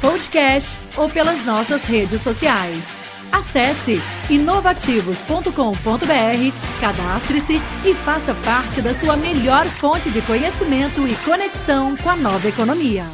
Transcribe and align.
podcast 0.00 0.78
ou 0.96 1.08
pelas 1.08 1.44
nossas 1.44 1.84
redes 1.84 2.20
sociais. 2.20 2.84
Acesse 3.30 3.98
inovativos.com.br, 4.30 6.80
cadastre-se 6.80 7.54
e 7.84 7.94
faça 7.94 8.34
parte 8.44 8.80
da 8.80 8.94
sua 8.94 9.16
melhor 9.16 9.66
fonte 9.66 10.10
de 10.10 10.22
conhecimento 10.22 11.06
e 11.06 11.14
conexão 11.24 11.96
com 11.96 12.08
a 12.08 12.16
nova 12.16 12.48
economia. 12.48 13.04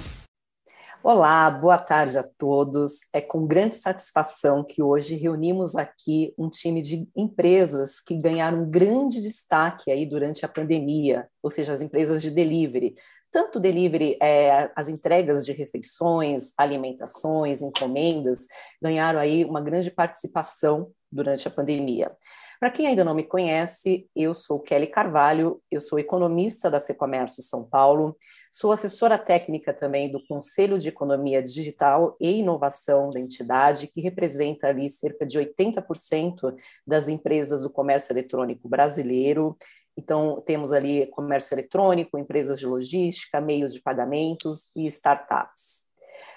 Olá, 1.02 1.50
boa 1.50 1.76
tarde 1.76 2.16
a 2.16 2.22
todos. 2.22 3.00
É 3.12 3.20
com 3.20 3.46
grande 3.46 3.76
satisfação 3.76 4.64
que 4.64 4.82
hoje 4.82 5.16
reunimos 5.16 5.76
aqui 5.76 6.32
um 6.38 6.48
time 6.48 6.80
de 6.80 7.06
empresas 7.14 8.00
que 8.00 8.14
ganharam 8.14 8.70
grande 8.70 9.20
destaque 9.20 9.90
aí 9.90 10.06
durante 10.06 10.46
a 10.46 10.48
pandemia, 10.48 11.28
ou 11.42 11.50
seja, 11.50 11.74
as 11.74 11.82
empresas 11.82 12.22
de 12.22 12.30
delivery. 12.30 12.94
Tanto 13.34 13.58
delivery, 13.58 14.16
é, 14.22 14.70
as 14.76 14.88
entregas 14.88 15.44
de 15.44 15.50
refeições, 15.50 16.52
alimentações, 16.56 17.62
encomendas, 17.62 18.46
ganharam 18.80 19.18
aí 19.18 19.44
uma 19.44 19.60
grande 19.60 19.90
participação 19.90 20.92
durante 21.10 21.48
a 21.48 21.50
pandemia. 21.50 22.12
Para 22.60 22.70
quem 22.70 22.86
ainda 22.86 23.04
não 23.04 23.12
me 23.12 23.24
conhece, 23.24 24.08
eu 24.14 24.36
sou 24.36 24.60
Kelly 24.60 24.86
Carvalho, 24.86 25.60
eu 25.68 25.80
sou 25.80 25.98
economista 25.98 26.70
da 26.70 26.80
FEComércio 26.80 27.42
São 27.42 27.68
Paulo, 27.68 28.16
sou 28.52 28.70
assessora 28.70 29.18
técnica 29.18 29.74
também 29.74 30.12
do 30.12 30.24
Conselho 30.28 30.78
de 30.78 30.88
Economia 30.88 31.42
Digital 31.42 32.16
e 32.20 32.38
Inovação 32.38 33.10
da 33.10 33.18
entidade, 33.18 33.88
que 33.88 34.00
representa 34.00 34.68
ali 34.68 34.88
cerca 34.88 35.26
de 35.26 35.40
80% 35.40 36.54
das 36.86 37.08
empresas 37.08 37.62
do 37.62 37.68
comércio 37.68 38.12
eletrônico 38.12 38.68
brasileiro. 38.68 39.56
Então, 39.96 40.42
temos 40.44 40.72
ali 40.72 41.06
comércio 41.06 41.54
eletrônico, 41.54 42.18
empresas 42.18 42.58
de 42.58 42.66
logística, 42.66 43.40
meios 43.40 43.72
de 43.72 43.80
pagamentos 43.80 44.70
e 44.76 44.86
startups. 44.86 45.84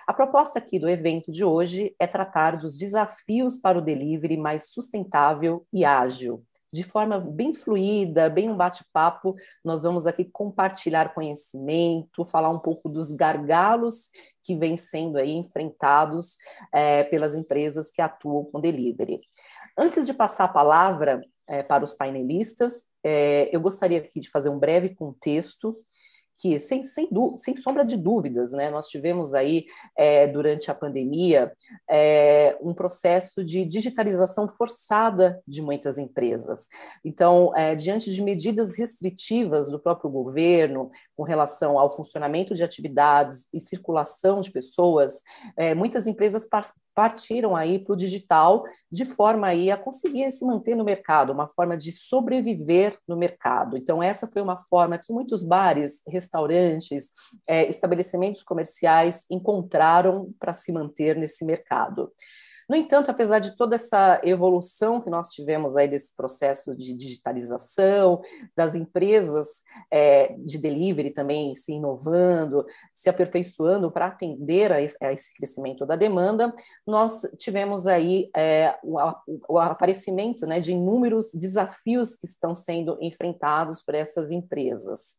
A 0.06 0.14
proposta 0.14 0.60
aqui 0.60 0.80
do 0.80 0.88
evento 0.88 1.32
de 1.32 1.44
hoje 1.44 1.94
é 2.00 2.08
tratar 2.08 2.56
dos 2.56 2.78
desafios 2.78 3.58
para 3.58 3.78
o 3.78 3.82
delivery 3.82 4.38
mais 4.38 4.72
sustentável 4.72 5.66
e 5.74 5.84
ágil. 5.84 6.46
De 6.72 6.84
forma 6.84 7.18
bem 7.20 7.54
fluida, 7.54 8.30
bem 8.30 8.50
um 8.50 8.56
bate-papo, 8.56 9.36
nós 9.64 9.82
vamos 9.82 10.06
aqui 10.06 10.26
compartilhar 10.26 11.14
conhecimento, 11.14 12.26
falar 12.26 12.50
um 12.50 12.60
pouco 12.60 12.90
dos 12.90 13.12
gargalos 13.12 14.10
que 14.44 14.56
vêm 14.56 14.78
sendo 14.78 15.18
aí 15.18 15.32
enfrentados 15.32 16.38
é, 16.74 17.04
pelas 17.06 17.36
empresas 17.36 17.90
que 17.90 18.02
atuam 18.02 18.46
com 18.46 18.60
delivery. 18.60 19.22
Antes 19.78 20.06
de 20.06 20.14
passar 20.14 20.46
a 20.46 20.50
palavra 20.50 21.22
é, 21.48 21.64
para 21.64 21.84
os 21.84 21.94
painelistas, 21.94 22.86
é, 23.04 23.50
eu 23.56 23.62
gostaria 23.62 24.00
aqui 24.00 24.20
de 24.20 24.30
fazer 24.30 24.50
um 24.50 24.60
breve 24.60 24.96
contexto 24.96 25.74
que, 26.38 26.60
sem, 26.60 26.84
sem, 26.84 27.10
sem 27.38 27.56
sombra 27.58 27.84
de 27.84 27.98
dúvidas, 27.98 28.54
né, 28.54 28.70
nós 28.70 28.88
tivemos 28.88 29.34
aí, 29.34 29.66
é, 29.98 30.28
durante 30.28 30.70
a 30.70 30.76
pandemia, 30.76 31.52
é, 31.90 32.58
um 32.62 32.74
processo 32.74 33.44
de 33.44 33.66
digitalização 33.66 34.48
forçada 34.48 35.42
de 35.48 35.62
muitas 35.62 35.98
empresas. 35.98 36.68
Então, 37.04 37.56
é, 37.56 37.76
diante 37.76 38.14
de 38.14 38.22
medidas 38.22 38.78
restritivas 38.78 39.72
do 39.72 39.80
próprio 39.80 40.10
governo 40.10 40.90
com 41.16 41.24
relação 41.24 41.80
ao 41.80 41.96
funcionamento 41.96 42.54
de 42.54 42.64
atividades 42.64 43.52
e 43.54 43.60
circulação 43.60 44.40
de 44.40 44.52
pessoas, 44.52 45.22
é, 45.56 45.74
muitas 45.74 46.06
empresas 46.06 46.48
partiram 46.94 47.56
aí 47.56 47.78
para 47.78 47.94
o 47.94 47.96
digital 47.96 48.64
de 48.92 49.06
forma 49.06 49.48
aí 49.48 49.70
a 49.70 49.78
conseguir 49.78 50.32
se 50.32 50.46
manter 50.46 50.76
no 50.76 50.84
mercado, 50.84 51.32
uma 51.32 51.48
forma 51.48 51.78
de 51.78 51.92
sobreviver 51.92 52.98
no 53.08 53.16
mercado. 53.16 53.78
Então, 53.78 54.02
essa 54.02 54.28
foi 54.28 54.42
uma 54.42 54.58
forma 54.58 54.98
que 54.98 55.14
muitos 55.14 55.44
bares, 55.44 56.02
é, 57.48 57.68
estabelecimentos 57.68 58.44
comerciais 58.44 59.26
encontraram 59.30 60.34
para 60.40 60.54
se 60.54 60.72
manter 60.72 61.16
nesse 61.16 61.46
mercado. 61.46 62.12
No 62.70 62.76
entanto, 62.76 63.10
apesar 63.10 63.40
de 63.40 63.56
toda 63.56 63.78
essa 63.78 64.20
evolução 64.26 65.00
que 65.00 65.10
nós 65.10 65.32
tivemos 65.32 65.78
aí 65.78 65.88
desse 65.88 66.14
processo 66.14 66.76
de 66.76 66.94
digitalização, 66.94 68.22
das 68.56 68.76
empresas 68.76 69.62
é, 69.90 70.36
de 70.40 70.58
delivery 70.58 71.12
também 71.12 71.56
se 71.56 71.72
inovando, 71.72 72.66
se 72.94 73.10
aperfeiçoando 73.10 73.90
para 73.90 74.08
atender 74.08 74.74
a 74.74 74.82
esse, 74.82 75.34
crescimento 75.38 75.86
da 75.86 75.96
demanda, 75.96 76.54
nós 76.86 77.22
tivemos 77.38 77.88
aí 77.88 78.30
é, 78.36 78.78
o, 78.84 78.98
o, 79.48 79.58
aparecimento 79.58 80.46
né, 80.46 80.60
de 80.60 80.74
inúmeros 80.74 81.32
desafios 81.34 82.18
que 82.18 82.26
estão 82.26 82.54
sendo 82.54 82.98
enfrentados 83.00 83.82
por 83.82 83.96
essas 83.96 84.30
empresas. 84.30 85.16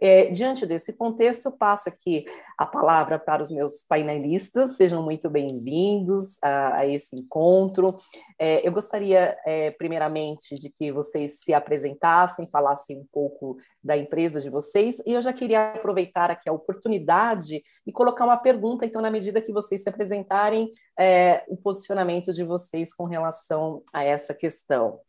É, 0.00 0.30
diante 0.30 0.64
desse 0.64 0.94
contexto, 0.94 1.46
eu 1.46 1.52
passo 1.52 1.88
aqui 1.90 2.24
a 2.56 2.64
palavra 2.64 3.18
para 3.18 3.42
os 3.42 3.50
meus 3.50 3.82
painelistas, 3.82 4.76
sejam 4.76 5.02
muito 5.02 5.28
bem-vindos 5.28 6.38
a, 6.42 6.78
a, 6.78 6.86
esse 6.86 7.16
encontro. 7.16 7.96
É, 8.38 8.66
eu 8.66 8.72
gostaria, 8.72 9.36
é, 9.44 9.70
primeiramente, 9.72 10.56
de 10.56 10.70
que 10.70 10.90
vocês 10.90 11.40
se 11.40 11.52
apresentassem, 11.52 12.48
falassem 12.48 12.98
um 12.98 13.06
pouco 13.12 13.58
da 13.84 13.96
empresa 13.96 14.40
de 14.40 14.48
vocês, 14.48 15.02
e 15.06 15.12
eu 15.12 15.20
já 15.20 15.34
queria 15.34 15.72
aproveitar 15.72 16.30
aqui 16.30 16.48
a 16.48 16.52
oportunidade 16.52 17.62
e 17.86 17.92
colocar 17.92 18.24
uma 18.24 18.38
pergunta, 18.38 18.86
então, 18.86 19.02
na 19.02 19.10
medida 19.10 19.42
que 19.42 19.52
vocês 19.52 19.82
se 19.82 19.88
apresentarem, 19.88 20.70
é, 20.98 21.44
o 21.48 21.56
posicionamento 21.56 22.32
de 22.32 22.44
vocês 22.44 22.92
com 22.92 23.04
relação 23.04 23.82
a 23.92 24.04
essa 24.04 24.34
questão. 24.34 25.00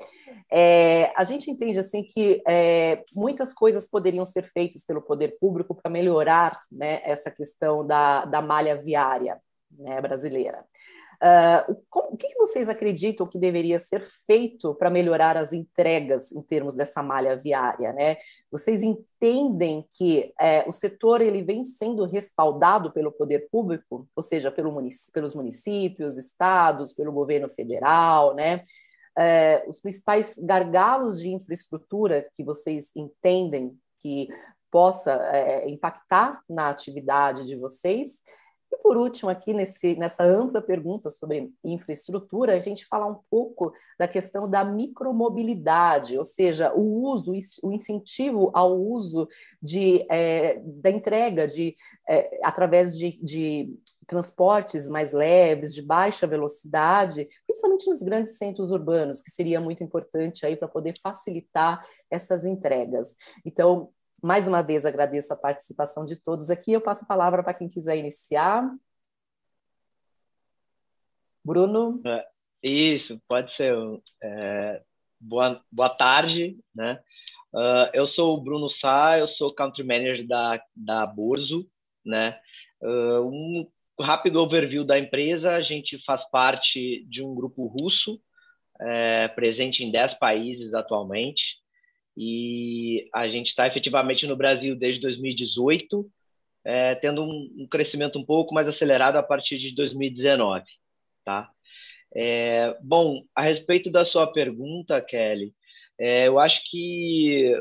É, 0.52 1.12
a 1.16 1.24
gente 1.24 1.50
entende 1.50 1.80
assim 1.80 2.03
que 2.03 2.42
é, 2.47 3.03
muitas 3.14 3.53
coisas 3.53 3.88
poderiam 3.88 4.25
ser 4.25 4.44
feitas 4.44 4.84
pelo 4.86 5.02
poder 5.02 5.38
público 5.40 5.75
para 5.75 5.91
melhorar 5.91 6.59
né, 6.72 7.02
essa 7.03 7.30
questão 7.30 7.86
da, 7.86 8.25
da 8.25 8.41
malha 8.41 8.75
viária 8.75 9.40
né, 9.72 10.00
brasileira. 10.02 10.64
Uh, 11.22 11.78
o, 11.94 12.18
que 12.18 12.34
vocês 12.36 12.68
acreditam 12.68 13.28
que 13.28 13.38
deveria 13.38 13.78
ser 13.78 14.02
feito 14.26 14.74
para 14.74 14.90
melhorar 14.90 15.38
as 15.38 15.54
entregas 15.54 16.32
em 16.32 16.42
termos 16.42 16.74
dessa 16.74 17.04
malha 17.04 17.36
viária? 17.36 17.94
Né? 17.94 18.18
Vocês 18.52 18.82
entendem 18.82 19.88
que 19.92 20.34
é, 20.40 20.68
o 20.68 20.72
setor 20.72 21.22
ele 21.22 21.44
vem 21.44 21.64
sendo 21.64 22.06
respaldado 22.06 22.92
pelo 22.92 23.12
poder 23.12 23.48
público, 23.52 24.09
ou 24.16 24.24
seja, 24.24 24.50
pelo 24.50 24.72
munic 24.72 24.96
pelos 25.14 25.36
municípios, 25.36 26.18
estados, 26.18 26.92
pelo 26.92 27.12
governo 27.12 27.50
federal, 27.50 28.34
né? 28.34 28.64
É, 29.16 29.64
os 29.68 29.80
principais 29.80 30.40
gargalos 30.40 31.20
de 31.20 31.30
infraestrutura 31.30 32.28
que 32.34 32.44
vocês 32.44 32.96
entendem 32.96 33.78
que 34.00 34.30
possa 34.72 35.14
é, 35.34 35.70
impactar 35.70 36.42
na 36.50 36.70
atividade 36.70 37.46
de 37.46 37.56
vocês 37.56 38.24
e 38.72 38.78
por 38.78 38.96
último, 38.96 39.30
aqui 39.30 39.54
nesse, 39.54 39.96
nessa 39.96 40.24
ampla 40.24 40.62
pergunta 40.62 41.09
sobre 41.09 41.52
infraestrutura, 41.64 42.56
a 42.56 42.59
gente 42.59 42.86
fala 42.86 43.06
um 43.06 43.20
pouco 43.30 43.74
da 44.00 44.08
questão 44.08 44.50
da 44.50 44.64
micromobilidade, 44.64 46.18
ou 46.18 46.24
seja, 46.24 46.74
o 46.74 47.04
uso, 47.04 47.34
o 47.64 47.72
incentivo 47.72 48.50
ao 48.54 48.80
uso 48.80 49.28
de, 49.62 50.06
é, 50.09 50.62
da 50.64 50.90
entrega 50.90 51.46
de, 51.48 51.76
é, 52.08 52.40
através 52.44 52.98
de, 52.98 53.20
de 53.22 53.76
transportes 54.08 54.90
mais 54.90 55.12
leves, 55.12 55.74
de 55.74 55.82
baixa 55.82 56.26
velocidade, 56.26 57.28
principalmente 57.46 57.90
nos 57.90 58.02
grandes 58.02 58.38
centros 58.38 58.72
urbanos, 58.72 59.22
que 59.22 59.32
seria 59.32 59.59
muito 59.59 59.84
importante 59.84 60.46
aí 60.46 60.56
para 60.56 60.67
poder 60.67 60.96
facilitar 61.02 61.85
essas 62.09 62.46
entregas. 62.46 63.16
Então, 63.46 63.90
mais 64.22 64.47
uma 64.47 64.62
vez 64.62 64.85
agradeço 64.85 65.34
a 65.34 65.38
participação 65.38 66.06
de 66.06 66.16
todos 66.16 66.50
aqui. 66.50 66.72
Eu 66.72 66.82
passo 66.82 67.03
a 67.03 67.08
palavra 67.08 67.44
para 67.44 67.53
quem 67.53 67.68
quiser 67.68 67.97
iniciar. 67.97 68.70
Bruno? 71.44 72.02
É, 72.06 72.28
isso, 72.62 73.20
pode 73.28 73.52
ser. 73.52 73.76
É, 74.22 74.84
boa, 75.20 75.64
boa 75.72 75.90
tarde, 75.90 76.59
né? 76.73 77.02
Uh, 77.53 77.90
eu 77.94 78.06
sou 78.06 78.38
o 78.38 78.41
Bruno 78.41 78.70
Sá, 78.70 79.20
eu 79.20 79.28
sou 79.28 79.53
Country 79.53 79.84
Manager 79.84 80.26
da, 80.26 80.64
da 80.76 81.06
Borzo, 81.06 81.67
né? 82.06 82.40
Uh, 82.82 83.22
um 83.28 83.72
rápido 84.00 84.41
overview 84.41 84.85
da 84.85 84.97
empresa, 84.97 85.56
a 85.56 85.62
gente 85.62 86.02
faz 86.03 86.24
parte 86.29 87.06
de 87.06 87.24
um 87.24 87.35
grupo 87.35 87.66
russo, 87.67 88.22
é, 88.79 89.28
presente 89.28 89.84
em 89.84 89.91
10 89.91 90.16
países 90.16 90.74
atualmente, 90.74 91.58
e 92.16 93.09
a 93.13 93.28
gente 93.28 93.47
está 93.47 93.67
efetivamente 93.67 94.28
no 94.28 94.35
Brasil 94.35 94.75
desde 94.75 95.02
2018. 95.02 96.09
é, 96.63 96.93
tendo 96.96 97.23
um, 97.23 97.49
um, 97.59 97.67
crescimento 97.67 98.19
um 98.19 98.25
pouco 98.25 98.53
mais 98.53 98.67
acelerado 98.67 99.17
a 99.17 99.23
partir 99.23 99.58
de 99.58 99.73
2019, 99.73 100.63
tá? 101.25 101.49
É, 102.16 102.78
bom, 102.84 103.23
a 103.35 103.41
respeito 103.41 103.90
da 103.90 104.05
sua 104.05 104.31
pergunta, 104.31 105.02
Kelly, 105.02 105.55
é, 105.97 106.28
eu 106.28 106.40
acho 106.40 106.61
que 106.69 107.53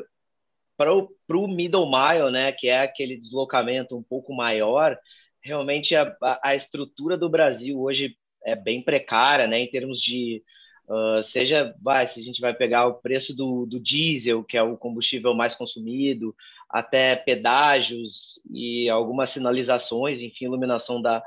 para 0.76 0.94
o 0.94 1.46
middle 1.46 1.90
mile, 1.90 2.30
né, 2.30 2.52
que 2.52 2.68
é 2.68 2.80
aquele 2.80 3.16
deslocamento 3.16 3.96
um 3.96 4.02
pouco 4.02 4.34
maior, 4.34 4.98
realmente 5.42 5.94
a, 5.94 6.16
a, 6.42 6.54
estrutura 6.54 7.16
do 7.18 7.28
Brasil 7.28 7.78
hoje 7.78 8.16
é 8.44 8.56
bem 8.56 8.82
precária, 8.82 9.46
né, 9.46 9.60
em 9.60 9.70
termos 9.70 10.00
de 10.00 10.42
Uh, 10.90 11.22
seja, 11.22 11.72
vai, 11.80 12.04
se 12.08 12.18
a 12.18 12.22
gente 12.22 12.40
vai 12.40 12.52
pegar 12.52 12.84
o 12.88 12.94
preço 12.94 13.32
do, 13.32 13.64
do 13.64 13.78
diesel, 13.78 14.42
que 14.42 14.56
é 14.56 14.62
o 14.62 14.76
combustível 14.76 15.32
mais 15.32 15.54
consumido, 15.54 16.34
até 16.68 17.14
pedágios 17.14 18.40
e 18.50 18.90
algumas 18.90 19.30
sinalizações, 19.30 20.20
enfim, 20.20 20.46
iluminação 20.46 21.00
da, 21.00 21.22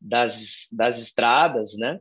das, 0.00 0.66
das 0.72 0.98
estradas, 0.98 1.76
né? 1.76 2.00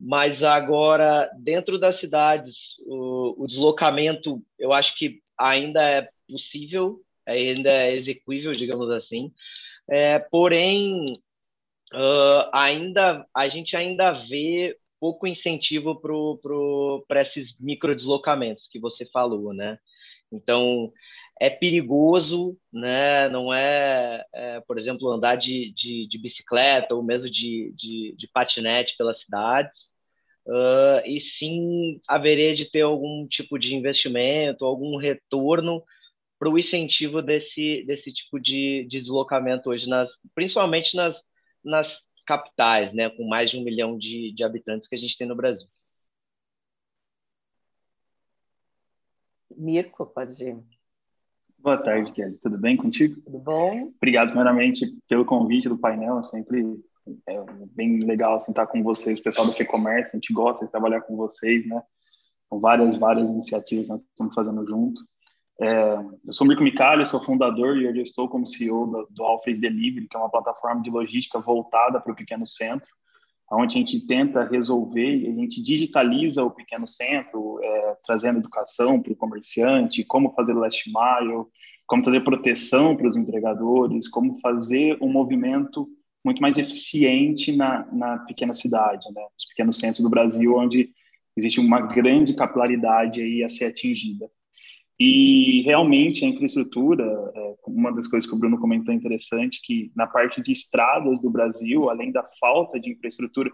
Mas 0.00 0.42
agora, 0.42 1.30
dentro 1.38 1.78
das 1.78 1.96
cidades, 1.96 2.76
o, 2.86 3.44
o 3.44 3.46
deslocamento, 3.46 4.42
eu 4.58 4.72
acho 4.72 4.96
que 4.96 5.20
ainda 5.36 5.86
é 5.86 6.08
possível, 6.26 7.02
ainda 7.26 7.70
é 7.70 7.94
execuível, 7.94 8.54
digamos 8.54 8.88
assim. 8.88 9.30
É, 9.86 10.18
porém, 10.18 11.04
uh, 11.92 12.48
ainda 12.54 13.26
a 13.34 13.48
gente 13.48 13.76
ainda 13.76 14.12
vê 14.12 14.78
pouco 15.02 15.26
incentivo 15.26 15.96
para 15.96 16.12
pro, 16.12 16.38
pro, 16.40 17.04
esses 17.16 17.58
microdeslocamentos 17.58 18.68
que 18.68 18.78
você 18.78 19.04
falou, 19.04 19.52
né? 19.52 19.76
Então, 20.30 20.92
é 21.40 21.50
perigoso, 21.50 22.56
né? 22.72 23.28
Não 23.28 23.52
é, 23.52 24.24
é 24.32 24.60
por 24.60 24.78
exemplo, 24.78 25.10
andar 25.10 25.34
de, 25.34 25.72
de, 25.74 26.06
de, 26.06 26.18
bicicleta 26.18 26.94
ou 26.94 27.02
mesmo 27.02 27.28
de, 27.28 27.74
de, 27.76 28.14
de 28.16 28.28
patinete 28.28 28.96
pelas 28.96 29.18
cidades. 29.18 29.90
Uh, 30.46 31.02
e 31.04 31.18
sim 31.18 32.00
haveria 32.06 32.54
de 32.54 32.70
ter 32.70 32.82
algum 32.82 33.26
tipo 33.26 33.58
de 33.58 33.74
investimento, 33.74 34.64
algum 34.64 34.96
retorno 34.96 35.82
para 36.38 36.48
o 36.48 36.58
incentivo 36.58 37.20
desse, 37.20 37.84
desse 37.86 38.12
tipo 38.12 38.38
de, 38.38 38.86
de 38.88 39.00
deslocamento 39.00 39.70
hoje, 39.70 39.88
nas, 39.88 40.20
principalmente 40.32 40.94
nas, 40.96 41.24
nas 41.64 42.04
capitais, 42.26 42.92
né, 42.92 43.10
com 43.10 43.26
mais 43.26 43.50
de 43.50 43.58
um 43.58 43.64
milhão 43.64 43.96
de, 43.96 44.32
de 44.32 44.44
habitantes 44.44 44.88
que 44.88 44.94
a 44.94 44.98
gente 44.98 45.16
tem 45.16 45.26
no 45.26 45.36
Brasil. 45.36 45.68
Mirko, 49.56 50.06
pode 50.06 50.44
ir. 50.44 50.62
Boa 51.58 51.78
tarde, 51.78 52.10
Kelly. 52.12 52.36
Tudo 52.42 52.58
bem 52.58 52.76
contigo? 52.76 53.20
Tudo 53.20 53.38
bom? 53.38 53.92
Obrigado, 53.96 54.28
primeiramente, 54.28 54.84
pelo 55.08 55.24
convite 55.24 55.68
do 55.68 55.78
painel. 55.78 56.18
É 56.18 56.24
sempre 56.24 56.82
é 57.26 57.44
bem 57.72 58.00
legal 58.00 58.36
assim, 58.36 58.52
estar 58.52 58.66
com 58.66 58.82
vocês, 58.82 59.18
o 59.18 59.22
pessoal 59.22 59.46
do 59.46 59.52
FEComércio. 59.52 60.10
A 60.12 60.16
gente 60.16 60.32
gosta 60.32 60.64
de 60.64 60.70
trabalhar 60.70 61.02
com 61.02 61.16
vocês, 61.16 61.66
né? 61.66 61.82
Com 62.48 62.60
várias, 62.60 62.96
várias 62.96 63.28
iniciativas 63.30 63.86
que 63.86 63.92
nós 63.92 64.02
estamos 64.02 64.34
fazendo 64.34 64.66
junto. 64.66 65.00
É, 65.60 65.94
eu 66.26 66.32
sou 66.32 66.46
Mirko 66.46 66.62
Micali, 66.62 67.06
sou 67.06 67.20
fundador 67.20 67.76
e 67.76 67.86
hoje 67.86 67.98
eu 67.98 68.04
estou 68.04 68.28
como 68.28 68.46
CEO 68.46 68.86
do, 68.86 69.08
do 69.10 69.40
Delivery, 69.46 70.08
que 70.08 70.16
é 70.16 70.20
uma 70.20 70.30
plataforma 70.30 70.82
de 70.82 70.90
logística 70.90 71.38
voltada 71.38 72.00
para 72.00 72.12
o 72.12 72.16
pequeno 72.16 72.46
centro, 72.46 72.88
onde 73.50 73.76
a 73.76 73.78
gente 73.78 74.06
tenta 74.06 74.44
resolver, 74.44 75.28
a 75.28 75.40
gente 75.40 75.62
digitaliza 75.62 76.42
o 76.42 76.50
pequeno 76.50 76.88
centro, 76.88 77.60
é, 77.62 77.96
trazendo 78.04 78.38
educação 78.38 79.00
para 79.00 79.12
o 79.12 79.16
comerciante, 79.16 80.04
como 80.04 80.32
fazer 80.32 80.54
last 80.54 80.82
mile, 80.86 81.44
como 81.86 82.04
fazer 82.04 82.24
proteção 82.24 82.96
para 82.96 83.08
os 83.08 83.16
entregadores, 83.16 84.08
como 84.08 84.38
fazer 84.40 84.96
um 85.02 85.12
movimento 85.12 85.86
muito 86.24 86.40
mais 86.40 86.56
eficiente 86.56 87.54
na, 87.54 87.86
na 87.92 88.18
pequena 88.20 88.54
cidade, 88.54 89.04
né? 89.12 89.22
nos 89.22 89.46
pequenos 89.46 89.78
centros 89.78 90.02
do 90.02 90.10
Brasil, 90.10 90.54
onde 90.56 90.90
existe 91.36 91.60
uma 91.60 91.80
grande 91.80 92.34
capilaridade 92.34 93.20
aí 93.20 93.42
a 93.42 93.48
ser 93.48 93.66
atingida. 93.66 94.30
E 94.98 95.62
realmente 95.62 96.24
a 96.24 96.28
infraestrutura, 96.28 97.04
é, 97.04 97.54
uma 97.66 97.92
das 97.92 98.06
coisas 98.06 98.28
que 98.28 98.36
o 98.36 98.38
Bruno 98.38 98.58
comentou 98.60 98.94
interessante, 98.94 99.60
que 99.62 99.90
na 99.96 100.06
parte 100.06 100.42
de 100.42 100.52
estradas 100.52 101.20
do 101.20 101.30
Brasil, 101.30 101.88
além 101.88 102.12
da 102.12 102.22
falta 102.38 102.78
de 102.78 102.90
infraestrutura, 102.90 103.50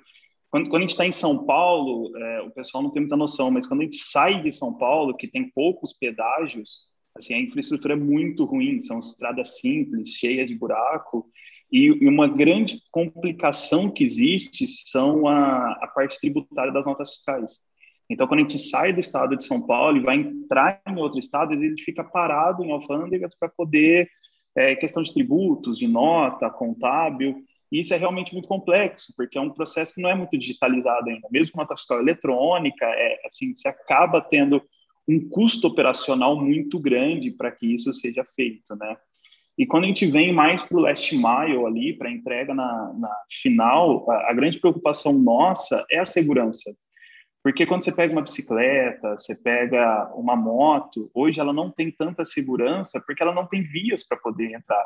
quando, 0.50 0.68
quando 0.68 0.78
a 0.78 0.80
gente 0.80 0.90
está 0.90 1.06
em 1.06 1.12
São 1.12 1.44
Paulo, 1.44 2.16
é, 2.16 2.42
o 2.42 2.50
pessoal 2.50 2.82
não 2.82 2.90
tem 2.90 3.02
muita 3.02 3.16
noção, 3.16 3.50
mas 3.50 3.66
quando 3.66 3.80
a 3.80 3.84
gente 3.84 3.98
sai 3.98 4.42
de 4.42 4.50
São 4.50 4.74
Paulo, 4.76 5.16
que 5.16 5.28
tem 5.28 5.50
poucos 5.50 5.92
pedágios, 5.92 6.88
assim, 7.14 7.34
a 7.34 7.40
infraestrutura 7.40 7.94
é 7.94 7.96
muito 7.96 8.44
ruim, 8.44 8.80
são 8.80 8.98
estradas 8.98 9.60
simples, 9.60 10.10
cheias 10.10 10.48
de 10.48 10.54
buraco, 10.54 11.30
e, 11.70 11.86
e 11.86 12.08
uma 12.08 12.26
grande 12.26 12.80
complicação 12.90 13.90
que 13.90 14.02
existe 14.02 14.66
são 14.66 15.28
a, 15.28 15.72
a 15.82 15.86
parte 15.86 16.18
tributária 16.18 16.72
das 16.72 16.86
notas 16.86 17.10
fiscais. 17.10 17.58
Então, 18.10 18.26
quando 18.26 18.40
a 18.40 18.42
gente 18.42 18.58
sai 18.58 18.92
do 18.92 19.00
estado 19.00 19.36
de 19.36 19.44
São 19.44 19.60
Paulo 19.66 19.96
e 19.98 20.02
vai 20.02 20.16
entrar 20.16 20.80
em 20.88 20.96
outro 20.96 21.18
estado, 21.18 21.52
ele 21.52 21.80
fica 21.82 22.02
parado 22.02 22.64
em 22.64 22.72
alfândegas 22.72 23.38
para 23.38 23.48
poder, 23.48 24.08
é, 24.56 24.74
questão 24.76 25.02
de 25.02 25.12
tributos, 25.12 25.78
de 25.78 25.86
nota, 25.86 26.48
contábil, 26.48 27.44
e 27.70 27.80
isso 27.80 27.92
é 27.92 27.98
realmente 27.98 28.32
muito 28.32 28.48
complexo, 28.48 29.12
porque 29.16 29.36
é 29.36 29.40
um 29.40 29.50
processo 29.50 29.94
que 29.94 30.00
não 30.00 30.08
é 30.08 30.14
muito 30.14 30.38
digitalizado 30.38 31.10
ainda. 31.10 31.28
Mesmo 31.30 31.52
nota 31.56 31.76
fiscal 31.76 32.00
eletrônica, 32.00 32.84
é, 32.84 33.20
assim, 33.26 33.54
se 33.54 33.68
acaba 33.68 34.22
tendo 34.22 34.62
um 35.06 35.28
custo 35.28 35.66
operacional 35.66 36.38
muito 36.38 36.78
grande 36.78 37.30
para 37.30 37.50
que 37.50 37.66
isso 37.66 37.92
seja 37.92 38.24
feito, 38.24 38.74
né? 38.76 38.96
E 39.56 39.66
quando 39.66 39.84
a 39.84 39.86
gente 39.88 40.06
vem 40.06 40.32
mais 40.32 40.62
para 40.62 40.76
o 40.76 40.80
last 40.80 41.14
mile 41.14 41.66
ali, 41.66 41.92
para 41.92 42.10
entrega 42.10 42.54
na, 42.54 42.94
na 42.96 43.10
final, 43.28 44.08
a, 44.08 44.30
a 44.30 44.32
grande 44.32 44.58
preocupação 44.58 45.12
nossa 45.12 45.84
é 45.90 45.98
a 45.98 46.04
segurança. 46.04 46.72
Porque 47.42 47.66
quando 47.66 47.84
você 47.84 47.92
pega 47.92 48.12
uma 48.12 48.22
bicicleta, 48.22 49.16
você 49.16 49.34
pega 49.34 50.12
uma 50.14 50.36
moto, 50.36 51.10
hoje 51.14 51.38
ela 51.40 51.52
não 51.52 51.70
tem 51.70 51.90
tanta 51.90 52.24
segurança 52.24 53.00
porque 53.06 53.22
ela 53.22 53.34
não 53.34 53.46
tem 53.46 53.62
vias 53.62 54.06
para 54.06 54.18
poder 54.18 54.52
entrar. 54.52 54.84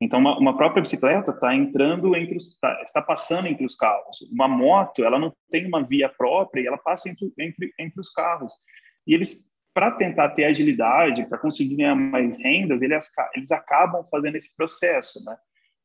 Então, 0.00 0.18
uma, 0.18 0.36
uma 0.36 0.56
própria 0.56 0.82
bicicleta 0.82 1.30
está 1.30 1.54
entrando 1.54 2.16
entre 2.16 2.36
os, 2.36 2.58
tá, 2.58 2.82
está 2.82 3.00
passando 3.00 3.46
entre 3.46 3.64
os 3.64 3.76
carros. 3.76 4.20
Uma 4.32 4.48
moto, 4.48 5.04
ela 5.04 5.16
não 5.16 5.32
tem 5.48 5.64
uma 5.64 5.80
via 5.80 6.08
própria 6.08 6.60
e 6.60 6.66
ela 6.66 6.76
passa 6.76 7.08
entre, 7.08 7.32
entre, 7.38 7.72
entre 7.78 8.00
os 8.00 8.10
carros. 8.10 8.52
E 9.06 9.14
eles, 9.14 9.48
para 9.72 9.92
tentar 9.92 10.30
ter 10.30 10.44
agilidade, 10.44 11.24
para 11.26 11.38
conseguir 11.38 11.76
ganhar 11.76 11.94
mais 11.94 12.36
rendas, 12.36 12.82
eles, 12.82 13.08
eles 13.36 13.52
acabam 13.52 14.02
fazendo 14.10 14.36
esse 14.36 14.52
processo, 14.56 15.24
né? 15.24 15.36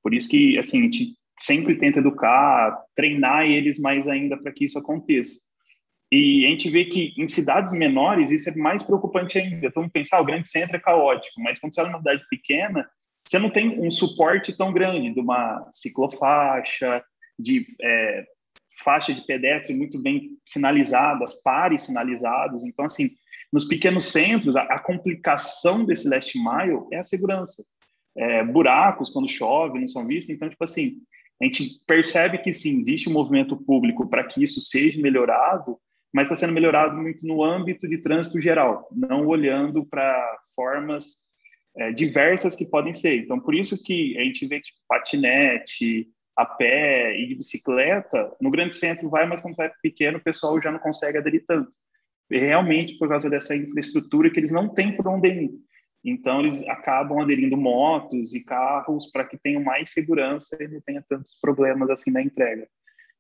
Por 0.02 0.16
isso 0.16 0.28
que, 0.28 0.58
assim, 0.58 0.80
a 0.80 0.84
gente 0.84 1.16
sempre 1.40 1.76
tenta 1.76 2.00
educar, 2.00 2.76
treinar 2.96 3.46
eles 3.46 3.78
mais 3.78 4.08
ainda 4.08 4.36
para 4.36 4.52
que 4.52 4.66
isso 4.66 4.80
aconteça. 4.80 5.40
E 6.12 6.46
a 6.46 6.50
gente 6.50 6.70
vê 6.70 6.86
que 6.86 7.14
em 7.18 7.28
cidades 7.28 7.74
menores 7.74 8.32
isso 8.32 8.50
é 8.50 8.56
mais 8.56 8.82
preocupante 8.82 9.38
ainda. 9.38 9.68
Então, 9.68 9.90
pensar, 9.90 10.18
ah, 10.18 10.22
o 10.22 10.26
grande 10.26 10.48
centro 10.48 10.78
é 10.78 10.80
caótico, 10.80 11.42
mas 11.42 11.60
quando 11.60 11.74
você 11.74 11.82
olha 11.82 11.90
uma 11.90 11.98
cidade 11.98 12.24
pequena, 12.30 12.90
você 13.26 13.38
não 13.38 13.50
tem 13.50 13.80
um 13.80 13.92
suporte 13.92 14.56
tão 14.56 14.72
grande 14.72 15.14
de 15.14 15.20
uma 15.20 15.68
ciclofaixa, 15.74 17.04
de 17.38 17.66
é, 17.82 18.26
faixa 18.84 19.14
de 19.14 19.26
pedestre 19.26 19.76
muito 19.76 20.02
bem 20.02 20.38
sinalizadas, 20.46 21.42
pares 21.42 21.84
sinalizados. 21.84 22.64
Então, 22.64 22.86
assim, 22.86 23.10
nos 23.52 23.66
pequenos 23.66 24.06
centros, 24.06 24.56
a, 24.56 24.62
a 24.64 24.80
complicação 24.80 25.84
desse 25.84 26.08
last 26.08 26.38
mile 26.38 26.86
é 26.92 27.00
a 27.00 27.04
segurança. 27.04 27.66
É, 28.16 28.44
buracos 28.44 29.10
quando 29.10 29.30
chove 29.30 29.80
não 29.80 29.88
são 29.88 30.08
vistos. 30.08 30.34
Então, 30.34 30.50
tipo 30.50 30.64
assim, 30.64 31.02
a 31.42 31.46
gente 31.46 31.82
percebe 31.86 32.38
que 32.40 32.54
sim, 32.54 32.78
existe 32.78 33.10
um 33.10 33.14
movimento 33.14 33.58
público 33.58 34.08
para 34.10 34.24
que 34.24 34.42
isso 34.42 34.62
seja 34.62 35.02
melhorado, 35.02 35.78
mas 36.14 36.26
está 36.26 36.36
sendo 36.36 36.54
melhorado 36.54 36.96
muito 36.96 37.26
no 37.26 37.44
âmbito 37.44 37.88
de 37.88 37.98
trânsito 38.00 38.42
geral, 38.42 38.88
não 38.92 39.26
olhando 39.26 39.86
para 39.86 40.40
formas 40.56 41.18
é, 41.78 41.92
diversas 41.92 42.56
que 42.56 42.66
podem 42.66 42.94
ser. 42.94 43.18
Então, 43.18 43.40
por 43.40 43.54
isso 43.54 43.82
que 43.84 44.18
a 44.18 44.24
gente 44.24 44.48
vê 44.48 44.60
tipo, 44.60 44.80
patinete, 44.88 46.08
a 46.36 46.46
pé 46.46 47.20
e 47.20 47.28
de 47.28 47.36
bicicleta, 47.36 48.32
no 48.40 48.52
grande 48.52 48.76
centro 48.76 49.10
vai, 49.10 49.28
mas 49.28 49.42
quando 49.42 49.56
vai 49.56 49.72
pequeno, 49.82 50.18
o 50.18 50.24
pessoal 50.24 50.62
já 50.62 50.72
não 50.72 50.80
consegue 50.80 51.18
aderir 51.18 51.44
tanto. 51.48 51.72
Realmente 52.30 52.98
por 52.98 53.08
causa 53.10 53.30
dessa 53.30 53.56
infraestrutura 53.56 54.30
que 54.30 54.40
eles 54.40 54.52
não 54.52 54.70
têm 54.70 54.96
por 54.96 55.08
onde 55.08 55.30
ir. 55.30 55.52
Então, 56.04 56.42
eles 56.42 56.62
acabam 56.68 57.20
aderindo 57.20 57.58
motos 57.58 58.36
e 58.36 58.44
carros 58.44 59.10
para 59.12 59.26
que 59.26 59.38
tenham 59.38 59.64
mais 59.64 59.90
segurança 59.90 60.56
e 60.60 60.68
não 60.68 60.80
tenha 60.82 61.04
tantos 61.08 61.32
problemas 61.42 61.90
assim 61.90 62.12
na 62.12 62.22
entrega. 62.22 62.68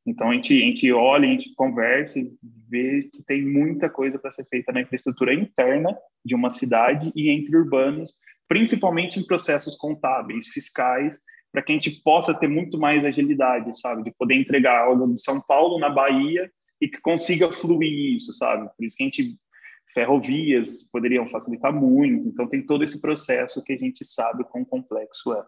Então 0.07 0.31
a 0.31 0.33
gente, 0.33 0.53
a 0.53 0.65
gente 0.65 0.91
olha, 0.93 1.27
a 1.27 1.31
gente 1.31 1.53
conversa 1.53 2.17
e 2.17 2.31
vê 2.69 3.09
que 3.13 3.21
tem 3.23 3.45
muita 3.45 3.89
coisa 3.89 4.17
para 4.17 4.31
ser 4.31 4.45
feita 4.45 4.71
na 4.71 4.81
infraestrutura 4.81 5.33
interna 5.33 5.95
de 6.23 6.33
uma 6.33 6.49
cidade 6.49 7.11
e 7.13 7.29
entre 7.29 7.57
urbanos, 7.57 8.13
principalmente 8.47 9.19
em 9.19 9.27
processos 9.27 9.75
contábeis, 9.75 10.47
fiscais, 10.47 11.19
para 11.51 11.61
que 11.61 11.73
a 11.73 11.75
gente 11.75 12.01
possa 12.03 12.33
ter 12.33 12.47
muito 12.47 12.79
mais 12.79 13.03
agilidade, 13.03 13.77
sabe? 13.79 14.03
De 14.03 14.11
poder 14.17 14.35
entregar 14.35 14.85
algo 14.85 15.13
de 15.13 15.21
São 15.21 15.41
Paulo 15.41 15.77
na 15.77 15.89
Bahia 15.89 16.49
e 16.79 16.87
que 16.87 17.01
consiga 17.01 17.51
fluir 17.51 18.15
isso, 18.15 18.31
sabe? 18.31 18.69
Por 18.77 18.85
isso 18.85 18.95
que 18.95 19.03
a 19.03 19.07
gente 19.07 19.37
ferrovias 19.93 20.83
poderiam 20.91 21.25
facilitar 21.25 21.73
muito. 21.73 22.29
Então 22.29 22.47
tem 22.47 22.65
todo 22.65 22.83
esse 22.83 23.01
processo 23.01 23.63
que 23.63 23.73
a 23.73 23.77
gente 23.77 24.05
sabe 24.05 24.43
quão 24.45 24.63
complexo 24.63 25.33
é. 25.33 25.43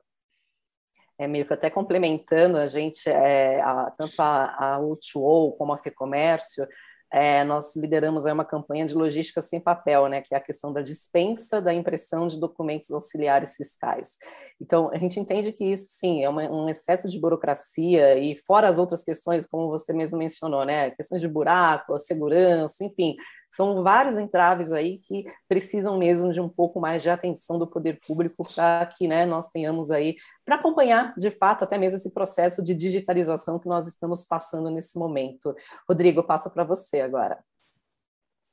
É 1.20 1.28
que 1.44 1.54
até 1.54 1.70
complementando 1.70 2.58
a 2.58 2.66
gente, 2.66 3.10
é, 3.10 3.60
a, 3.62 3.92
tanto 3.98 4.22
a, 4.22 4.76
a 4.76 4.80
U2O 4.80 5.54
como 5.58 5.74
a 5.74 5.78
FEComércio, 5.78 6.66
é, 7.12 7.44
nós 7.44 7.76
lideramos 7.76 8.26
uma 8.26 8.46
campanha 8.46 8.86
de 8.86 8.94
logística 8.94 9.42
sem 9.42 9.60
papel, 9.60 10.08
né, 10.08 10.22
que 10.22 10.34
é 10.34 10.38
a 10.38 10.42
questão 10.42 10.72
da 10.72 10.82
dispensa 10.82 11.60
da 11.60 11.74
impressão 11.74 12.28
de 12.28 12.40
documentos 12.40 12.92
auxiliares 12.92 13.56
fiscais. 13.56 14.18
Então, 14.62 14.90
a 14.94 14.98
gente 14.98 15.20
entende 15.20 15.52
que 15.52 15.66
isso, 15.66 15.88
sim, 15.90 16.24
é 16.24 16.30
uma, 16.30 16.44
um 16.44 16.70
excesso 16.70 17.10
de 17.10 17.20
burocracia 17.20 18.18
e 18.18 18.36
fora 18.36 18.70
as 18.70 18.78
outras 18.78 19.04
questões, 19.04 19.48
como 19.48 19.70
você 19.70 19.92
mesmo 19.92 20.18
mencionou, 20.18 20.64
né, 20.64 20.92
questões 20.92 21.20
de 21.20 21.28
buraco, 21.28 22.00
segurança, 22.00 22.84
enfim, 22.84 23.16
são 23.50 23.84
vários 23.84 24.18
entraves 24.18 24.72
aí 24.72 25.00
que 25.00 25.26
precisam 25.48 25.98
mesmo 25.98 26.32
de 26.32 26.40
um 26.40 26.48
pouco 26.48 26.80
mais 26.80 27.02
de 27.02 27.10
atenção 27.10 27.58
do 27.58 27.68
poder 27.68 28.00
público 28.06 28.44
para 28.56 28.86
que 28.86 29.08
né, 29.08 29.26
nós 29.26 29.50
tenhamos 29.50 29.90
aí, 29.90 30.16
para 30.46 30.56
acompanhar, 30.56 31.14
de 31.18 31.32
fato, 31.32 31.64
até 31.64 31.78
mesmo 31.78 31.98
esse 31.98 32.14
processo 32.14 32.64
de 32.64 32.76
digitalização 32.76 33.60
que 33.60 33.68
nós 33.68 33.88
estamos 33.88 34.26
passando 34.26 34.70
nesse 34.70 34.98
momento. 34.98 35.54
Rodrigo, 35.88 36.24
passo 36.24 36.52
para 36.54 36.64
você 36.64 37.02
agora. 37.02 37.40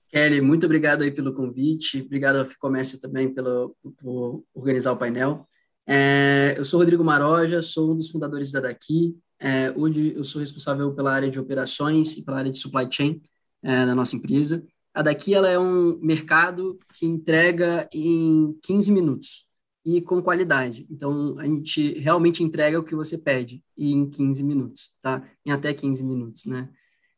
Kelly, 0.08 0.40
muito 0.40 0.64
obrigado 0.64 1.02
aí 1.02 1.10
pelo 1.10 1.34
convite, 1.34 2.00
obrigado 2.00 2.36
ao 2.36 2.46
Ficomércio 2.46 2.98
também 2.98 3.32
pelo, 3.32 3.76
por 3.98 4.44
organizar 4.54 4.92
o 4.92 4.96
painel. 4.96 5.46
É, 5.86 6.54
eu 6.56 6.64
sou 6.64 6.80
Rodrigo 6.80 7.04
Maroja, 7.04 7.60
sou 7.60 7.92
um 7.92 7.96
dos 7.96 8.10
fundadores 8.10 8.50
da 8.50 8.60
Daqui. 8.60 9.16
É, 9.38 9.70
hoje 9.76 10.14
eu 10.16 10.24
sou 10.24 10.40
responsável 10.40 10.92
pela 10.94 11.12
área 11.12 11.30
de 11.30 11.38
operações 11.38 12.16
e 12.16 12.24
pela 12.24 12.38
área 12.38 12.50
de 12.50 12.58
supply 12.58 12.88
chain 12.90 13.20
é, 13.62 13.84
da 13.84 13.94
nossa 13.94 14.16
empresa. 14.16 14.64
A 14.96 15.02
daqui 15.02 15.34
ela 15.34 15.46
é 15.46 15.58
um 15.58 15.98
mercado 15.98 16.78
que 16.94 17.04
entrega 17.04 17.86
em 17.92 18.58
15 18.62 18.90
minutos 18.90 19.46
e 19.84 20.00
com 20.00 20.22
qualidade. 20.22 20.86
Então, 20.90 21.38
a 21.38 21.44
gente 21.44 21.98
realmente 21.98 22.42
entrega 22.42 22.80
o 22.80 22.82
que 22.82 22.94
você 22.94 23.18
pede 23.18 23.62
em 23.76 24.08
15 24.08 24.42
minutos, 24.42 24.96
tá? 25.02 25.22
Em 25.44 25.52
até 25.52 25.74
15 25.74 26.02
minutos, 26.02 26.46
né? 26.46 26.70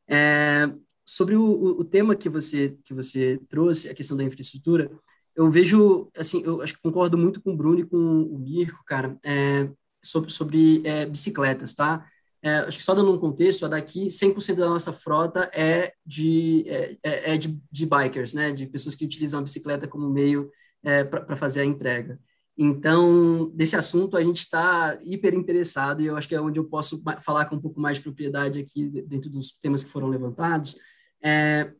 É, 0.08 0.68
sobre 1.06 1.36
o, 1.36 1.44
o, 1.78 1.84
tema 1.84 2.16
que 2.16 2.28
você, 2.28 2.76
que 2.84 2.92
você 2.92 3.40
trouxe, 3.48 3.88
a 3.88 3.94
questão 3.94 4.16
da 4.16 4.24
infraestrutura, 4.24 4.90
eu 5.36 5.48
vejo, 5.48 6.10
assim, 6.16 6.42
eu 6.44 6.60
acho 6.60 6.74
que 6.74 6.82
concordo 6.82 7.16
muito 7.16 7.40
com 7.40 7.52
o 7.52 7.56
Bruno 7.56 7.78
e 7.78 7.86
com 7.86 7.96
o 7.96 8.38
Mirko, 8.40 8.82
cara, 8.84 9.16
é, 9.24 9.70
sobre, 10.02 10.30
sobre 10.32 10.82
é, 10.84 11.06
bicicletas, 11.06 11.74
tá? 11.74 12.04
É, 12.42 12.58
acho 12.58 12.78
que 12.78 12.84
só 12.84 12.94
dando 12.94 13.12
um 13.12 13.18
contexto, 13.18 13.64
a 13.64 13.68
daqui 13.68 14.08
100% 14.08 14.56
da 14.56 14.68
nossa 14.68 14.92
frota 14.92 15.50
é 15.52 15.92
de, 16.06 16.64
é, 16.68 16.96
é, 17.02 17.34
é 17.34 17.36
de, 17.36 17.60
de, 17.70 17.86
bikers, 17.86 18.32
né? 18.32 18.52
De 18.52 18.66
pessoas 18.66 18.94
que 18.94 19.04
utilizam 19.04 19.40
a 19.40 19.42
bicicleta 19.42 19.88
como 19.88 20.08
meio 20.08 20.50
é, 20.82 21.02
para 21.04 21.36
fazer 21.36 21.62
a 21.62 21.64
entrega. 21.64 22.18
Então, 22.56 23.50
desse 23.54 23.76
assunto 23.76 24.16
a 24.16 24.22
gente 24.22 24.38
está 24.38 24.98
hiper 25.02 25.34
interessado 25.34 26.02
e 26.02 26.06
eu 26.06 26.16
acho 26.16 26.26
que 26.28 26.34
é 26.34 26.40
onde 26.40 26.58
eu 26.58 26.64
posso 26.64 27.02
falar 27.22 27.44
com 27.46 27.56
um 27.56 27.60
pouco 27.60 27.80
mais 27.80 27.98
de 27.98 28.02
propriedade 28.02 28.58
aqui 28.58 28.88
dentro 29.06 29.30
dos 29.30 29.52
temas 29.52 29.84
que 29.84 29.90
foram 29.90 30.08
levantados. 30.08 30.76
É, 31.22 31.72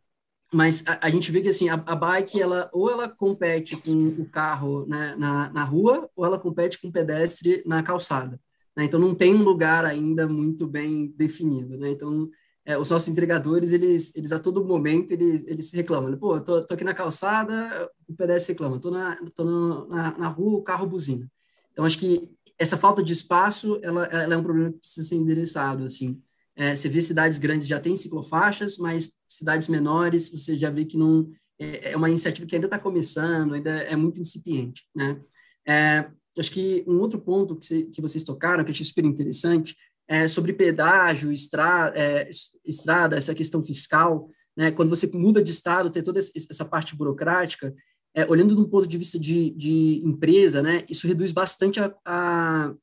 mas 0.52 0.84
a, 0.86 1.06
a, 1.06 1.10
gente 1.10 1.30
vê 1.30 1.40
que 1.40 1.48
assim 1.48 1.68
a, 1.68 1.74
a, 1.74 1.96
bike 1.96 2.40
ela 2.40 2.70
ou 2.72 2.90
ela 2.90 3.08
compete 3.08 3.76
com 3.76 3.92
o 3.92 4.28
carro 4.30 4.86
né, 4.86 5.14
na, 5.16 5.52
na 5.52 5.64
rua 5.64 6.08
ou 6.16 6.24
ela 6.24 6.38
compete 6.38 6.80
com 6.80 6.88
o 6.88 6.92
pedestre 6.92 7.62
na 7.66 7.82
calçada. 7.82 8.40
Né? 8.78 8.84
Então, 8.84 9.00
não 9.00 9.12
tem 9.12 9.34
um 9.34 9.42
lugar 9.42 9.84
ainda 9.84 10.28
muito 10.28 10.64
bem 10.64 11.12
definido. 11.16 11.76
Né? 11.76 11.90
Então, 11.90 12.30
é, 12.64 12.78
os 12.78 12.90
nossos 12.90 13.08
entregadores, 13.08 13.72
eles, 13.72 14.14
eles 14.14 14.30
a 14.30 14.38
todo 14.38 14.64
momento, 14.64 15.10
eles, 15.10 15.44
eles 15.48 15.72
reclamam. 15.72 16.16
Pô, 16.16 16.36
eu 16.36 16.44
tô, 16.44 16.64
tô 16.64 16.74
aqui 16.74 16.84
na 16.84 16.94
calçada, 16.94 17.90
o 18.06 18.14
pedestre 18.14 18.52
reclama. 18.52 18.80
Tô 18.80 18.92
na, 18.92 19.16
tô 19.34 19.42
no, 19.42 19.88
na, 19.88 20.16
na 20.16 20.28
rua, 20.28 20.60
o 20.60 20.62
carro 20.62 20.86
buzina. 20.86 21.28
Então, 21.72 21.84
acho 21.84 21.98
que 21.98 22.30
essa 22.56 22.76
falta 22.76 23.02
de 23.02 23.12
espaço, 23.12 23.80
ela, 23.82 24.04
ela 24.06 24.34
é 24.34 24.36
um 24.36 24.44
problema 24.44 24.70
que 24.70 24.78
precisa 24.78 25.08
ser 25.08 25.16
endereçado, 25.16 25.84
assim. 25.84 26.22
É, 26.54 26.72
você 26.72 26.88
vê 26.88 27.00
cidades 27.00 27.38
grandes 27.40 27.66
já 27.66 27.80
tem 27.80 27.96
ciclofaixas, 27.96 28.78
mas 28.78 29.12
cidades 29.26 29.66
menores, 29.66 30.30
você 30.30 30.56
já 30.56 30.70
vê 30.70 30.84
que 30.84 30.96
não... 30.96 31.28
É, 31.58 31.90
é 31.92 31.96
uma 31.96 32.08
iniciativa 32.08 32.46
que 32.46 32.54
ainda 32.54 32.68
está 32.68 32.78
começando, 32.78 33.54
ainda 33.54 33.70
é 33.70 33.96
muito 33.96 34.20
incipiente, 34.20 34.84
né? 34.94 35.20
É, 35.66 36.08
acho 36.36 36.50
que 36.50 36.84
um 36.86 36.98
outro 36.98 37.20
ponto 37.20 37.56
que, 37.56 37.84
que 37.84 38.02
vocês 38.02 38.22
tocaram, 38.24 38.64
que 38.64 38.70
eu 38.70 38.72
achei 38.72 38.86
super 38.86 39.04
interessante, 39.04 39.76
é 40.06 40.26
sobre 40.26 40.52
pedágio, 40.52 41.32
estrada, 41.32 41.96
é, 41.98 42.30
estrada 42.64 43.16
essa 43.16 43.34
questão 43.34 43.62
fiscal, 43.62 44.30
né? 44.56 44.70
quando 44.70 44.88
você 44.88 45.06
muda 45.08 45.42
de 45.42 45.50
estado, 45.50 45.90
ter 45.90 46.02
toda 46.02 46.18
essa 46.18 46.64
parte 46.64 46.96
burocrática, 46.96 47.74
é, 48.14 48.26
olhando 48.26 48.54
de 48.54 48.60
um 48.60 48.68
ponto 48.68 48.88
de 48.88 48.98
vista 48.98 49.18
de, 49.18 49.50
de 49.50 50.02
empresa, 50.04 50.62
né, 50.62 50.84
isso 50.88 51.06
reduz 51.06 51.30
bastante 51.30 51.78
a, 51.78 51.94
a, 52.04 52.74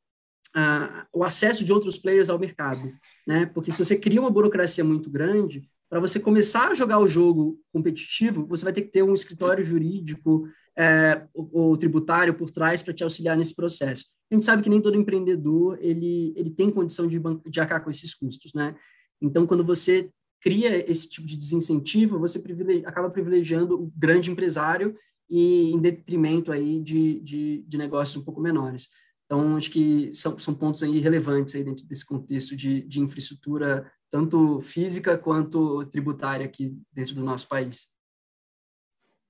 a, 0.56 1.08
o 1.12 1.24
acesso 1.24 1.66
de 1.66 1.74
outros 1.74 1.98
players 1.98 2.30
ao 2.30 2.40
mercado, 2.40 2.94
né? 3.28 3.46
Porque 3.48 3.72
se 3.72 3.78
você 3.78 3.98
cria 3.98 4.22
uma 4.22 4.30
burocracia 4.30 4.84
muito 4.84 5.10
grande, 5.10 5.68
para 5.96 6.02
você 6.02 6.20
começar 6.20 6.72
a 6.72 6.74
jogar 6.74 7.00
o 7.00 7.08
jogo 7.08 7.58
competitivo, 7.72 8.46
você 8.46 8.66
vai 8.66 8.74
ter 8.74 8.82
que 8.82 8.92
ter 8.92 9.02
um 9.02 9.14
escritório 9.14 9.64
jurídico, 9.64 10.46
é, 10.78 11.26
o, 11.34 11.72
o, 11.72 11.78
tributário 11.78 12.34
por 12.34 12.50
trás 12.50 12.84
para 12.84 12.94
te 12.94 13.02
auxiliar 13.02 13.38
nesse 13.38 13.56
processo. 13.56 14.08
A 14.30 14.36
gente 14.36 14.44
sabe 14.44 14.62
que 14.62 14.70
nem 14.70 14.82
todo 14.82 14.98
empreendedor 14.98 15.78
ele, 15.80 16.34
ele 16.36 16.50
tem 16.50 16.70
condição 16.70 17.08
de, 17.08 17.18
de 17.50 17.60
arcar 17.62 17.82
com 17.82 17.90
esses 17.90 18.14
custos, 18.14 18.52
né? 18.54 18.76
Então, 19.22 19.48
quando 19.48 19.64
você 19.64 20.10
cria 20.42 20.92
esse 20.92 21.08
tipo 21.08 21.26
de 21.26 21.38
desincentivo, 21.38 22.20
você 22.20 22.40
privilegi 22.40 22.86
acaba 22.86 23.10
privilegiando 23.10 23.82
o 23.82 23.90
grande 23.96 24.30
empresário 24.30 24.98
e 25.30 25.72
em 25.72 25.80
detrimento 25.80 26.52
aí 26.52 26.82
de, 26.82 27.22
de, 27.22 27.64
de, 27.66 27.78
negócios 27.78 28.22
um 28.22 28.26
pouco 28.26 28.42
menores. 28.42 28.90
Então, 29.28 29.56
acho 29.56 29.72
que 29.72 30.14
são, 30.14 30.38
são 30.38 30.54
pontos 30.54 30.84
aí 30.84 31.00
relevantes 31.00 31.56
aí 31.56 31.64
dentro 31.64 31.86
desse 31.86 32.06
contexto 32.06 32.54
de, 32.54 32.82
de 32.82 33.00
infraestrutura, 33.00 33.90
tanto 34.10 34.62
física 34.62 35.18
quanto 35.18 35.86
tributária 35.88 36.46
aqui 36.46 36.78
dentro 36.92 37.16
do 37.16 37.24
nosso 37.24 37.48
país. 37.48 37.95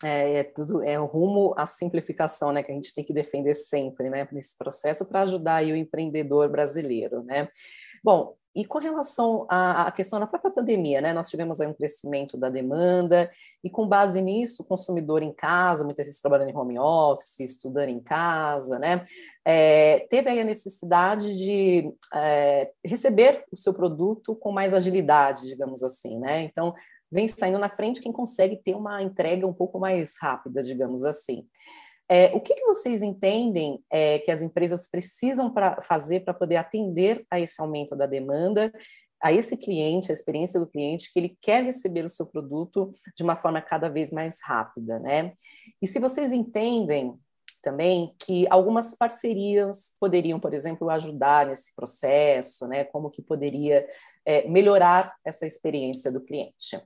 É, 0.05 0.38
é, 0.38 0.43
tudo 0.43 0.83
é 0.83 0.97
rumo 0.97 1.55
à 1.57 1.65
simplificação, 1.65 2.51
né, 2.51 2.62
que 2.62 2.71
a 2.71 2.75
gente 2.75 2.93
tem 2.93 3.03
que 3.03 3.12
defender 3.12 3.55
sempre, 3.55 4.07
né, 4.07 4.27
nesse 4.31 4.55
processo 4.55 5.03
para 5.03 5.21
ajudar 5.21 5.55
aí 5.55 5.71
o 5.71 5.75
empreendedor 5.75 6.47
brasileiro, 6.47 7.24
né. 7.24 7.50
Bom, 8.03 8.35
e 8.55 8.63
com 8.63 8.77
relação 8.77 9.47
à, 9.50 9.88
à, 9.88 9.91
questão 9.91 10.19
da 10.19 10.27
própria 10.27 10.53
pandemia, 10.53 11.01
né, 11.01 11.12
nós 11.12 11.27
tivemos 11.27 11.59
aí 11.59 11.67
um 11.67 11.74
crescimento 11.74 12.38
da 12.38 12.50
demanda 12.50 13.31
e 13.63 13.69
com 13.69 13.88
base 13.88 14.21
nisso, 14.21 14.62
o 14.62 14.65
consumidor 14.65 15.24
em 15.24 15.33
casa, 15.33 15.83
muitas 15.83 16.05
vezes 16.05 16.21
trabalhando 16.21 16.50
em 16.50 16.55
home 16.55 16.77
office, 16.77 17.39
estudando 17.39 17.89
em 17.89 18.00
casa, 18.00 18.77
né, 18.77 19.03
é, 19.43 20.05
teve 20.07 20.29
aí 20.29 20.39
a 20.39 20.45
necessidade 20.45 21.35
de 21.35 21.91
é, 22.13 22.71
receber 22.85 23.43
o 23.51 23.57
seu 23.57 23.74
produto 23.74 24.35
com 24.35 24.51
mais 24.51 24.71
agilidade, 24.71 25.47
digamos 25.47 25.81
assim, 25.81 26.19
né. 26.19 26.43
Então 26.43 26.75
vem 27.15 27.29
saindo 27.29 27.57
na 27.57 27.69
frente 27.69 28.01
quem 28.01 28.12
consegue 28.12 28.57
ter 28.57 28.75
uma 28.75 29.01
entrega 29.01 29.48
um 29.48 29.53
pouco 29.53 29.79
mais 29.79 30.15
rápida, 30.19 30.62
digamos 30.62 31.05
assim. 31.05 31.48
É, 32.10 32.25
o 32.36 32.41
que, 32.41 32.53
que, 32.53 32.65
vocês 32.65 33.01
entendem 33.01 33.81
é, 33.89 34.19
que 34.19 34.29
as 34.29 34.41
empresas 34.41 34.89
precisam 34.89 35.50
pra 35.50 35.81
fazer 35.81 36.25
para 36.25 36.34
poder 36.34 36.57
atender 36.57 37.25
a 37.31 37.39
esse 37.39 37.60
aumento 37.60 37.95
da 37.95 38.05
demanda, 38.05 38.72
a 39.24 39.31
esse 39.31 39.55
cliente, 39.57 40.12
a 40.12 40.13
experiência 40.13 40.60
do 40.60 40.67
cliente, 40.67 41.12
que 41.12 41.17
ele 41.17 41.38
quer 41.41 41.63
receber 41.63 42.03
o 42.03 42.10
seu 42.10 42.27
produto 42.27 42.91
de 43.15 43.24
uma 43.24 43.38
forma 43.38 43.62
cada 43.62 43.88
vez 43.88 44.12
mais 44.12 44.39
rápida, 44.43 45.00
né? 45.00 45.34
E 45.81 45.88
se 45.88 46.00
vocês 46.00 46.34
entendem 46.34 47.17
também 47.63 48.13
que 48.24 48.45
algumas 48.50 48.93
parcerias 48.93 49.93
poderiam, 50.00 50.39
por 50.39 50.53
exemplo, 50.53 50.89
ajudar 50.89 51.48
nesse 51.48 51.74
processo, 51.74 52.67
né? 52.67 52.84
Como 52.84 53.10
que 53.10 53.22
poderia 53.22 53.88
é, 54.25 54.48
melhorar 54.50 55.15
essa 55.24 55.48
experiência 55.48 56.12
do 56.12 56.19
cliente. 56.22 56.77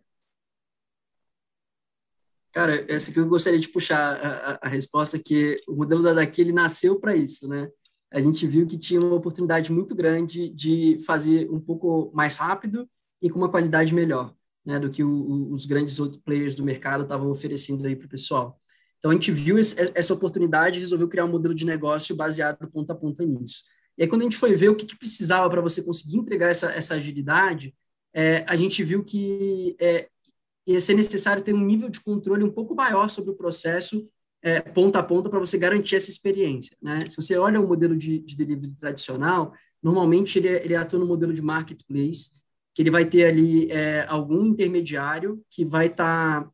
Cara, 2.51 2.85
essa 2.91 3.11
que 3.11 3.19
eu 3.19 3.27
gostaria 3.27 3.59
de 3.59 3.69
puxar 3.69 4.15
a, 4.15 4.59
a, 4.63 4.67
resposta 4.67 5.19
que 5.19 5.61
o 5.67 5.75
modelo 5.75 6.01
da 6.01 6.13
Daqui 6.13 6.41
ele 6.41 6.51
nasceu 6.51 6.99
para 6.99 7.15
isso, 7.15 7.47
né? 7.47 7.69
A 8.11 8.19
gente 8.19 8.47
viu 8.47 8.65
que 8.65 8.77
tinha 8.77 8.99
uma 8.99 9.15
oportunidade 9.15 9.71
muito 9.71 9.93
grande 9.93 10.49
de 10.49 10.97
fazer 11.05 11.47
um 11.51 11.59
pouco 11.59 12.11
mais 12.13 12.37
rápido 12.37 12.89
e 13.21 13.29
com 13.29 13.37
uma 13.37 13.49
qualidade 13.49 13.93
melhor, 13.93 14.33
né, 14.65 14.79
do 14.79 14.89
que 14.89 15.03
o, 15.03 15.51
os 15.51 15.67
grandes 15.67 15.99
outros 15.99 16.21
players 16.23 16.55
do 16.55 16.63
mercado 16.63 17.03
estavam 17.03 17.29
oferecendo 17.29 17.85
aí 17.85 17.95
para 17.95 18.07
o 18.07 18.09
pessoal. 18.09 18.59
Então 18.97 19.11
a 19.11 19.13
gente 19.13 19.31
viu 19.31 19.59
esse, 19.59 19.75
essa 19.93 20.13
oportunidade 20.13 20.77
e 20.77 20.81
resolveu 20.81 21.07
criar 21.07 21.25
um 21.25 21.31
modelo 21.31 21.53
de 21.53 21.65
negócio 21.65 22.15
baseado 22.15 22.67
ponta 22.69 22.93
a 22.93 22.95
ponta 22.95 23.23
nisso. 23.23 23.63
E 23.95 24.03
aí 24.03 24.07
quando 24.09 24.21
a 24.21 24.25
gente 24.25 24.37
foi 24.37 24.55
ver 24.55 24.69
o 24.69 24.75
que, 24.75 24.87
que 24.87 24.97
precisava 24.97 25.47
para 25.49 25.61
você 25.61 25.83
conseguir 25.83 26.17
entregar 26.17 26.49
essa, 26.49 26.71
essa 26.71 26.95
agilidade, 26.95 27.75
é, 28.11 28.43
a 28.47 28.55
gente 28.55 28.83
viu 28.83 29.03
que 29.03 29.75
é, 29.79 30.09
ia 30.67 30.79
ser 30.79 30.93
necessário 30.93 31.43
ter 31.43 31.53
um 31.53 31.65
nível 31.65 31.89
de 31.89 32.01
controle 32.01 32.43
um 32.43 32.51
pouco 32.51 32.75
maior 32.75 33.09
sobre 33.09 33.31
o 33.31 33.35
processo 33.35 34.07
é, 34.41 34.61
ponta 34.61 34.99
a 34.99 35.03
ponta 35.03 35.29
para 35.29 35.39
você 35.39 35.57
garantir 35.57 35.95
essa 35.95 36.09
experiência. 36.09 36.75
Né? 36.81 37.07
Se 37.09 37.17
você 37.17 37.37
olha 37.37 37.59
o 37.59 37.67
modelo 37.67 37.95
de, 37.95 38.19
de 38.19 38.35
delivery 38.35 38.75
tradicional, 38.75 39.53
normalmente 39.81 40.39
ele, 40.39 40.47
ele 40.47 40.75
atua 40.75 40.99
no 40.99 41.05
modelo 41.05 41.33
de 41.33 41.41
marketplace, 41.41 42.39
que 42.73 42.81
ele 42.81 42.91
vai 42.91 43.05
ter 43.05 43.25
ali 43.25 43.69
é, 43.71 44.05
algum 44.07 44.45
intermediário 44.45 45.43
que 45.49 45.65
vai 45.65 45.87
estar, 45.87 46.43
tá, 46.43 46.51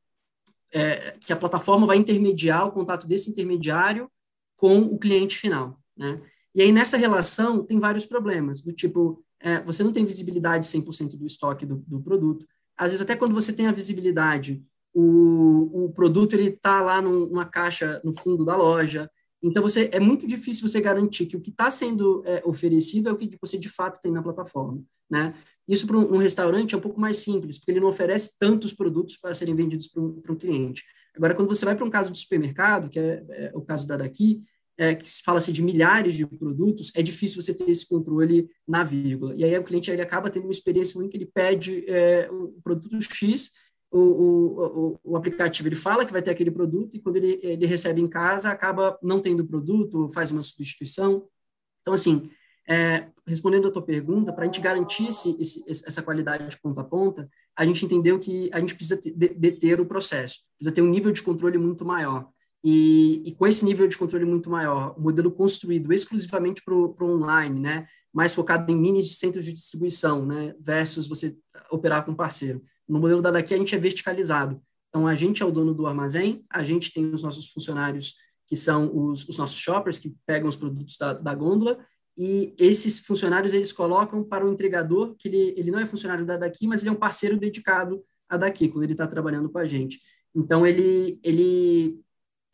é, 0.73 1.17
que 1.19 1.31
a 1.31 1.35
plataforma 1.35 1.85
vai 1.85 1.97
intermediar 1.97 2.65
o 2.65 2.71
contato 2.71 3.07
desse 3.07 3.29
intermediário 3.29 4.09
com 4.55 4.79
o 4.79 4.97
cliente 4.97 5.37
final. 5.37 5.79
Né? 5.95 6.21
E 6.53 6.61
aí, 6.61 6.71
nessa 6.71 6.97
relação, 6.97 7.63
tem 7.63 7.79
vários 7.79 8.05
problemas, 8.05 8.61
do 8.61 8.71
tipo, 8.71 9.23
é, 9.41 9.61
você 9.61 9.83
não 9.83 9.91
tem 9.91 10.05
visibilidade 10.05 10.67
100% 10.67 11.17
do 11.17 11.25
estoque 11.25 11.65
do, 11.65 11.83
do, 11.85 12.01
produto. 12.01 12.47
Às 12.77 12.91
vezes, 12.91 13.01
até 13.01 13.15
quando 13.15 13.33
você 13.33 13.53
tem 13.53 13.67
a 13.67 13.71
visibilidade, 13.71 14.63
o, 14.93 15.85
o 15.85 15.93
produto 15.93 16.33
ele 16.33 16.49
está 16.49 16.81
lá 16.81 17.01
numa 17.01 17.45
caixa 17.45 18.01
no 18.03 18.13
fundo 18.13 18.45
da 18.45 18.55
loja. 18.55 19.09
Então, 19.41 19.61
você 19.61 19.89
é 19.91 19.99
muito 19.99 20.27
difícil 20.27 20.67
você 20.67 20.81
garantir 20.81 21.25
que 21.25 21.37
o 21.37 21.41
que 21.41 21.49
está 21.49 21.69
sendo 21.69 22.23
é, 22.25 22.41
oferecido 22.45 23.09
é 23.09 23.11
o 23.11 23.17
que 23.17 23.37
você 23.39 23.57
de 23.57 23.69
fato 23.69 23.99
tem 24.01 24.11
na 24.11 24.23
plataforma. 24.23 24.81
Né? 25.09 25.35
Isso 25.67 25.85
para 25.85 25.97
um, 25.97 26.15
um, 26.15 26.17
restaurante 26.17 26.73
é 26.73 26.77
um 26.77 26.81
pouco 26.81 26.99
mais 26.99 27.17
simples, 27.17 27.57
porque 27.57 27.71
ele 27.71 27.79
não 27.79 27.89
oferece 27.89 28.37
tantos 28.39 28.73
produtos 28.73 29.17
para 29.17 29.33
serem 29.33 29.55
vendidos 29.55 29.87
para 29.87 30.01
um, 30.01 30.35
cliente. 30.35 30.83
Agora, 31.15 31.33
quando 31.33 31.47
você 31.47 31.65
vai 31.65 31.75
para 31.75 31.85
um 31.85 31.89
caso 31.89 32.11
de 32.11 32.19
supermercado, 32.19 32.89
que 32.89 32.99
é, 32.99 33.23
é 33.29 33.51
o 33.53 33.61
caso 33.61 33.87
da 33.87 33.97
daqui, 33.97 34.43
é, 34.77 34.95
que 34.95 35.09
fala-se 35.23 35.51
de 35.51 35.63
milhares 35.63 36.15
de 36.15 36.25
produtos, 36.25 36.91
é 36.95 37.01
difícil 37.01 37.41
você 37.41 37.53
ter 37.53 37.69
esse 37.69 37.87
controle 37.87 38.49
na 38.67 38.83
vírgula. 38.83 39.33
E 39.35 39.43
aí 39.43 39.57
o 39.57 39.63
cliente 39.63 39.89
ele 39.89 40.01
acaba 40.01 40.29
tendo 40.29 40.43
uma 40.43 40.51
experiência 40.51 40.99
ruim 40.99 41.09
que 41.09 41.17
ele 41.17 41.25
pede 41.25 41.85
é, 41.89 42.29
o 42.29 42.59
produto 42.63 42.99
X, 43.01 43.51
o, 43.91 43.99
o, 43.99 44.99
o, 45.03 45.15
aplicativo 45.15 45.69
ele 45.69 45.75
fala 45.75 46.05
que 46.05 46.11
vai 46.11 46.21
ter 46.21 46.31
aquele 46.31 46.51
produto 46.51 46.97
e 46.97 46.99
quando 46.99 47.15
ele, 47.15 47.39
ele 47.41 47.65
recebe 47.65 48.01
em 48.01 48.09
casa 48.09 48.49
acaba 48.49 48.99
não 49.01 49.21
tendo 49.21 49.41
o 49.41 49.47
produto, 49.47 50.09
faz 50.09 50.31
uma 50.31 50.41
substituição. 50.41 51.25
Então, 51.79 51.93
assim, 51.93 52.29
é, 52.67 53.07
respondendo 53.25 53.67
a 53.67 53.71
tua 53.71 53.81
pergunta, 53.81 54.33
para 54.33 54.43
a 54.43 54.45
gente 54.45 54.59
garantir 54.59 55.07
esse, 55.07 55.37
esse, 55.39 55.63
essa 55.69 56.01
qualidade 56.01 56.49
de 56.49 56.59
ponta 56.59 56.81
a 56.81 56.83
ponta, 56.83 57.29
a 57.55 57.63
gente 57.63 57.85
entendeu 57.85 58.19
que 58.19 58.49
a 58.51 58.59
gente 58.59 58.75
precisa 58.75 58.99
deter 59.15 59.79
o 59.79 59.85
processo, 59.85 60.39
precisa 60.57 60.75
ter 60.75 60.81
um 60.81 60.89
nível 60.89 61.11
de 61.11 61.23
controle 61.23 61.57
muito 61.57 61.85
maior. 61.85 62.29
E, 62.67 63.21
e, 63.23 63.31
com 63.35 63.45
esse 63.45 63.63
nível 63.63 63.87
de 63.87 63.95
controle 63.95 64.25
muito 64.25 64.49
maior, 64.49 64.95
o 64.97 65.01
modelo 65.01 65.29
construído 65.29 65.93
exclusivamente 65.93 66.63
para 66.65 66.73
o 66.73 66.95
online, 66.99 67.59
né, 67.59 67.85
mais 68.11 68.33
focado 68.33 68.71
em 68.71 68.75
mini 68.75 69.03
centros 69.03 69.45
de 69.45 69.53
distribuição, 69.53 70.25
né, 70.25 70.55
versus 70.59 71.07
você 71.07 71.37
operar 71.69 72.03
com 72.03 72.15
parceiro. 72.15 72.63
No 72.89 72.99
modelo 72.99 73.21
da 73.21 73.29
daqui 73.29 73.53
a 73.53 73.57
gente 73.57 73.75
é 73.75 73.77
verticalizado. 73.77 74.59
Então 74.89 75.05
a 75.05 75.13
gente 75.13 75.43
é 75.43 75.45
o 75.45 75.51
dono 75.51 75.75
do 75.75 75.85
armazém, 75.85 76.43
a 76.49 76.63
gente 76.63 76.91
tem 76.91 77.05
os 77.13 77.21
nossos 77.21 77.51
funcionários 77.51 78.15
que 78.47 78.55
são 78.55 78.91
os, 78.95 79.27
os 79.29 79.37
nossos 79.37 79.57
shoppers 79.57 79.99
que 79.99 80.15
pegam 80.25 80.49
os 80.49 80.55
produtos 80.55 80.97
da, 80.97 81.13
da 81.13 81.35
gôndola 81.35 81.77
e 82.17 82.55
esses 82.57 82.97
funcionários 82.97 83.53
eles 83.53 83.71
colocam 83.71 84.23
para 84.23 84.43
o 84.43 84.51
entregador 84.51 85.15
que 85.19 85.27
ele, 85.27 85.53
ele 85.55 85.69
não 85.69 85.79
é 85.79 85.85
funcionário 85.85 86.25
da 86.25 86.35
daqui, 86.35 86.65
mas 86.65 86.81
ele 86.81 86.89
é 86.89 86.93
um 86.93 86.95
parceiro 86.95 87.37
dedicado 87.37 88.03
a 88.27 88.37
daqui 88.37 88.69
quando 88.69 88.85
ele 88.85 88.93
está 88.93 89.05
trabalhando 89.05 89.51
com 89.51 89.59
a 89.59 89.67
gente. 89.67 89.99
Então 90.33 90.65
ele 90.65 91.19
ele 91.23 92.03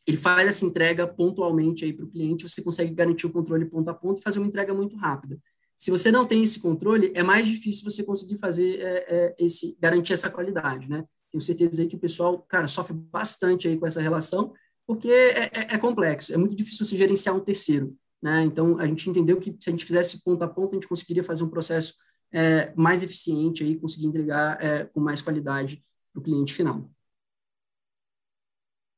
ele 0.05 0.17
faz 0.17 0.47
essa 0.47 0.65
entrega 0.65 1.07
pontualmente 1.07 1.85
aí 1.85 1.93
para 1.93 2.05
o 2.05 2.09
cliente, 2.09 2.47
você 2.47 2.61
consegue 2.61 2.93
garantir 2.93 3.27
o 3.27 3.31
controle 3.31 3.65
ponto 3.65 3.89
a 3.89 3.93
ponto 3.93 4.19
e 4.19 4.23
fazer 4.23 4.39
uma 4.39 4.47
entrega 4.47 4.73
muito 4.73 4.95
rápida. 4.95 5.39
Se 5.77 5.89
você 5.89 6.11
não 6.11 6.25
tem 6.25 6.43
esse 6.43 6.59
controle, 6.59 7.11
é 7.15 7.23
mais 7.23 7.47
difícil 7.47 7.89
você 7.89 8.03
conseguir 8.03 8.37
fazer 8.37 8.79
é, 8.79 9.05
é, 9.09 9.35
esse 9.39 9.75
garantir 9.79 10.13
essa 10.13 10.29
qualidade, 10.29 10.87
né? 10.89 11.03
Tenho 11.31 11.41
certeza 11.41 11.81
aí 11.81 11.87
que 11.87 11.95
o 11.95 11.99
pessoal, 11.99 12.39
cara, 12.39 12.67
sofre 12.67 12.93
bastante 12.93 13.67
aí 13.67 13.77
com 13.77 13.87
essa 13.87 14.01
relação, 14.01 14.53
porque 14.85 15.07
é, 15.09 15.43
é, 15.45 15.49
é 15.73 15.77
complexo, 15.77 16.33
é 16.33 16.37
muito 16.37 16.55
difícil 16.55 16.85
você 16.85 16.95
gerenciar 16.95 17.35
um 17.35 17.39
terceiro, 17.39 17.95
né? 18.21 18.43
Então 18.43 18.77
a 18.77 18.85
gente 18.85 19.09
entendeu 19.09 19.39
que 19.39 19.55
se 19.59 19.69
a 19.69 19.71
gente 19.71 19.85
fizesse 19.85 20.21
ponto 20.23 20.43
a 20.43 20.47
ponto, 20.47 20.73
a 20.73 20.75
gente 20.75 20.87
conseguiria 20.87 21.23
fazer 21.23 21.43
um 21.43 21.49
processo 21.49 21.95
é, 22.31 22.73
mais 22.75 23.03
eficiente 23.03 23.63
aí, 23.63 23.75
conseguir 23.75 24.05
entregar 24.05 24.63
é, 24.63 24.85
com 24.85 24.99
mais 24.99 25.21
qualidade 25.21 25.83
para 26.13 26.19
o 26.19 26.23
cliente 26.23 26.53
final. 26.53 26.91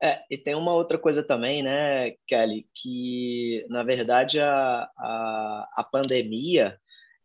É, 0.04 0.22
e 0.30 0.38
tem 0.38 0.54
uma 0.54 0.74
outra 0.74 0.98
coisa 0.98 1.24
também, 1.24 1.64
né, 1.64 2.12
Kelly, 2.28 2.68
que 2.76 3.66
na 3.70 3.84
verdade 3.84 4.38
a, 4.38 4.90
a, 4.98 5.70
a 5.78 5.84
pandemia, 5.90 6.78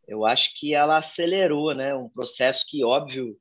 eu 0.06 0.24
acho 0.24 0.52
que 0.54 0.74
ela 0.74 0.96
acelerou, 0.98 1.74
né, 1.74 1.92
um 1.92 2.08
processo 2.08 2.64
que, 2.68 2.84
óbvio, 2.84 3.36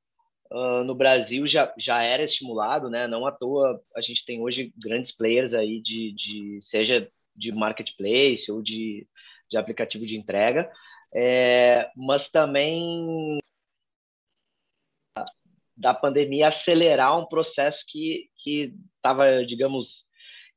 uh, 0.52 0.84
no 0.84 0.96
Brasil 0.96 1.46
já, 1.46 1.72
já 1.78 2.02
era 2.02 2.24
estimulado, 2.24 2.90
né, 2.90 3.06
não 3.06 3.28
à 3.28 3.32
toa 3.32 3.80
a 3.96 4.02
gente 4.02 4.26
tem 4.26 4.42
hoje 4.42 4.74
grandes 4.76 5.12
players 5.12 5.54
aí 5.54 5.80
de, 5.82 6.14
de 6.14 6.60
seja 6.60 7.08
de 7.36 7.52
marketplace 7.52 8.52
ou 8.52 8.64
de, 8.64 9.08
de 9.52 9.56
aplicativo 9.56 10.04
de 10.04 10.18
entrega, 10.18 10.68
é, 11.14 11.88
mas 11.96 12.28
também 12.28 13.40
da 15.78 15.94
pandemia 15.94 16.48
acelerar 16.48 17.18
um 17.20 17.26
processo 17.26 17.84
que 17.88 18.30
estava, 18.96 19.46
digamos, 19.46 20.06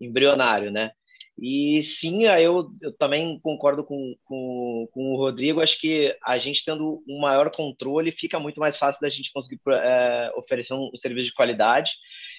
embrionário, 0.00 0.70
né? 0.70 0.92
E 1.42 1.82
sim, 1.82 2.24
eu, 2.24 2.70
eu 2.82 2.92
também 2.98 3.40
concordo 3.40 3.82
com, 3.82 4.14
com, 4.24 4.86
com, 4.92 5.14
o 5.14 5.16
Rodrigo. 5.16 5.62
Acho 5.62 5.80
que 5.80 6.14
a 6.22 6.36
gente 6.36 6.62
tendo 6.62 7.02
um 7.08 7.18
maior 7.18 7.50
controle, 7.50 8.12
fica 8.12 8.38
muito 8.38 8.60
mais 8.60 8.76
fácil 8.76 9.00
da 9.00 9.08
gente 9.08 9.32
conseguir 9.32 9.58
é, 9.68 10.30
oferecer 10.36 10.74
um, 10.74 10.90
serviço 10.94 11.30
de 11.30 11.34
qualidade. 11.34 11.92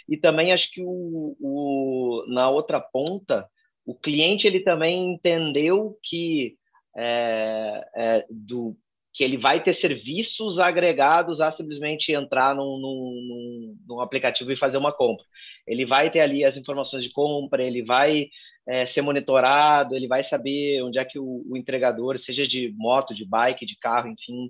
E 0.08 0.18
também 0.18 0.52
acho 0.52 0.70
que 0.72 0.84
o, 0.84 1.36
o, 1.40 2.26
na 2.28 2.48
outra 2.50 2.80
ponta, 2.80 3.50
o 3.84 3.96
cliente 3.96 4.46
ele 4.46 4.60
também 4.60 5.14
entendeu 5.14 5.98
que 6.04 6.56
é, 6.96 7.84
é, 7.96 8.26
do 8.30 8.78
que 9.14 9.24
ele 9.24 9.38
vai 9.38 9.62
ter 9.62 9.74
serviços 9.74 10.58
agregados 10.58 11.42
a 11.42 11.52
simplesmente 11.52 12.14
entrar 12.14 12.56
num, 12.56 12.78
num, 12.80 13.78
num, 13.88 14.00
aplicativo 14.00 14.52
e 14.52 14.58
fazer 14.58 14.78
uma 14.78 14.94
compra. 14.94 15.26
Ele 15.68 15.86
vai 15.86 16.10
ter 16.10 16.22
ali 16.22 16.46
as 16.46 16.56
informações 16.56 17.04
de 17.04 17.12
compra, 17.12 17.64
ele 17.64 17.84
vai 17.84 18.30
é, 18.68 18.86
ser 18.86 19.02
monitorado, 19.02 19.96
ele 19.96 20.08
vai 20.08 20.24
saber 20.24 20.82
onde 20.84 20.98
é 20.98 21.06
que 21.06 21.20
o, 21.20 21.44
o, 21.50 21.58
entregador, 21.58 22.18
seja 22.18 22.48
de 22.48 22.74
moto, 22.78 23.14
de 23.14 23.26
bike, 23.26 23.66
de 23.66 23.78
carro, 23.78 24.08
enfim, 24.08 24.50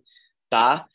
tá. 0.50 0.88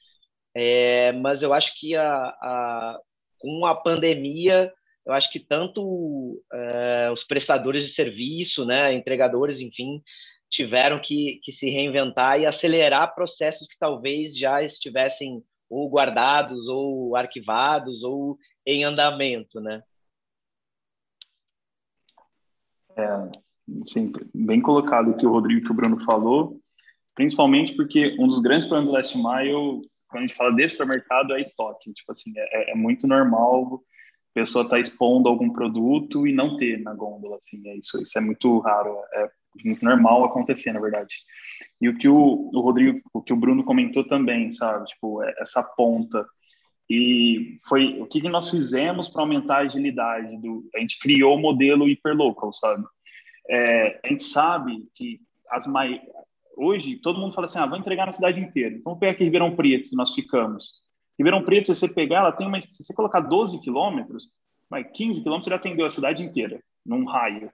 É, 0.54 1.12
mas 1.12 1.42
eu 1.42 1.52
acho 1.52 1.78
que 1.78 1.96
a, 1.96 2.06
a, 2.06 3.00
com 3.38 3.66
a 3.66 3.74
pandemia, 3.74 4.72
eu 5.04 5.12
acho 5.12 5.30
que 5.30 5.40
tanto 5.40 6.42
é, 6.52 7.10
os 7.12 7.24
prestadores 7.24 7.84
de 7.84 7.90
serviço, 7.90 8.64
né, 8.64 8.92
entregadores, 8.94 9.60
enfim, 9.60 10.02
tiveram 10.50 11.00
que, 11.00 11.40
que 11.42 11.52
se 11.52 11.68
reinventar 11.68 12.40
e 12.40 12.46
acelerar 12.46 13.14
processos 13.14 13.66
que 13.66 13.78
talvez 13.78 14.36
já 14.36 14.62
estivessem 14.62 15.42
ou 15.68 15.88
guardados, 15.90 16.68
ou 16.68 17.16
arquivados, 17.16 18.02
ou 18.02 18.38
em 18.64 18.84
andamento, 18.84 19.60
né? 19.60 19.82
É, 22.96 23.30
sim, 23.84 24.12
bem 24.34 24.60
colocado 24.60 25.10
o 25.10 25.16
que 25.16 25.26
o 25.26 25.30
Rodrigo 25.30 25.66
que 25.66 25.72
o 25.72 25.74
Bruno 25.74 26.00
falou, 26.00 26.60
principalmente 27.14 27.74
porque 27.74 28.16
um 28.18 28.26
dos 28.26 28.40
grandes 28.40 28.66
problemas 28.66 28.90
do 28.90 28.96
Last 28.96 29.16
Mile, 29.16 29.88
quando 30.08 30.18
a 30.18 30.26
gente 30.26 30.36
fala 30.36 30.54
de 30.54 30.68
supermercado, 30.68 31.34
é 31.34 31.42
estoque. 31.42 31.92
Tipo 31.92 32.12
assim, 32.12 32.32
é, 32.36 32.72
é 32.72 32.74
muito 32.74 33.06
normal 33.06 33.82
a 34.30 34.34
pessoa 34.34 34.64
estar 34.64 34.76
tá 34.76 34.80
expondo 34.80 35.28
algum 35.28 35.50
produto 35.50 36.26
e 36.26 36.32
não 36.32 36.56
ter 36.56 36.80
na 36.80 36.94
gôndola, 36.94 37.36
assim, 37.36 37.66
é 37.68 37.76
isso, 37.76 38.00
isso 38.00 38.16
é 38.16 38.20
muito 38.20 38.58
raro. 38.60 38.96
É, 39.12 39.30
muito 39.64 39.84
normal 39.84 40.24
acontecer, 40.24 40.72
na 40.72 40.80
verdade. 40.80 41.14
E 41.80 41.88
o 41.88 41.96
que 41.96 42.08
o, 42.08 42.50
o 42.52 42.60
Rodrigo, 42.60 43.00
o 43.12 43.22
que 43.22 43.32
o 43.32 43.36
Bruno 43.36 43.64
comentou 43.64 44.04
também, 44.04 44.52
sabe? 44.52 44.86
Tipo, 44.86 45.22
é, 45.22 45.34
essa 45.38 45.62
ponta. 45.62 46.26
E 46.88 47.58
foi 47.66 48.00
o 48.00 48.06
que, 48.06 48.20
que 48.20 48.28
nós 48.28 48.50
fizemos 48.50 49.08
para 49.08 49.22
aumentar 49.22 49.56
a 49.56 49.60
agilidade 49.60 50.36
do. 50.38 50.68
A 50.74 50.80
gente 50.80 50.98
criou 50.98 51.36
o 51.36 51.40
modelo 51.40 51.88
hiperlocal, 51.88 52.52
sabe? 52.52 52.84
É, 53.48 54.00
a 54.04 54.08
gente 54.08 54.24
sabe 54.24 54.86
que 54.94 55.20
as 55.50 55.66
mai... 55.66 56.00
hoje 56.56 56.96
todo 56.96 57.20
mundo 57.20 57.34
fala 57.34 57.46
assim: 57.46 57.58
ah, 57.58 57.66
vou 57.66 57.78
entregar 57.78 58.06
na 58.06 58.12
cidade 58.12 58.40
inteira. 58.40 58.70
Então, 58.70 58.84
vamos 58.84 59.00
pegar 59.00 59.12
aqui 59.12 59.24
Ribeirão 59.24 59.54
Preto, 59.54 59.90
que 59.90 59.96
nós 59.96 60.14
ficamos. 60.14 60.70
Ribeirão 61.18 61.42
Preto, 61.42 61.66
se 61.66 61.80
você 61.80 61.92
pegar, 61.92 62.18
ela 62.18 62.32
tem 62.32 62.46
uma. 62.46 62.60
Se 62.60 62.84
você 62.84 62.94
colocar 62.94 63.20
12 63.20 63.60
quilômetros, 63.60 64.28
15 64.94 65.22
quilômetros 65.22 65.50
já 65.50 65.56
atendeu 65.56 65.86
a 65.86 65.90
cidade 65.90 66.22
inteira, 66.22 66.60
num 66.84 67.04
raio. 67.04 67.50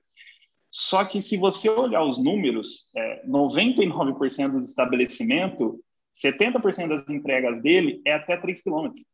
Só 0.74 1.04
que 1.04 1.20
se 1.20 1.36
você 1.36 1.68
olhar 1.68 2.02
os 2.02 2.16
números, 2.16 2.88
é, 2.96 3.26
99% 3.26 4.52
dos 4.52 4.64
estabelecimentos, 4.64 5.78
70% 6.14 6.88
das 6.88 7.06
entregas 7.10 7.60
dele 7.60 8.00
é 8.06 8.14
até 8.14 8.38
3 8.38 8.62
quilômetros. 8.62 9.04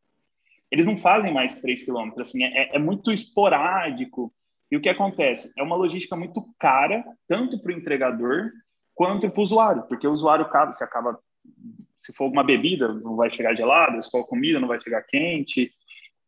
Eles 0.70 0.86
não 0.86 0.96
fazem 0.96 1.34
mais 1.34 1.54
que 1.54 1.62
3 1.62 1.82
quilômetros, 1.82 2.28
assim, 2.28 2.44
é, 2.44 2.76
é 2.76 2.78
muito 2.78 3.10
esporádico. 3.10 4.32
E 4.70 4.76
o 4.76 4.80
que 4.80 4.88
acontece? 4.88 5.52
É 5.58 5.62
uma 5.62 5.74
logística 5.74 6.14
muito 6.14 6.46
cara, 6.60 7.04
tanto 7.26 7.58
para 7.58 7.74
o 7.74 7.76
entregador 7.76 8.52
quanto 8.94 9.28
para 9.28 9.40
o 9.40 9.42
usuário, 9.42 9.82
porque 9.88 10.06
o 10.06 10.12
usuário 10.12 10.44
acaba, 10.44 10.72
se 10.72 10.84
acaba, 10.84 11.18
se 11.98 12.12
for 12.14 12.30
uma 12.30 12.44
bebida, 12.44 12.92
não 12.92 13.16
vai 13.16 13.30
chegar 13.32 13.56
gelada, 13.56 14.00
se 14.00 14.10
for 14.10 14.24
comida, 14.28 14.60
não 14.60 14.68
vai 14.68 14.80
chegar 14.80 15.02
quente. 15.02 15.72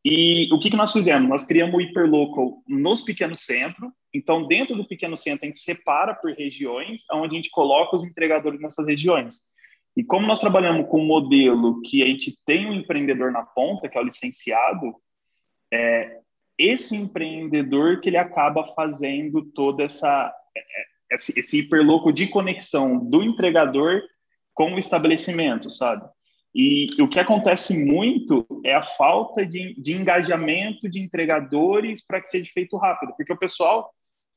E 0.05 0.53
o 0.53 0.59
que, 0.59 0.71
que 0.71 0.77
nós 0.77 0.93
fizemos? 0.93 1.29
Nós 1.29 1.47
criamos 1.47 1.75
o 1.75 1.79
Hyperlocal 1.79 2.63
nos 2.67 3.03
pequenos 3.03 3.45
centros. 3.45 3.93
Então, 4.13 4.47
dentro 4.47 4.75
do 4.75 4.87
pequeno 4.87 5.17
centro, 5.17 5.45
a 5.45 5.47
gente 5.47 5.61
separa 5.61 6.15
por 6.15 6.33
regiões, 6.33 7.05
onde 7.13 7.35
a 7.35 7.37
gente 7.37 7.51
coloca 7.51 7.97
os 7.97 8.03
entregadores 8.03 8.61
nessas 8.61 8.87
regiões. 8.87 9.41
E 9.97 10.05
como 10.05 10.27
nós 10.27 10.41
trabalhamos 10.41 10.89
com 10.89 11.01
um 11.01 11.07
modelo 11.07 11.81
que 11.83 12.03
a 12.03 12.07
gente 12.07 12.37
tem 12.45 12.67
um 12.67 12.75
empreendedor 12.75 13.31
na 13.33 13.43
ponta, 13.43 13.89
que 13.89 13.97
é 13.97 14.01
o 14.01 14.05
licenciado, 14.05 14.95
é 15.73 16.19
esse 16.59 16.97
empreendedor 16.97 18.01
que 18.01 18.09
ele 18.09 18.17
acaba 18.17 18.67
fazendo 18.75 19.43
toda 19.53 19.83
essa 19.83 20.35
esse, 21.11 21.39
esse 21.39 21.61
hiperloco 21.61 22.13
de 22.13 22.29
conexão 22.29 22.99
do 22.99 23.23
entregador 23.23 24.03
com 24.55 24.75
o 24.75 24.79
estabelecimento, 24.79 25.71
sabe? 25.71 26.07
E 26.55 26.89
o 27.01 27.09
que 27.09 27.21
acontece 27.21 27.85
muito 27.85 28.47
é 28.65 28.75
a 28.75 28.83
falta 28.83 29.47
de, 29.47 29.75
de 29.81 29.93
engajamento 29.93 30.89
de 30.89 31.01
entregadores 31.01 32.05
para 32.05 32.21
que 32.21 32.29
seja 32.29 32.51
feito 32.53 32.77
rápido, 32.77 33.15
porque 33.17 33.33
o 33.33 33.39
pessoal 33.39 33.91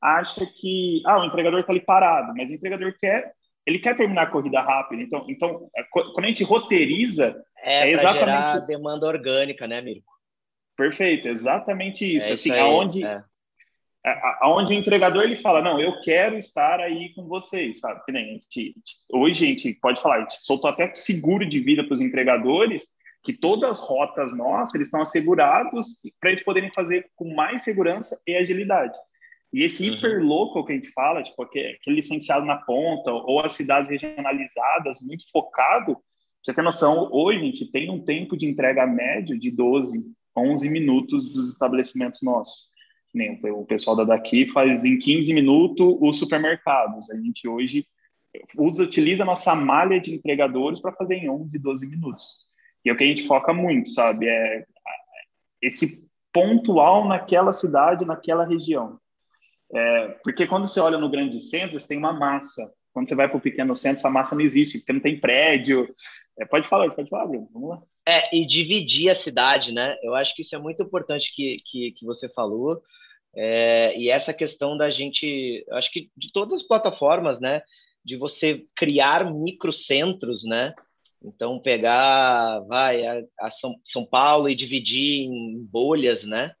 acha 0.04 0.44
que 0.46 1.02
ah, 1.06 1.20
o 1.20 1.24
entregador 1.24 1.60
está 1.60 1.72
ali 1.72 1.80
parado, 1.80 2.34
mas 2.36 2.50
o 2.50 2.52
entregador 2.52 2.94
quer 3.00 3.32
ele 3.66 3.78
quer 3.78 3.96
terminar 3.96 4.24
a 4.24 4.30
corrida 4.30 4.60
rápido. 4.60 5.00
Então, 5.00 5.24
então 5.26 5.70
é, 5.74 5.82
quando 5.90 6.24
a 6.24 6.28
gente 6.28 6.44
roteiriza, 6.44 7.42
é, 7.62 7.88
é 7.88 7.92
exatamente 7.92 8.66
demanda 8.66 9.06
orgânica, 9.06 9.66
né, 9.66 9.80
Mirko? 9.80 10.12
Perfeito, 10.76 11.28
exatamente 11.28 12.04
isso. 12.04 12.28
É 12.28 12.32
assim, 12.32 12.50
isso 12.50 12.52
aí, 12.52 12.60
aonde 12.60 13.04
é. 13.04 13.22
aonde 14.42 14.74
o 14.74 14.76
entregador 14.76 15.22
ele 15.22 15.36
fala, 15.36 15.62
não, 15.62 15.80
eu 15.80 15.98
quero 16.02 16.36
estar 16.36 16.78
aí 16.80 17.14
com 17.14 17.26
vocês, 17.26 17.80
sabe? 17.80 18.04
Que 18.04 18.12
nem 18.12 18.30
a 18.30 18.32
gente, 18.34 18.74
hoje 19.10 19.44
a 19.44 19.48
gente 19.48 19.72
pode 19.74 20.02
falar, 20.02 20.16
a 20.16 20.20
gente 20.20 20.42
soltou 20.42 20.68
até 20.68 20.92
seguro 20.92 21.48
de 21.48 21.60
vida 21.60 21.84
para 21.84 21.94
os 21.94 22.02
entregadores, 22.02 22.86
que 23.22 23.32
todas 23.32 23.70
as 23.70 23.78
rotas 23.78 24.36
nossas 24.36 24.74
eles 24.74 24.88
estão 24.88 25.00
assegurados 25.00 25.86
para 26.20 26.30
eles 26.30 26.44
poderem 26.44 26.70
fazer 26.70 27.08
com 27.16 27.34
mais 27.34 27.62
segurança 27.62 28.20
e 28.26 28.36
agilidade. 28.36 28.94
E 29.54 29.62
esse 29.62 29.88
uhum. 29.88 29.94
hiperlocal 29.94 30.64
que 30.64 30.72
a 30.72 30.74
gente 30.74 30.90
fala, 30.90 31.22
tipo, 31.22 31.40
aquele 31.40 31.78
licenciado 31.86 32.44
na 32.44 32.56
ponta, 32.56 33.12
ou 33.12 33.38
as 33.38 33.52
cidades 33.52 33.88
regionalizadas, 33.88 34.98
muito 35.00 35.30
focado, 35.30 35.96
você 36.42 36.52
tem 36.52 36.64
noção, 36.64 37.08
hoje 37.12 37.38
a 37.38 37.42
gente 37.42 37.70
tem 37.70 37.88
um 37.88 38.04
tempo 38.04 38.36
de 38.36 38.46
entrega 38.46 38.84
médio 38.84 39.38
de 39.38 39.52
12, 39.52 40.12
11 40.36 40.68
minutos 40.68 41.32
dos 41.32 41.50
estabelecimentos 41.50 42.20
nossos. 42.20 42.66
Nem 43.14 43.40
o 43.44 43.64
pessoal 43.64 43.94
da 43.94 44.02
daqui 44.02 44.44
faz 44.48 44.84
em 44.84 44.98
15 44.98 45.32
minutos 45.32 45.98
os 46.00 46.18
supermercados. 46.18 47.08
A 47.12 47.14
gente 47.14 47.46
hoje 47.46 47.86
usa, 48.58 48.82
utiliza 48.82 49.22
a 49.22 49.26
nossa 49.26 49.54
malha 49.54 50.00
de 50.00 50.12
entregadores 50.12 50.80
para 50.80 50.90
fazer 50.92 51.14
em 51.14 51.30
11, 51.30 51.56
12 51.60 51.86
minutos. 51.86 52.26
E 52.84 52.90
é 52.90 52.92
o 52.92 52.96
que 52.96 53.04
a 53.04 53.06
gente 53.06 53.22
foca 53.22 53.54
muito, 53.54 53.88
sabe? 53.90 54.26
É 54.26 54.64
esse 55.62 56.04
pontual 56.32 57.06
naquela 57.06 57.52
cidade, 57.52 58.04
naquela 58.04 58.44
região. 58.44 58.98
É, 59.72 60.08
porque 60.22 60.46
quando 60.46 60.66
você 60.66 60.80
olha 60.80 60.98
no 60.98 61.10
grande 61.10 61.40
centro, 61.40 61.78
você 61.78 61.88
tem 61.88 61.98
uma 61.98 62.12
massa. 62.12 62.72
Quando 62.92 63.08
você 63.08 63.14
vai 63.14 63.28
para 63.28 63.36
o 63.36 63.40
pequeno 63.40 63.74
centro, 63.74 63.98
essa 63.98 64.10
massa 64.10 64.34
não 64.34 64.42
existe, 64.42 64.78
porque 64.78 64.92
não 64.92 65.00
tem 65.00 65.18
prédio. 65.18 65.92
É, 66.38 66.44
pode 66.44 66.68
falar, 66.68 66.90
pode 66.94 67.08
falar, 67.08 67.26
Bruno. 67.26 67.48
Vamos 67.52 67.70
lá. 67.70 67.82
É, 68.06 68.36
e 68.36 68.46
dividir 68.46 69.10
a 69.10 69.14
cidade, 69.14 69.72
né? 69.72 69.96
Eu 70.02 70.14
acho 70.14 70.34
que 70.34 70.42
isso 70.42 70.54
é 70.54 70.58
muito 70.58 70.82
importante 70.82 71.34
que, 71.34 71.56
que, 71.64 71.92
que 71.92 72.04
você 72.04 72.28
falou. 72.28 72.82
É, 73.34 73.96
e 73.98 74.10
essa 74.10 74.32
questão 74.32 74.76
da 74.76 74.90
gente, 74.90 75.64
acho 75.72 75.90
que 75.90 76.10
de 76.16 76.32
todas 76.32 76.60
as 76.60 76.66
plataformas, 76.66 77.40
né? 77.40 77.62
De 78.04 78.16
você 78.16 78.64
criar 78.76 79.32
microcentros, 79.32 80.44
né? 80.44 80.72
Então, 81.22 81.58
pegar, 81.58 82.60
vai, 82.60 83.04
a, 83.06 83.22
a 83.40 83.50
São, 83.50 83.74
São 83.82 84.04
Paulo 84.04 84.48
e 84.48 84.54
dividir 84.54 85.24
em 85.24 85.64
bolhas, 85.64 86.22
né? 86.22 86.54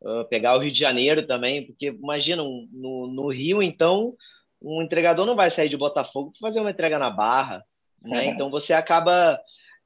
Uh, 0.00 0.24
pegar 0.28 0.54
o 0.56 0.60
Rio 0.60 0.70
de 0.70 0.78
Janeiro 0.78 1.26
também, 1.26 1.66
porque 1.66 1.86
imagina, 1.86 2.42
um, 2.42 2.68
no, 2.70 3.08
no 3.08 3.28
Rio, 3.28 3.60
então, 3.60 4.14
um 4.62 4.80
entregador 4.80 5.26
não 5.26 5.34
vai 5.34 5.50
sair 5.50 5.68
de 5.68 5.76
Botafogo 5.76 6.32
para 6.32 6.48
fazer 6.48 6.60
uma 6.60 6.70
entrega 6.70 6.98
na 6.98 7.10
Barra, 7.10 7.64
né? 8.02 8.26
Uhum. 8.26 8.30
Então 8.38 8.50
você 8.50 8.72
acaba 8.72 9.40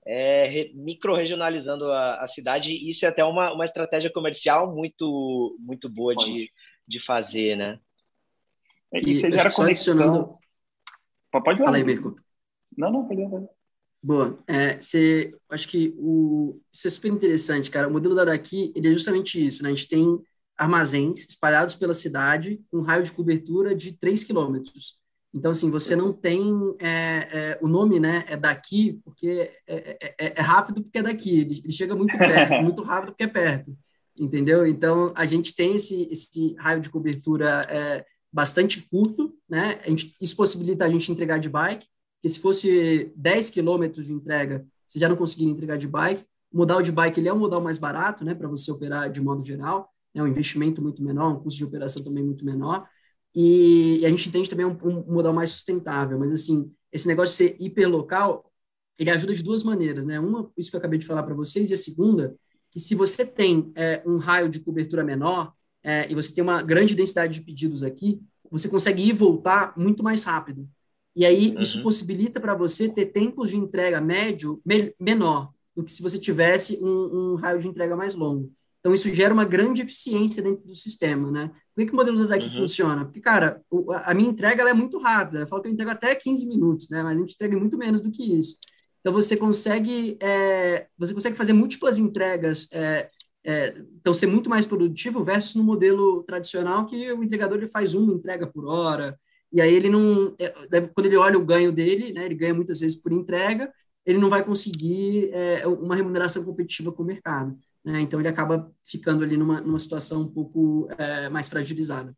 é, 0.07 0.71
micro-regionalizando 0.75 1.91
a, 1.91 2.17
a, 2.17 2.29
cidade, 2.29 2.73
e 2.73 2.91
isso 2.91 3.05
é 3.05 3.09
até 3.09 3.25
uma, 3.25 3.53
uma 3.53 3.65
estratégia 3.65 4.13
comercial 4.13 4.75
muito, 4.75 5.57
muito 5.61 5.89
boa 5.89 6.15
de, 6.15 6.51
de 6.87 7.01
fazer, 7.01 7.57
né? 7.57 7.79
E, 8.93 8.99
e 9.11 9.17
você 9.17 9.31
gera 9.31 9.51
conexão. 9.51 10.39
Pode 11.31 11.45
falar. 11.45 11.65
Fala 11.65 11.77
aí, 11.77 11.85
Mirko. 11.85 12.17
Não, 12.77 12.91
não, 12.93 13.07
pode 13.07 13.23
falar. 13.23 13.49
Boa. 14.03 14.37
É, 14.49 14.81
você, 14.81 15.33
acho 15.49 15.69
que 15.69 15.95
o, 15.97 16.61
isso 16.75 16.89
é 16.89 16.91
super 16.91 17.13
interessante, 17.13 17.71
cara. 17.71 17.87
O 17.87 17.93
modelo 17.93 18.17
da 18.17 18.25
daqui, 18.25 18.73
ele 18.75 18.89
é 18.89 18.93
justamente 18.93 19.45
isso, 19.45 19.63
né? 19.63 19.69
A 19.69 19.75
gente 19.75 19.89
tem 19.89 20.19
armazéns 20.57 21.21
espalhados 21.29 21.77
pela 21.77 21.95
cidade 21.95 22.61
com 22.71 22.79
um 22.79 22.83
raio 22.83 23.05
de 23.05 23.13
cobertura 23.13 23.75
de 23.75 23.93
3 23.93 24.25
quilômetros. 24.25 25.01
Então, 25.33 25.53
assim, 25.53 25.71
você 25.71 25.97
não 25.97 26.13
tem 26.13 26.53
é, 26.79 27.29
é, 27.31 27.59
o 27.63 27.69
nome, 27.69 28.01
né? 28.01 28.25
É 28.27 28.37
daqui, 28.37 29.01
porque 29.05 29.51
é, 29.67 29.97
é, 30.01 30.15
é, 30.19 30.35
é 30.37 30.43
rápido 30.43 30.83
porque 30.83 30.99
é 30.99 31.03
daqui. 31.03 31.41
Ele, 31.41 31.61
ele 31.65 31.73
chega 31.73 31.95
muito 31.95 32.17
perto, 32.19 32.53
muito 32.63 32.83
rápido 32.83 33.11
porque 33.11 33.25
é 33.25 33.29
perto. 33.29 33.77
Entendeu? 34.19 34.67
Então, 34.67 35.13
a 35.17 35.25
gente 35.25 35.55
tem 35.55 35.77
esse, 35.77 36.09
esse 36.11 36.55
raio 36.59 36.81
de 36.81 36.91
cobertura 36.91 37.67
é, 37.71 38.05
bastante 38.33 38.83
curto, 38.83 39.33
né? 39.49 39.81
A 39.85 39.89
gente, 39.89 40.13
isso 40.21 40.37
possibilita 40.37 40.85
a 40.85 40.91
gente 40.91 41.11
entregar 41.11 41.39
de 41.39 41.49
bike, 41.49 41.87
que 42.23 42.29
se 42.29 42.39
fosse 42.39 43.13
10 43.17 43.51
quilômetros 43.51 44.07
de 44.07 44.13
entrega, 44.13 44.65
você 44.87 44.99
já 44.99 45.09
não 45.09 45.17
conseguiria 45.17 45.53
entregar 45.53 45.77
de 45.77 45.89
bike. 45.89 46.25
O 46.53 46.59
modal 46.59 46.81
de 46.81 46.93
bike 46.93 47.19
ele 47.19 47.29
é 47.29 47.33
um 47.33 47.39
modal 47.39 47.61
mais 47.61 47.79
barato, 47.79 48.25
né, 48.25 48.35
para 48.35 48.49
você 48.49 48.71
operar 48.71 49.11
de 49.11 49.21
modo 49.21 49.45
geral, 49.45 49.91
é 50.15 50.23
um 50.23 50.27
investimento 50.27 50.81
muito 50.81 51.03
menor, 51.03 51.33
um 51.33 51.41
custo 51.41 51.59
de 51.59 51.65
operação 51.65 52.03
também 52.03 52.23
muito 52.23 52.45
menor, 52.45 52.87
e, 53.35 54.05
a 54.05 54.11
gente 54.11 54.29
entende 54.29 54.51
também 54.51 54.67
um, 54.67 54.77
um 54.83 55.15
modal 55.15 55.33
mais 55.33 55.51
sustentável, 55.51 56.19
mas 56.19 56.31
assim, 56.31 56.71
esse 56.93 57.09
negócio 57.09 57.33
de 57.33 57.37
ser 57.37 57.57
hiperlocal, 57.59 58.53
ele 58.99 59.11
ajuda 59.11 59.35
de 59.35 59.43
duas 59.43 59.65
maneiras, 59.65 60.05
né? 60.07 60.21
Uma, 60.21 60.51
isso 60.57 60.71
que 60.71 60.77
eu 60.77 60.79
acabei 60.79 60.99
de 60.99 61.07
falar 61.07 61.23
para 61.23 61.35
vocês, 61.35 61.71
e 61.71 61.75
a 61.75 61.77
segunda, 61.77 62.37
que 62.71 62.79
se 62.79 62.95
você 62.95 63.25
tem 63.25 63.73
é, 63.75 64.03
um 64.07 64.19
raio 64.19 64.49
de 64.49 64.61
cobertura 64.61 65.03
menor 65.03 65.55
é, 65.83 66.11
e 66.11 66.15
você 66.15 66.35
tem 66.35 66.45
uma 66.45 66.63
grande 66.63 66.95
densidade 66.95 67.39
de 67.41 67.45
pedidos 67.45 67.83
aqui, 67.83 68.21
você 68.51 68.69
consegue 68.69 69.03
ir 69.03 69.09
e 69.09 69.13
voltar 69.13 69.73
muito 69.79 70.03
mais 70.03 70.25
rápido. 70.25 70.69
E 71.15 71.27
aí 71.27 71.51
uhum. 71.51 71.61
isso 71.61 71.83
possibilita 71.83 72.41
para 72.41 72.55
você 72.55 72.89
ter 72.89 73.07
tempos 73.07 73.51
de 73.51 73.57
entrega 73.57 74.01
médio 74.01 74.61
me 74.65 74.95
menor 74.99 75.51
do 75.77 75.85
que 75.85 75.91
se 75.91 76.03
você 76.03 76.19
tivesse 76.19 76.79
um, 76.83 77.33
um, 77.33 77.35
raio 77.35 77.59
de 77.59 77.69
entrega 77.69 77.97
mais 77.97 78.15
longo. 78.15 78.51
Então 78.81 78.93
isso 78.93 79.13
gera 79.15 79.33
uma 79.33 79.45
grande 79.45 79.83
eficiência 79.83 80.43
dentro 80.43 80.67
do 80.67 80.75
sistema, 80.75 81.31
né? 81.31 81.51
Por 81.75 81.81
que, 81.81 81.87
que 81.87 81.93
o 81.93 81.97
modelo 81.97 82.19
da 82.19 82.35
DEC 82.35 82.47
uhum. 82.47 82.61
funciona? 82.63 83.05
Porque, 83.05 83.21
cara, 83.21 83.63
o, 83.71 83.93
a 83.93 84.13
minha 84.13 84.29
entrega 84.29 84.69
é 84.69 84.75
muito 84.75 84.99
rápida. 84.99 85.41
Eu 85.41 85.47
falo 85.47 85.63
que 85.63 85.69
eu 85.69 85.73
entrego 85.73 85.91
até 85.91 86.15
15 86.15 86.47
minutos, 86.47 86.89
né? 86.91 87.03
Mas 87.03 87.17
a 87.17 87.21
gente 87.21 87.35
entrega 87.35 87.57
muito 87.57 87.79
menos 87.79 88.01
do 88.01 88.11
que 88.11 88.23
isso. 88.37 88.57
Então 89.01 89.13
você 89.13 89.37
consegue, 89.37 90.17
é, 90.21 90.87
você 90.99 91.15
consegue 91.15 91.37
fazer 91.37 91.53
múltiplas 91.53 91.99
entregas 91.99 92.69
é, 92.73 93.09
é, 93.45 93.75
então 93.97 94.15
ser 94.15 94.27
muito 94.27 94.49
mais 94.49 94.67
produtivo 94.67 95.25
versus 95.25 95.57
no 95.57 95.65
modelo 95.65 96.23
tradicional 96.23 96.87
que 96.87 97.13
o 97.13 97.25
entregador 97.25 97.59
ele 97.59 97.67
faz 97.67 97.95
uma 97.95 98.13
entrega 98.13 98.47
por 98.47 98.67
hora, 98.67 99.19
e 99.53 99.61
aí 99.61 99.75
ele 99.75 99.91
não, 99.91 100.35
é, 100.39 100.81
quando 100.95 101.07
ele 101.07 101.17
olha 101.17 101.39
o 101.39 101.45
ganho 101.45 101.71
dele, 101.71 102.13
né, 102.13 102.25
ele 102.25 102.35
ganha 102.35 102.55
muitas 102.55 102.81
vezes 102.81 102.97
por 102.97 103.13
entrega, 103.13 103.73
ele 104.05 104.19
não 104.19 104.31
vai 104.31 104.45
conseguir 104.45 105.31
é, 105.33 105.67
uma 105.67 105.95
remuneração 105.95 106.45
competitiva 106.45 106.91
com 106.91 107.03
o 107.03 107.07
mercado. 107.07 107.57
Né? 107.85 108.01
Então 108.01 108.21
ele 108.21 108.29
acaba 108.29 108.73
ficando 108.83 109.23
ali 109.23 109.37
numa, 109.37 109.61
numa 109.61 109.79
situação 109.79 110.23
um 110.23 110.33
pouco 110.33 110.89
é, 110.99 111.29
mais 111.29 111.49
fragilizada. 111.49 112.17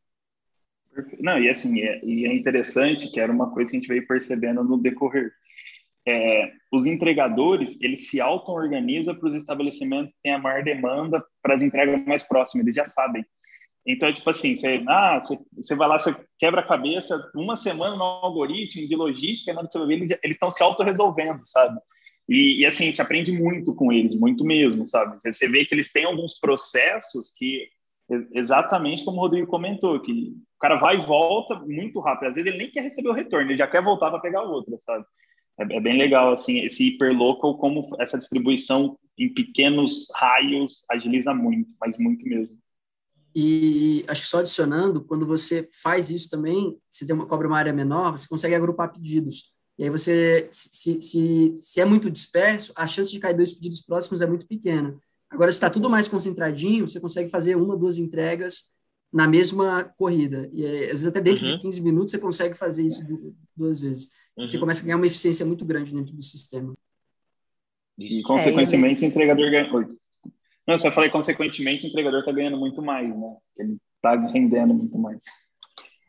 Não, 1.19 1.39
e 1.39 1.49
assim, 1.49 1.81
é, 1.81 2.05
e 2.05 2.25
é 2.25 2.33
interessante 2.33 3.11
que 3.11 3.19
era 3.19 3.33
uma 3.33 3.51
coisa 3.51 3.71
que 3.71 3.77
a 3.77 3.81
gente 3.81 3.89
veio 3.89 4.07
percebendo 4.07 4.63
no 4.63 4.79
decorrer. 4.79 5.33
É, 6.07 6.53
os 6.71 6.87
entregadores, 6.87 7.79
eles 7.81 8.09
se 8.09 8.21
auto-organizam 8.21 9.15
para 9.15 9.31
os 9.31 9.35
estabelecimentos 9.35 10.13
que 10.13 10.21
têm 10.23 10.35
a 10.35 10.39
maior 10.39 10.63
demanda 10.63 11.25
para 11.43 11.55
as 11.55 11.63
entregas 11.63 12.05
mais 12.07 12.23
próximas, 12.23 12.65
eles 12.65 12.75
já 12.75 12.85
sabem. 12.85 13.25
Então, 13.87 14.13
tipo 14.13 14.29
assim, 14.31 14.57
você, 14.57 14.83
ah, 14.89 15.21
você, 15.21 15.39
você 15.53 15.75
vai 15.75 15.87
lá, 15.89 15.99
você 15.99 16.15
quebra 16.39 16.61
a 16.61 16.67
cabeça 16.67 17.31
uma 17.35 17.55
semana 17.55 17.97
no 17.97 18.03
algoritmo 18.03 18.89
de 18.89 18.97
logística, 18.97 19.53
e 19.53 19.55
você 19.55 19.79
vai 19.79 19.87
ver, 19.87 19.95
eles, 19.95 20.19
estão 20.25 20.51
se 20.51 20.63
auto-resolvendo, 20.63 21.41
sabe? 21.45 21.79
E, 22.29 22.63
e, 22.63 22.67
assim, 22.67 22.85
a 22.85 22.87
gente 22.87 23.03
aprende 23.03 23.31
muito 23.33 23.75
com 23.75 23.93
eles, 23.93 24.15
muito 24.19 24.43
mesmo, 24.45 24.89
sabe? 24.89 25.21
Você 25.23 25.49
vê 25.49 25.67
que 25.67 25.75
eles 25.75 25.93
têm 25.93 26.05
alguns 26.05 26.39
processos 26.41 27.31
que, 27.37 27.69
exatamente 28.33 29.05
como 29.05 29.19
o 29.19 29.21
Rodrigo 29.21 29.47
comentou, 29.47 30.01
que 30.01 30.13
o 30.13 30.59
cara 30.59 30.77
vai 30.77 30.97
e 30.97 31.03
volta 31.03 31.55
muito 31.57 32.01
rápido. 32.01 32.29
Às 32.29 32.37
vezes 32.37 32.51
ele 32.51 32.59
nem 32.59 32.71
quer 32.71 32.83
receber 32.83 33.11
o 33.11 33.13
retorno, 33.13 33.51
ele 33.51 33.59
já 33.59 33.67
quer 33.67 33.83
voltar 33.83 34.11
para 34.11 34.21
pegar 34.21 34.43
outra, 34.43 34.79
sabe? 34.79 35.05
É, 35.59 35.77
é, 35.77 35.81
bem 35.81 35.99
legal, 35.99 36.33
assim, 36.33 36.61
esse 36.61 36.89
hiperlocal, 36.89 37.59
como 37.59 37.87
essa 38.01 38.17
distribuição 38.19 38.99
em 39.19 39.33
pequenos 39.33 40.09
raios 40.15 40.85
agiliza 40.91 41.35
muito, 41.35 41.69
mas 41.79 41.97
muito 41.99 42.27
mesmo. 42.27 42.57
E 43.35 44.05
acho 44.07 44.23
que 44.23 44.29
só 44.29 44.39
adicionando, 44.39 45.03
quando 45.05 45.27
você 45.27 45.69
faz 45.83 46.09
isso 46.09 46.31
também, 46.31 46.79
você 46.89 47.05
tem 47.05 47.15
uma, 47.15 47.27
cobra 47.27 47.49
uma 47.49 47.59
área 47.59 47.73
menor, 47.73 48.13
você 48.13 48.29
consegue 48.29 48.55
agrupar 48.55 48.93
pedidos. 48.93 49.53
E 49.77 49.85
aí 49.85 49.91
você, 49.91 50.49
se, 50.53 51.01
se, 51.01 51.55
se 51.57 51.81
é 51.81 51.85
muito 51.85 52.11
disperso, 52.11 52.73
a 52.77 52.87
chance 52.87 53.11
de 53.11 53.19
cair 53.19 53.37
dois 53.37 53.53
pedidos 53.53 53.83
próximos 53.83 54.21
é 54.21 54.27
muito 54.27 54.47
pequena. 54.47 54.97
Agora, 55.29 55.51
se 55.51 55.57
está 55.57 55.69
tudo 55.69 55.91
mais 55.91 56.07
concentradinho, 56.07 56.89
você 56.89 57.01
consegue 57.01 57.29
fazer 57.29 57.57
uma, 57.57 57.77
duas 57.77 57.99
entregas 57.99 58.73
na 59.13 59.27
mesma 59.27 59.85
corrida. 59.97 60.49
E 60.53 60.65
às 60.65 60.89
vezes 60.89 61.07
até 61.07 61.21
dentro 61.21 61.45
uhum. 61.45 61.53
de 61.53 61.59
15 61.59 61.83
minutos 61.83 62.13
você 62.13 62.19
consegue 62.19 62.55
fazer 62.55 62.87
isso 62.87 63.05
duas 63.57 63.81
vezes. 63.81 64.11
Uhum. 64.37 64.47
Você 64.47 64.59
começa 64.59 64.81
a 64.81 64.85
ganhar 64.85 64.97
uma 64.97 65.07
eficiência 65.07 65.45
muito 65.45 65.65
grande 65.65 65.93
dentro 65.93 66.15
do 66.15 66.23
sistema. 66.23 66.73
E, 67.99 68.23
consequentemente, 68.23 69.05
é, 69.05 69.07
o 69.07 69.09
entregador 69.09 69.51
ganha. 69.51 69.89
Não, 70.67 70.79
só 70.79 70.91
falei, 70.91 71.11
consequentemente, 71.11 71.87
o 71.87 71.89
entregador 71.89 72.21
está 72.21 72.33
ganhando 72.33 72.57
muito 72.57 72.81
mais, 72.81 73.09
né? 73.09 73.37
Ele 73.57 73.77
está 73.97 74.15
rendendo 74.31 74.73
muito 74.73 74.99
mais. 74.99 75.23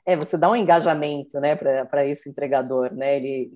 É, 0.05 0.15
você 0.15 0.37
dá 0.37 0.49
um 0.49 0.55
engajamento, 0.55 1.39
né, 1.39 1.55
para 1.55 2.05
esse 2.05 2.29
entregador, 2.29 2.93
né? 2.93 3.17
Ele, 3.17 3.51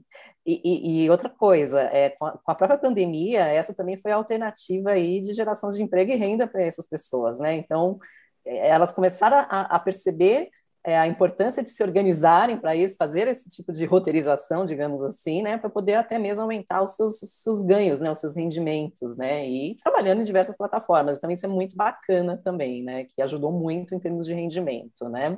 e, 0.46 1.04
e, 1.04 1.10
outra 1.10 1.30
coisa, 1.30 1.82
é, 1.82 2.10
com 2.10 2.26
a, 2.26 2.32
com, 2.32 2.52
a, 2.52 2.56
própria 2.56 2.80
pandemia, 2.80 3.46
essa 3.46 3.74
também 3.74 3.98
foi 3.98 4.12
a 4.12 4.16
alternativa 4.16 4.92
aí 4.92 5.22
de 5.22 5.32
geração 5.34 5.70
de 5.70 5.84
emprego 5.84 6.12
e 6.12 6.16
renda 6.16 6.48
para 6.48 6.64
essas 6.64 6.88
pessoas, 6.88 7.40
né? 7.40 7.56
Então, 7.56 8.00
é, 8.46 8.70
elas 8.70 8.92
começaram 8.92 9.38
a, 9.38 9.76
a 9.76 9.80
perceber 9.80 10.50
é, 10.90 10.98
a 10.98 11.08
importância 11.08 11.62
de 11.62 11.70
se 11.70 11.84
organizarem 11.84 12.58
para 12.58 12.76
isso, 12.76 12.96
fazer 12.98 13.28
esse 13.28 13.48
tipo 13.48 13.72
de 13.72 13.86
roteirização, 13.86 14.66
digamos 14.66 15.04
assim, 15.04 15.44
né, 15.44 15.58
para 15.58 15.70
poder 15.70 15.94
até 15.94 16.18
mesmo 16.18 16.42
aumentar 16.42 16.82
os 16.82 16.96
seus, 16.96 17.20
seus 17.20 17.62
ganhos, 17.62 18.02
né, 18.02 18.10
os 18.10 18.18
seus 18.18 18.36
rendimentos, 18.36 19.16
né, 19.16 19.48
e 19.48 19.76
trabalhando 19.76 20.22
em 20.22 20.24
diversas 20.24 20.58
plataformas. 20.58 21.18
Então, 21.18 21.30
isso 21.30 21.46
é 21.46 21.50
muito 21.50 21.76
bacana 21.76 22.38
também, 22.44 22.84
né, 22.84 23.06
que 23.06 23.22
ajudou 23.22 23.52
muito 23.52 23.94
em 23.94 24.00
termos 24.00 24.26
de 24.26 24.34
rendimento, 24.34 25.08
né. 25.08 25.38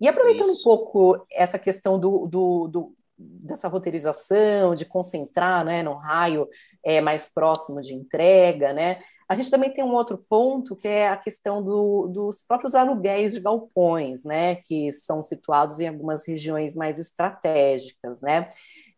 E 0.00 0.06
aproveitando 0.06 0.50
isso. 0.50 0.60
um 0.60 0.62
pouco 0.62 1.26
essa 1.30 1.58
questão 1.58 1.98
do, 1.98 2.26
do, 2.28 2.68
do 2.68 2.94
dessa 3.18 3.68
roteirização, 3.68 4.74
de 4.74 4.84
concentrar 4.84 5.64
né, 5.64 5.82
no 5.82 5.94
raio 5.94 6.48
é, 6.84 7.00
mais 7.00 7.32
próximo 7.32 7.80
de 7.80 7.94
entrega, 7.94 8.72
né? 8.72 8.98
A 9.32 9.34
gente 9.34 9.50
também 9.50 9.72
tem 9.72 9.82
um 9.82 9.94
outro 9.94 10.18
ponto 10.28 10.76
que 10.76 10.86
é 10.86 11.08
a 11.08 11.16
questão 11.16 11.62
do, 11.64 12.06
dos 12.06 12.42
próprios 12.42 12.74
aluguéis 12.74 13.32
de 13.32 13.40
galpões, 13.40 14.26
né? 14.26 14.56
Que 14.56 14.92
são 14.92 15.22
situados 15.22 15.80
em 15.80 15.88
algumas 15.88 16.28
regiões 16.28 16.74
mais 16.74 16.98
estratégicas, 16.98 18.20
né? 18.20 18.50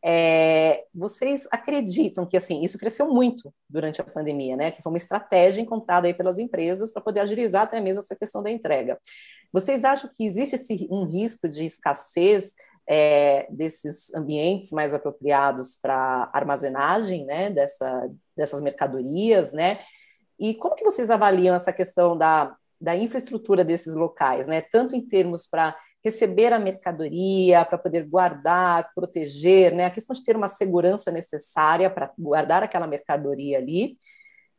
É, 0.05 0.87
vocês 0.93 1.47
acreditam 1.53 2.27
que 2.27 2.37
assim 2.37 2.65
isso 2.65 2.77
cresceu 2.77 3.09
muito 3.09 3.55
durante 3.71 4.01
a 4.01 4.05
pandemia, 4.05 4.57
né? 4.57 4.73
Que 4.73 4.83
foi 4.83 4.91
uma 4.91 4.99
estratégia 4.99 5.63
encontrada 5.63 6.09
aí 6.09 6.15
pelas 6.15 6.41
empresas 6.41 6.93
para 6.93 7.01
poder 7.01 7.21
agilizar 7.21 7.63
até 7.63 7.81
mesmo 7.81 8.03
essa 8.03 8.17
questão 8.17 8.43
da 8.43 8.51
entrega. 8.51 8.99
Vocês 9.53 9.85
acham 9.85 10.11
que 10.13 10.27
existe 10.27 10.57
esse, 10.57 10.89
um 10.91 11.05
risco 11.05 11.49
de 11.49 11.65
escassez 11.65 12.55
é, 12.89 13.47
desses 13.53 14.13
ambientes 14.17 14.73
mais 14.73 14.93
apropriados 14.93 15.79
para 15.81 16.29
armazenagem 16.33 17.25
né, 17.25 17.51
dessa, 17.51 18.11
dessas 18.37 18.61
mercadorias, 18.61 19.53
né? 19.53 19.79
E 20.39 20.55
como 20.55 20.75
que 20.75 20.85
vocês 20.85 21.11
avaliam 21.11 21.55
essa 21.55 21.73
questão 21.73 22.17
da, 22.17 22.57
da 22.81 22.97
infraestrutura 22.97 23.65
desses 23.65 23.95
locais, 23.95 24.49
né? 24.49 24.61
Tanto 24.61 24.97
em 24.97 25.07
termos 25.07 25.47
para 25.47 25.77
receber 26.03 26.53
a 26.53 26.59
mercadoria, 26.59 27.65
para 27.65 27.79
poder 27.79 28.07
guardar, 28.07 28.91
proteger, 28.95 29.75
né? 29.75 29.87
A 29.87 29.91
questão 29.91 30.15
de 30.15 30.25
ter 30.25 30.37
uma 30.37 30.49
segurança 30.49 31.11
necessária 31.11 31.89
para 31.89 32.13
guardar 32.19 32.63
aquela 32.63 32.87
mercadoria 32.87 33.59
ali, 33.59 33.97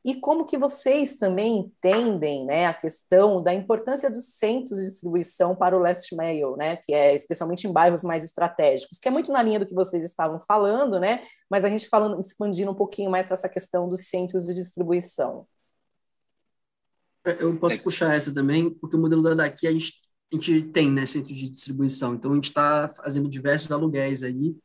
e 0.05 0.13
como 0.13 0.45
que 0.45 0.55
vocês 0.55 1.15
também 1.15 1.57
entendem 1.57 2.45
né, 2.45 2.67
a 2.67 2.73
questão 2.75 3.41
da 3.41 3.51
importância 3.51 4.07
dos 4.07 4.35
centros 4.35 4.77
de 4.77 4.85
distribuição 4.85 5.55
para 5.55 5.75
o 5.75 5.79
last 5.79 6.15
mile, 6.15 6.55
né, 6.55 6.75
que 6.75 6.93
é 6.93 7.15
especialmente 7.15 7.67
em 7.67 7.73
bairros 7.73 8.03
mais 8.03 8.23
estratégicos, 8.23 8.99
que 8.99 9.07
é 9.07 9.11
muito 9.11 9.31
na 9.31 9.41
linha 9.41 9.57
do 9.57 9.65
que 9.65 9.73
vocês 9.73 10.03
estavam 10.03 10.39
falando, 10.47 10.99
né, 10.99 11.23
mas 11.49 11.65
a 11.65 11.69
gente 11.69 11.89
falando, 11.89 12.19
expandindo 12.19 12.69
um 12.69 12.75
pouquinho 12.75 13.09
mais 13.09 13.25
para 13.25 13.33
essa 13.33 13.49
questão 13.49 13.89
dos 13.89 14.07
centros 14.07 14.45
de 14.45 14.53
distribuição. 14.53 15.47
Eu 17.39 17.55
posso 17.57 17.81
puxar 17.81 18.13
essa 18.13 18.33
também, 18.33 18.69
porque 18.69 18.95
o 18.95 18.99
modelo 18.99 19.23
da 19.23 19.33
daqui 19.33 19.67
a 19.67 19.71
gente, 19.71 19.93
a 20.31 20.35
gente 20.35 20.61
tem, 20.63 20.91
né, 20.91 21.05
centro 21.05 21.33
de 21.33 21.49
distribuição, 21.49 22.15
então 22.15 22.31
a 22.31 22.35
gente 22.35 22.49
está 22.49 22.91
fazendo 22.95 23.29
diversos 23.29 23.71
aluguéis 23.71 24.23
aí, 24.23 24.55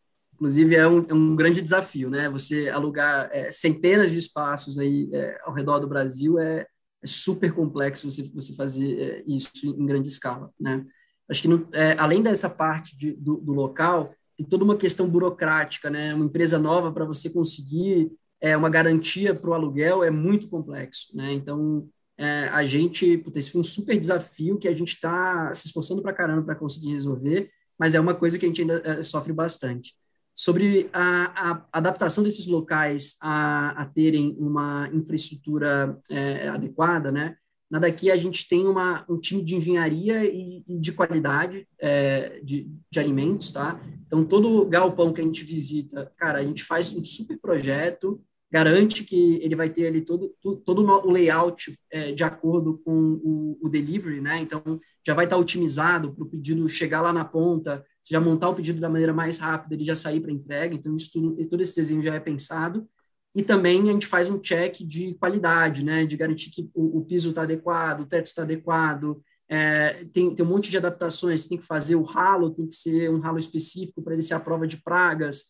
Inclusive, 0.40 0.74
é 0.74 0.88
um, 0.88 1.04
é 1.06 1.12
um 1.12 1.36
grande 1.36 1.60
desafio, 1.60 2.08
né? 2.08 2.26
Você 2.30 2.70
alugar 2.70 3.28
é, 3.30 3.50
centenas 3.50 4.10
de 4.10 4.16
espaços 4.16 4.78
aí 4.78 5.10
é, 5.12 5.38
ao 5.44 5.52
redor 5.52 5.78
do 5.80 5.86
Brasil 5.86 6.38
é, 6.38 6.60
é, 6.60 7.06
super 7.06 7.52
complexo 7.52 8.10
você, 8.10 8.22
você 8.32 8.54
fazer 8.54 8.98
é, 8.98 9.24
isso 9.26 9.50
em 9.66 9.84
grande 9.84 10.08
escala, 10.08 10.50
né? 10.58 10.82
Acho 11.28 11.42
que, 11.42 11.48
é, 11.74 11.92
além 11.98 12.22
dessa 12.22 12.48
parte 12.48 12.96
de, 12.96 13.12
do, 13.12 13.36
do, 13.36 13.52
local, 13.52 14.14
tem 14.34 14.46
toda 14.46 14.64
uma 14.64 14.78
questão 14.78 15.06
burocrática, 15.06 15.90
né? 15.90 16.14
Uma 16.14 16.24
empresa 16.24 16.58
nova, 16.58 16.90
para 16.90 17.04
você 17.04 17.28
conseguir 17.28 18.10
é, 18.40 18.56
uma 18.56 18.70
garantia 18.70 19.34
para 19.34 19.50
o 19.50 19.52
aluguel, 19.52 20.02
é 20.02 20.10
muito 20.10 20.48
complexo, 20.48 21.14
né? 21.14 21.34
Então, 21.34 21.86
é, 22.20 22.48
a 22.48 22.62
gente, 22.64 23.16
puta, 23.16 23.38
esse 23.38 23.50
foi 23.50 23.62
um 23.62 23.64
super 23.64 23.98
desafio 23.98 24.58
que 24.58 24.68
a 24.68 24.74
gente 24.74 24.92
está 24.92 25.54
se 25.54 25.68
esforçando 25.68 26.02
para 26.02 26.12
caramba 26.12 26.42
para 26.42 26.54
conseguir 26.54 26.92
resolver, 26.92 27.50
mas 27.78 27.94
é 27.94 28.00
uma 28.00 28.14
coisa 28.14 28.38
que 28.38 28.44
a 28.44 28.48
gente 28.48 28.60
ainda 28.60 29.02
sofre 29.02 29.32
bastante 29.32 29.94
sobre 30.34 30.90
a, 30.92 31.50
a, 31.50 31.66
adaptação 31.72 32.22
desses 32.22 32.46
locais 32.46 33.16
a, 33.22 33.70
a 33.70 33.86
terem 33.86 34.36
uma 34.38 34.88
infraestrutura 34.92 35.98
é, 36.10 36.48
adequada, 36.48 37.10
né? 37.10 37.36
Na 37.70 37.78
daqui 37.78 38.10
a 38.10 38.16
gente 38.16 38.48
tem 38.48 38.66
uma, 38.66 39.04
um 39.08 39.18
time 39.18 39.42
de 39.42 39.54
engenharia 39.54 40.24
e, 40.24 40.62
e 40.66 40.78
de 40.78 40.92
qualidade 40.92 41.66
é, 41.78 42.40
de, 42.42 42.70
de 42.90 43.00
alimentos, 43.00 43.50
tá? 43.50 43.80
Então, 44.06 44.24
todo 44.24 44.66
galpão 44.66 45.12
que 45.12 45.20
a 45.20 45.24
gente 45.24 45.44
visita, 45.44 46.12
cara, 46.16 46.40
a 46.40 46.44
gente 46.44 46.64
faz 46.64 46.92
um 46.94 47.04
super 47.04 47.38
projeto, 47.38 48.20
garante 48.50 49.04
que 49.04 49.38
ele 49.42 49.54
vai 49.54 49.70
ter 49.70 49.86
ali 49.86 50.00
todo, 50.00 50.34
todo 50.64 50.84
o 50.84 51.10
layout 51.10 51.78
é, 51.90 52.12
de 52.12 52.24
acordo 52.24 52.78
com 52.84 53.20
o, 53.22 53.58
o, 53.62 53.68
delivery, 53.68 54.20
né? 54.20 54.40
Então, 54.40 54.62
já 55.06 55.14
vai 55.14 55.24
estar 55.24 55.36
otimizado 55.36 56.12
para 56.12 56.24
o 56.24 56.28
pedido 56.28 56.68
chegar 56.68 57.00
lá 57.00 57.12
na 57.12 57.24
ponta, 57.24 57.84
você 58.02 58.14
já 58.14 58.20
montar 58.20 58.48
o 58.48 58.54
pedido 58.54 58.80
da 58.80 58.88
maneira 58.88 59.12
mais 59.12 59.38
rápida, 59.38 59.74
ele 59.74 59.84
já 59.84 59.94
sair 59.94 60.20
para 60.20 60.32
entrega. 60.32 60.74
Então, 60.74 60.94
isso 60.96 61.10
tudo, 61.12 61.48
todo 61.48 61.62
esse 61.62 61.76
desenho 61.76 62.02
já 62.02 62.14
é 62.14 62.20
pensado. 62.20 62.88
E 63.32 63.42
também 63.42 63.88
a 63.88 63.92
gente 63.92 64.06
faz 64.06 64.28
um 64.28 64.40
check 64.40 64.80
de 64.80 65.14
qualidade, 65.14 65.84
né? 65.84 66.04
De 66.04 66.16
garantir 66.16 66.50
que 66.50 66.68
o, 66.74 66.98
o 66.98 67.04
piso 67.04 67.28
está 67.28 67.42
adequado, 67.42 68.00
o 68.00 68.06
teto 68.06 68.26
está 68.26 68.42
adequado. 68.42 69.22
É, 69.48 70.04
tem, 70.12 70.34
tem 70.34 70.44
um 70.44 70.48
monte 70.48 70.70
de 70.70 70.76
adaptações, 70.76 71.46
tem 71.46 71.58
que 71.58 71.66
fazer 71.66 71.94
o 71.94 72.02
ralo, 72.02 72.50
tem 72.50 72.66
que 72.66 72.74
ser 72.74 73.10
um 73.10 73.20
ralo 73.20 73.38
específico 73.38 74.02
para 74.02 74.14
ele 74.14 74.22
ser 74.22 74.34
a 74.34 74.40
prova 74.40 74.66
de 74.66 74.76
pragas, 74.76 75.44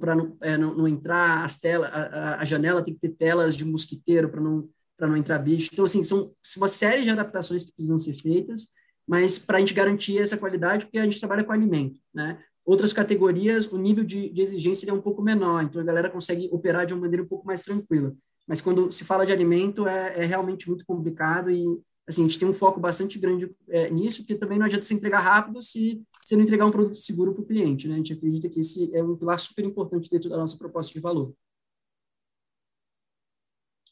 para 0.00 0.16
não, 0.16 0.36
é, 0.40 0.58
não, 0.58 0.74
não, 0.74 0.88
entrar 0.88 1.44
as 1.44 1.58
telas, 1.58 1.88
a, 1.92 2.40
a, 2.40 2.44
janela 2.44 2.82
tem 2.82 2.92
que 2.92 3.00
ter 3.00 3.10
telas 3.10 3.56
de 3.56 3.64
mosquiteiro 3.64 4.28
para 4.28 4.40
não 4.40 4.68
para 4.96 5.08
não 5.08 5.16
entrar 5.16 5.38
bicho. 5.38 5.70
Então, 5.72 5.86
assim, 5.86 6.02
são 6.02 6.30
uma 6.58 6.68
série 6.68 7.02
de 7.02 7.08
adaptações 7.08 7.64
que 7.64 7.72
precisam 7.72 7.98
ser 7.98 8.12
feitas, 8.12 8.68
mas 9.08 9.38
para 9.38 9.56
a 9.56 9.60
gente 9.60 9.72
garantir 9.72 10.18
essa 10.18 10.36
qualidade, 10.36 10.84
porque 10.84 10.98
a 10.98 11.04
gente 11.04 11.18
trabalha 11.18 11.42
com 11.42 11.52
alimento, 11.52 11.98
né? 12.12 12.38
Outras 12.66 12.92
categorias, 12.92 13.66
o 13.66 13.78
nível 13.78 14.04
de, 14.04 14.28
de 14.28 14.42
exigência 14.42 14.90
é 14.90 14.92
um 14.92 15.00
pouco 15.00 15.22
menor, 15.22 15.64
então 15.64 15.80
a 15.80 15.84
galera 15.84 16.10
consegue 16.10 16.50
operar 16.52 16.84
de 16.84 16.92
uma 16.92 17.00
maneira 17.00 17.22
um 17.22 17.26
pouco 17.26 17.46
mais 17.46 17.62
tranquila. 17.62 18.14
Mas 18.46 18.60
quando 18.60 18.92
se 18.92 19.04
fala 19.04 19.24
de 19.24 19.32
alimento, 19.32 19.86
é, 19.86 20.22
é 20.22 20.26
realmente 20.26 20.68
muito 20.68 20.84
complicado 20.84 21.50
e, 21.50 21.64
assim, 22.06 22.22
a 22.22 22.28
gente 22.28 22.38
tem 22.38 22.46
um 22.46 22.52
foco 22.52 22.78
bastante 22.78 23.18
grande 23.18 23.50
é, 23.68 23.88
nisso, 23.90 24.22
porque 24.22 24.34
também 24.34 24.58
não 24.58 24.66
adianta 24.66 24.84
se 24.84 24.92
entregar 24.92 25.20
rápido 25.20 25.62
se 25.62 26.02
você 26.30 26.36
não 26.36 26.44
entregar 26.44 26.64
um 26.64 26.70
produto 26.70 26.96
seguro 26.96 27.34
para 27.34 27.42
o 27.42 27.46
cliente. 27.46 27.88
Né? 27.88 27.94
A 27.94 27.96
gente 27.96 28.12
acredita 28.12 28.48
que 28.48 28.60
esse 28.60 28.94
é 28.94 29.02
um 29.02 29.16
pilar 29.16 29.38
super 29.38 29.64
importante 29.64 30.08
dentro 30.08 30.30
da 30.30 30.36
nossa 30.36 30.56
proposta 30.56 30.94
de 30.94 31.00
valor. 31.00 31.34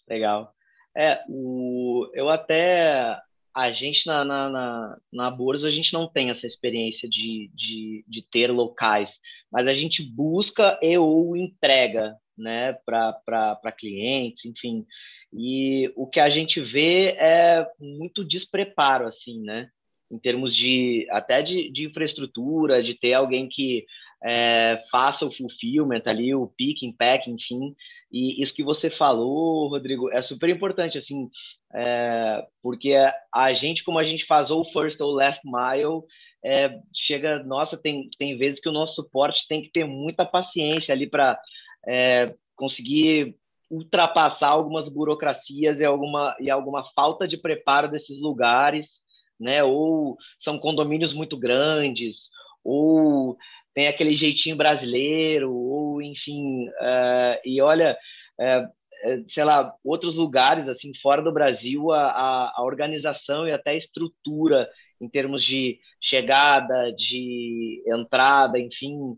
Legal. 0.08 0.54
É, 0.96 1.22
o, 1.28 2.08
eu 2.14 2.28
até 2.28 3.20
a 3.52 3.72
gente 3.72 4.06
na, 4.06 4.24
na, 4.24 4.48
na, 4.48 4.98
na 5.12 5.30
Bolsa, 5.30 5.66
a 5.66 5.70
gente 5.70 5.92
não 5.92 6.06
tem 6.06 6.30
essa 6.30 6.46
experiência 6.46 7.08
de, 7.08 7.50
de, 7.52 8.04
de 8.06 8.22
ter 8.22 8.52
locais, 8.52 9.18
mas 9.50 9.66
a 9.66 9.74
gente 9.74 10.00
busca 10.02 10.78
e 10.80 10.96
ou 10.96 11.36
entrega 11.36 12.16
né, 12.36 12.72
para 12.84 13.72
clientes, 13.76 14.44
enfim. 14.44 14.86
E 15.32 15.92
o 15.96 16.06
que 16.06 16.20
a 16.20 16.30
gente 16.30 16.60
vê 16.60 17.16
é 17.18 17.68
muito 17.80 18.24
despreparo, 18.24 19.06
assim, 19.06 19.42
né? 19.42 19.68
Em 20.10 20.18
termos 20.18 20.54
de 20.54 21.06
até 21.10 21.42
de, 21.42 21.70
de 21.70 21.86
infraestrutura, 21.86 22.82
de 22.82 22.94
ter 22.94 23.14
alguém 23.14 23.48
que 23.48 23.86
é, 24.24 24.82
faça 24.90 25.24
o 25.24 25.30
fulfillment 25.30 26.02
ali, 26.06 26.34
o 26.34 26.46
picking, 26.46 26.92
pack, 26.92 27.30
enfim. 27.30 27.74
E 28.10 28.42
isso 28.42 28.54
que 28.54 28.64
você 28.64 28.90
falou, 28.90 29.68
Rodrigo, 29.68 30.10
é 30.10 30.20
super 30.22 30.48
importante, 30.48 30.98
assim, 30.98 31.28
é, 31.74 32.44
porque 32.62 32.94
a 33.32 33.52
gente, 33.52 33.84
como 33.84 33.98
a 33.98 34.04
gente 34.04 34.24
faz 34.24 34.50
ou 34.50 34.64
first 34.64 35.00
ou 35.00 35.12
last 35.12 35.42
mile, 35.44 36.02
é, 36.44 36.80
chega, 36.94 37.42
nossa, 37.44 37.76
tem, 37.76 38.08
tem 38.18 38.36
vezes 38.36 38.60
que 38.60 38.68
o 38.68 38.72
nosso 38.72 38.94
suporte 38.94 39.46
tem 39.46 39.62
que 39.62 39.70
ter 39.70 39.84
muita 39.84 40.24
paciência 40.24 40.92
ali 40.92 41.06
para 41.08 41.38
é, 41.86 42.34
conseguir 42.56 43.36
ultrapassar 43.70 44.48
algumas 44.48 44.88
burocracias 44.88 45.80
e 45.80 45.84
alguma, 45.84 46.34
e 46.40 46.50
alguma 46.50 46.82
falta 46.94 47.28
de 47.28 47.36
preparo 47.36 47.88
desses 47.88 48.18
lugares 48.18 49.02
né? 49.38 49.62
Ou 49.62 50.16
são 50.38 50.58
condomínios 50.58 51.12
muito 51.12 51.36
grandes, 51.36 52.28
ou 52.64 53.36
tem 53.74 53.88
aquele 53.88 54.12
jeitinho 54.12 54.56
brasileiro, 54.56 55.52
ou 55.54 56.02
enfim, 56.02 56.68
uh, 56.68 57.40
e 57.44 57.60
olha, 57.60 57.96
uh, 58.40 59.24
sei 59.28 59.44
lá, 59.44 59.72
outros 59.84 60.16
lugares 60.16 60.68
assim 60.68 60.92
fora 61.00 61.22
do 61.22 61.32
Brasil, 61.32 61.92
a, 61.92 62.50
a, 62.56 62.64
organização 62.64 63.46
e 63.46 63.52
até 63.52 63.70
a 63.70 63.76
estrutura 63.76 64.68
em 65.00 65.08
termos 65.08 65.44
de 65.44 65.78
chegada, 66.00 66.92
de 66.92 67.82
entrada, 67.86 68.58
enfim, 68.58 69.16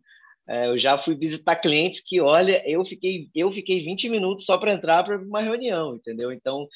eu 0.67 0.77
já 0.77 0.99
fui 0.99 1.15
visitar 1.15 1.57
clientes 1.57 2.03
que, 2.05 2.21
olha, 2.21 2.63
eu 2.69 2.85
fiquei, 2.85 3.31
eu 3.35 3.53
fiquei 3.53 3.83
20 3.85 4.09
minutos 4.09 4.45
só 4.45 4.59
para 4.59 4.73
entrar 4.73 5.05
para 5.05 5.17
uma 5.17 5.41
reunião, 5.41 5.95
entendeu? 5.95 6.33
Então, 6.33 6.67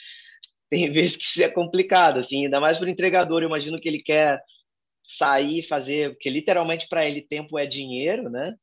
tem 0.70 0.90
vezes 0.90 1.16
que 1.16 1.24
isso 1.24 1.42
é 1.42 1.48
complicado, 1.48 2.18
assim, 2.18 2.44
ainda 2.44 2.60
mais 2.60 2.78
para 2.78 2.86
o 2.86 2.90
entregador. 2.90 3.42
Eu 3.42 3.48
imagino 3.48 3.78
que 3.78 3.88
ele 3.88 4.02
quer 4.02 4.42
sair, 5.02 5.62
fazer, 5.62 6.12
porque 6.12 6.30
literalmente 6.30 6.88
para 6.88 7.06
ele 7.06 7.22
tempo 7.22 7.58
é 7.58 7.66
dinheiro, 7.66 8.30
né? 8.30 8.54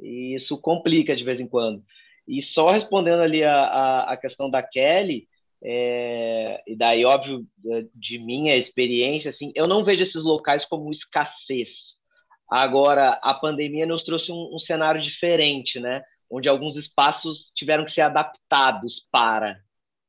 E 0.00 0.34
isso 0.34 0.58
complica 0.58 1.14
de 1.14 1.24
vez 1.24 1.40
em 1.40 1.46
quando. 1.46 1.84
E 2.26 2.40
só 2.40 2.70
respondendo 2.70 3.20
ali 3.20 3.44
a, 3.44 3.54
a, 3.54 4.12
a 4.12 4.16
questão 4.16 4.50
da 4.50 4.62
Kelly, 4.62 5.28
é, 5.62 6.62
e 6.66 6.76
daí, 6.76 7.04
óbvio, 7.04 7.46
de 7.94 8.18
minha 8.18 8.56
experiência, 8.56 9.30
assim, 9.30 9.52
eu 9.54 9.66
não 9.66 9.84
vejo 9.84 10.02
esses 10.02 10.22
locais 10.22 10.64
como 10.64 10.90
escassez. 10.90 11.96
Agora, 12.50 13.18
a 13.22 13.32
pandemia 13.32 13.86
nos 13.86 14.02
trouxe 14.02 14.30
um, 14.30 14.54
um 14.54 14.58
cenário 14.58 15.00
diferente, 15.00 15.80
né? 15.80 16.02
Onde 16.30 16.48
alguns 16.48 16.76
espaços 16.76 17.50
tiveram 17.54 17.84
que 17.84 17.92
ser 17.92 18.02
adaptados 18.02 19.06
para 19.10 19.58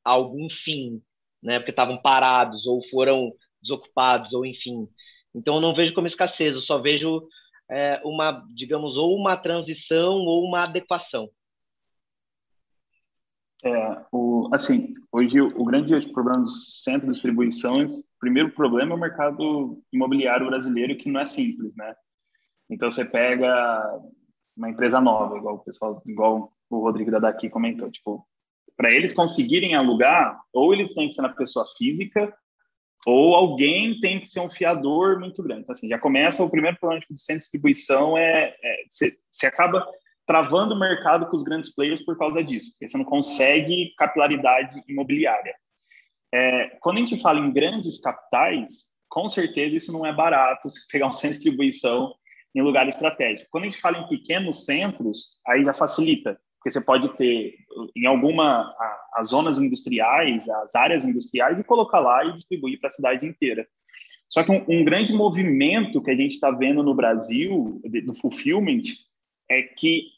algum 0.04 0.48
fim, 0.48 1.02
né? 1.46 1.60
Porque 1.60 1.70
estavam 1.70 1.96
parados 1.96 2.66
ou 2.66 2.82
foram 2.88 3.32
desocupados, 3.62 4.34
ou 4.34 4.44
enfim. 4.44 4.88
Então, 5.32 5.54
eu 5.54 5.60
não 5.60 5.74
vejo 5.74 5.94
como 5.94 6.06
escassez, 6.06 6.56
eu 6.56 6.60
só 6.60 6.78
vejo 6.78 7.26
é, 7.70 8.00
uma, 8.04 8.44
digamos, 8.52 8.96
ou 8.96 9.16
uma 9.16 9.36
transição 9.36 10.16
ou 10.16 10.44
uma 10.44 10.64
adequação. 10.64 11.28
É, 13.64 14.04
o, 14.12 14.48
assim, 14.52 14.92
hoje 15.10 15.40
o, 15.40 15.64
grande 15.64 16.12
problema 16.12 16.42
do 16.42 16.50
centro 16.50 17.06
de 17.06 17.12
distribuição, 17.12 17.86
o 17.86 17.88
primeiro 18.18 18.50
problema 18.50 18.92
é 18.92 18.96
o 18.96 19.00
mercado 19.00 19.82
imobiliário 19.92 20.46
brasileiro, 20.46 20.96
que 20.96 21.10
não 21.10 21.20
é 21.20 21.26
simples, 21.26 21.74
né? 21.76 21.94
Então, 22.68 22.90
você 22.90 23.04
pega 23.04 24.00
uma 24.58 24.68
empresa 24.68 25.00
nova, 25.00 25.36
igual 25.36 25.56
o 25.56 25.64
pessoal, 25.64 26.02
igual 26.06 26.52
o 26.68 26.80
Rodrigo 26.80 27.10
da 27.10 27.20
daqui 27.20 27.48
comentou, 27.48 27.90
tipo, 27.90 28.26
para 28.76 28.92
eles 28.92 29.12
conseguirem 29.12 29.74
alugar, 29.74 30.38
ou 30.52 30.74
eles 30.74 30.92
têm 30.92 31.08
que 31.08 31.14
ser 31.14 31.22
na 31.22 31.30
pessoa 31.30 31.64
física, 31.78 32.32
ou 33.06 33.34
alguém 33.34 33.98
tem 34.00 34.20
que 34.20 34.26
ser 34.26 34.40
um 34.40 34.48
fiador 34.48 35.18
muito 35.18 35.42
grande. 35.42 35.62
Então, 35.62 35.72
assim, 35.72 35.88
já 35.88 35.98
começa 35.98 36.42
o 36.42 36.50
primeiro 36.50 36.76
problema 36.78 37.00
de 37.00 37.14
de 37.14 37.38
distribuição 37.38 38.18
é, 38.18 38.54
é 38.62 38.76
você 39.30 39.46
acaba 39.46 39.86
travando 40.26 40.74
o 40.74 40.78
mercado 40.78 41.26
com 41.26 41.36
os 41.36 41.44
grandes 41.44 41.72
players 41.74 42.04
por 42.04 42.18
causa 42.18 42.42
disso, 42.42 42.70
porque 42.72 42.88
você 42.88 42.98
não 42.98 43.04
consegue 43.04 43.94
capilaridade 43.96 44.82
imobiliária. 44.88 45.54
É, 46.34 46.76
quando 46.80 46.96
a 46.96 47.00
gente 47.00 47.22
fala 47.22 47.38
em 47.38 47.52
grandes 47.52 48.00
capitais, 48.00 48.90
com 49.08 49.28
certeza 49.28 49.76
isso 49.76 49.92
não 49.92 50.04
é 50.04 50.12
barato, 50.12 50.68
se 50.68 50.86
pegar 50.88 51.06
um 51.06 51.12
centro 51.12 51.38
de 51.38 51.44
distribuição 51.44 52.12
em 52.54 52.62
lugar 52.62 52.88
estratégico. 52.88 53.48
Quando 53.50 53.64
a 53.64 53.68
gente 53.68 53.80
fala 53.80 53.98
em 53.98 54.08
pequenos 54.08 54.64
centros, 54.64 55.38
aí 55.46 55.64
já 55.64 55.72
facilita, 55.72 56.38
porque 56.66 56.72
você 56.72 56.80
pode 56.80 57.16
ter 57.16 57.54
em 57.94 58.06
alguma 58.06 58.74
as 59.14 59.28
zonas 59.28 59.56
industriais, 59.56 60.48
as 60.48 60.74
áreas 60.74 61.04
industriais 61.04 61.60
e 61.60 61.64
colocar 61.64 62.00
lá 62.00 62.24
e 62.24 62.32
distribuir 62.32 62.80
para 62.80 62.88
a 62.88 62.90
cidade 62.90 63.24
inteira. 63.24 63.66
Só 64.28 64.42
que 64.42 64.50
um, 64.50 64.64
um 64.68 64.84
grande 64.84 65.12
movimento 65.12 66.02
que 66.02 66.10
a 66.10 66.16
gente 66.16 66.32
está 66.32 66.50
vendo 66.50 66.82
no 66.82 66.92
Brasil 66.92 67.80
do 68.04 68.14
fulfillment 68.14 68.82
é 69.48 69.62
que 69.62 70.08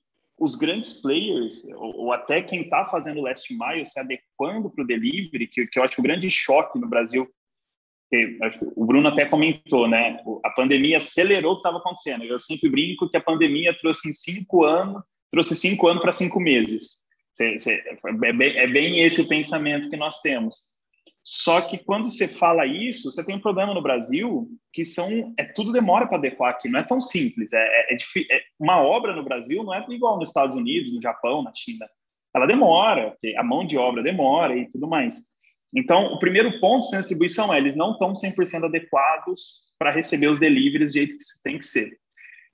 os 0.41 0.55
grandes 0.55 0.95
players, 0.95 1.65
ou, 1.77 1.97
ou 1.99 2.13
até 2.13 2.41
quem 2.41 2.63
está 2.63 2.83
fazendo 2.87 3.21
last 3.21 3.53
mile, 3.53 3.85
se 3.85 4.01
adequando 4.01 4.71
para 4.71 4.85
o 4.85 4.87
delivery, 4.87 5.49
que, 5.49 5.67
que 5.67 5.79
eu 5.79 5.83
acho 5.83 6.01
o 6.01 6.03
grande 6.03 6.31
choque 6.31 6.79
no 6.79 6.89
Brasil, 6.89 7.29
que, 8.11 8.39
o 8.75 8.87
Bruno 8.87 9.09
até 9.09 9.27
comentou, 9.27 9.87
né? 9.87 10.19
A 10.43 10.51
pandemia 10.51 10.97
acelerou 10.97 11.53
o 11.53 11.55
que 11.57 11.61
estava 11.61 11.77
acontecendo. 11.77 12.25
Eu 12.25 12.39
sempre 12.39 12.71
brinco 12.71 13.11
que 13.11 13.19
a 13.19 13.23
pandemia 13.23 13.77
trouxe 13.77 14.09
em 14.09 14.13
cinco 14.13 14.65
anos 14.65 15.03
trouxe 15.31 15.55
cinco 15.55 15.89
anos 15.89 16.03
para 16.03 16.13
cinco 16.13 16.41
meses. 16.41 16.99
É 17.41 18.33
bem, 18.33 18.57
é 18.57 18.67
bem 18.67 19.01
esse 19.01 19.21
o 19.21 19.29
pensamento 19.29 19.89
que 19.89 19.97
nós 19.97 20.21
temos. 20.21 20.57
Só 21.31 21.61
que 21.61 21.77
quando 21.77 22.09
você 22.09 22.27
fala 22.27 22.65
isso, 22.65 23.13
você 23.13 23.23
tem 23.23 23.37
um 23.37 23.41
problema 23.41 23.75
no 23.75 23.83
Brasil 23.83 24.49
que 24.73 24.83
são 24.83 25.35
é 25.39 25.45
tudo 25.45 25.73
demora 25.73 26.07
para 26.07 26.17
adequar 26.17 26.53
aqui, 26.53 26.71
não 26.71 26.81
é 26.81 26.83
tão 26.83 27.01
simples. 27.03 27.53
É, 27.53 27.59
é, 27.59 27.93
é, 27.93 27.97
é, 27.97 28.43
uma 28.59 28.81
obra 28.81 29.15
no 29.15 29.23
Brasil 29.23 29.63
não 29.63 29.75
é 29.75 29.85
igual 29.91 30.19
nos 30.19 30.31
Estados 30.31 30.57
Unidos, 30.57 30.95
no 30.95 31.03
Japão, 31.03 31.43
na 31.43 31.53
China. 31.55 31.87
Ela 32.35 32.47
demora, 32.47 33.15
a 33.37 33.43
mão 33.43 33.67
de 33.67 33.77
obra 33.77 34.03
demora 34.03 34.57
e 34.57 34.69
tudo 34.71 34.89
mais. 34.89 35.23
Então, 35.75 36.15
o 36.15 36.19
primeiro 36.19 36.59
ponto 36.61 36.87
sem 36.87 36.99
distribuição 36.99 37.53
é 37.53 37.59
eles 37.59 37.77
não 37.77 37.93
estão 37.93 38.15
100% 38.15 38.65
adequados 38.65 39.53
para 39.79 39.91
receber 39.93 40.29
os 40.29 40.39
deliveries 40.39 40.89
do 40.89 40.95
jeito 40.95 41.17
que 41.17 41.43
tem 41.45 41.59
que 41.59 41.67
ser. 41.67 41.99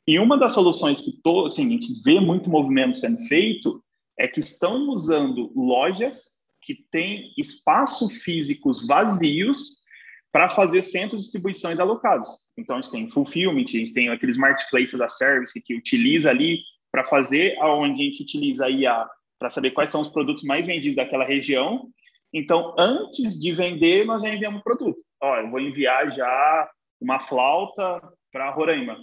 E 0.06 0.18
uma 0.18 0.36
das 0.36 0.52
soluções 0.52 1.00
que 1.00 1.12
assim, 1.46 1.66
a 1.66 1.70
gente 1.70 2.02
vê 2.02 2.20
muito 2.20 2.50
movimento 2.50 2.96
sendo 2.98 3.18
feito 3.26 3.82
é 4.18 4.28
que 4.28 4.40
estão 4.40 4.90
usando 4.90 5.50
lojas 5.56 6.34
que 6.62 6.74
têm 6.90 7.32
espaços 7.38 8.22
físicos 8.22 8.86
vazios 8.86 9.82
para 10.30 10.48
fazer 10.48 10.82
centros 10.82 11.20
de 11.20 11.24
distribuições 11.24 11.78
alocados. 11.78 12.28
Então, 12.56 12.76
a 12.76 12.82
gente 12.82 12.90
tem 12.90 13.08
fulfillment, 13.08 13.64
a 13.66 13.78
gente 13.78 13.92
tem 13.92 14.08
aqueles 14.08 14.36
marketplaces 14.36 14.98
da 14.98 15.08
service 15.08 15.60
que 15.62 15.76
utiliza 15.76 16.30
ali 16.30 16.58
para 16.90 17.04
fazer 17.04 17.56
aonde 17.60 18.02
a 18.02 18.04
gente 18.04 18.22
utiliza 18.22 18.66
a 18.66 18.70
IA 18.70 19.06
para 19.38 19.50
saber 19.50 19.70
quais 19.72 19.90
são 19.90 20.00
os 20.00 20.08
produtos 20.08 20.44
mais 20.44 20.64
vendidos 20.66 20.96
daquela 20.96 21.24
região. 21.24 21.88
Então, 22.32 22.74
antes 22.78 23.38
de 23.40 23.52
vender, 23.52 24.04
nós 24.04 24.22
já 24.22 24.34
enviamos 24.34 24.60
o 24.60 24.64
produto. 24.64 24.98
Ó, 25.22 25.36
eu 25.36 25.50
vou 25.50 25.60
enviar 25.60 26.10
já 26.10 26.68
uma 27.00 27.20
flauta 27.20 28.00
para 28.32 28.50
Roraima 28.50 28.96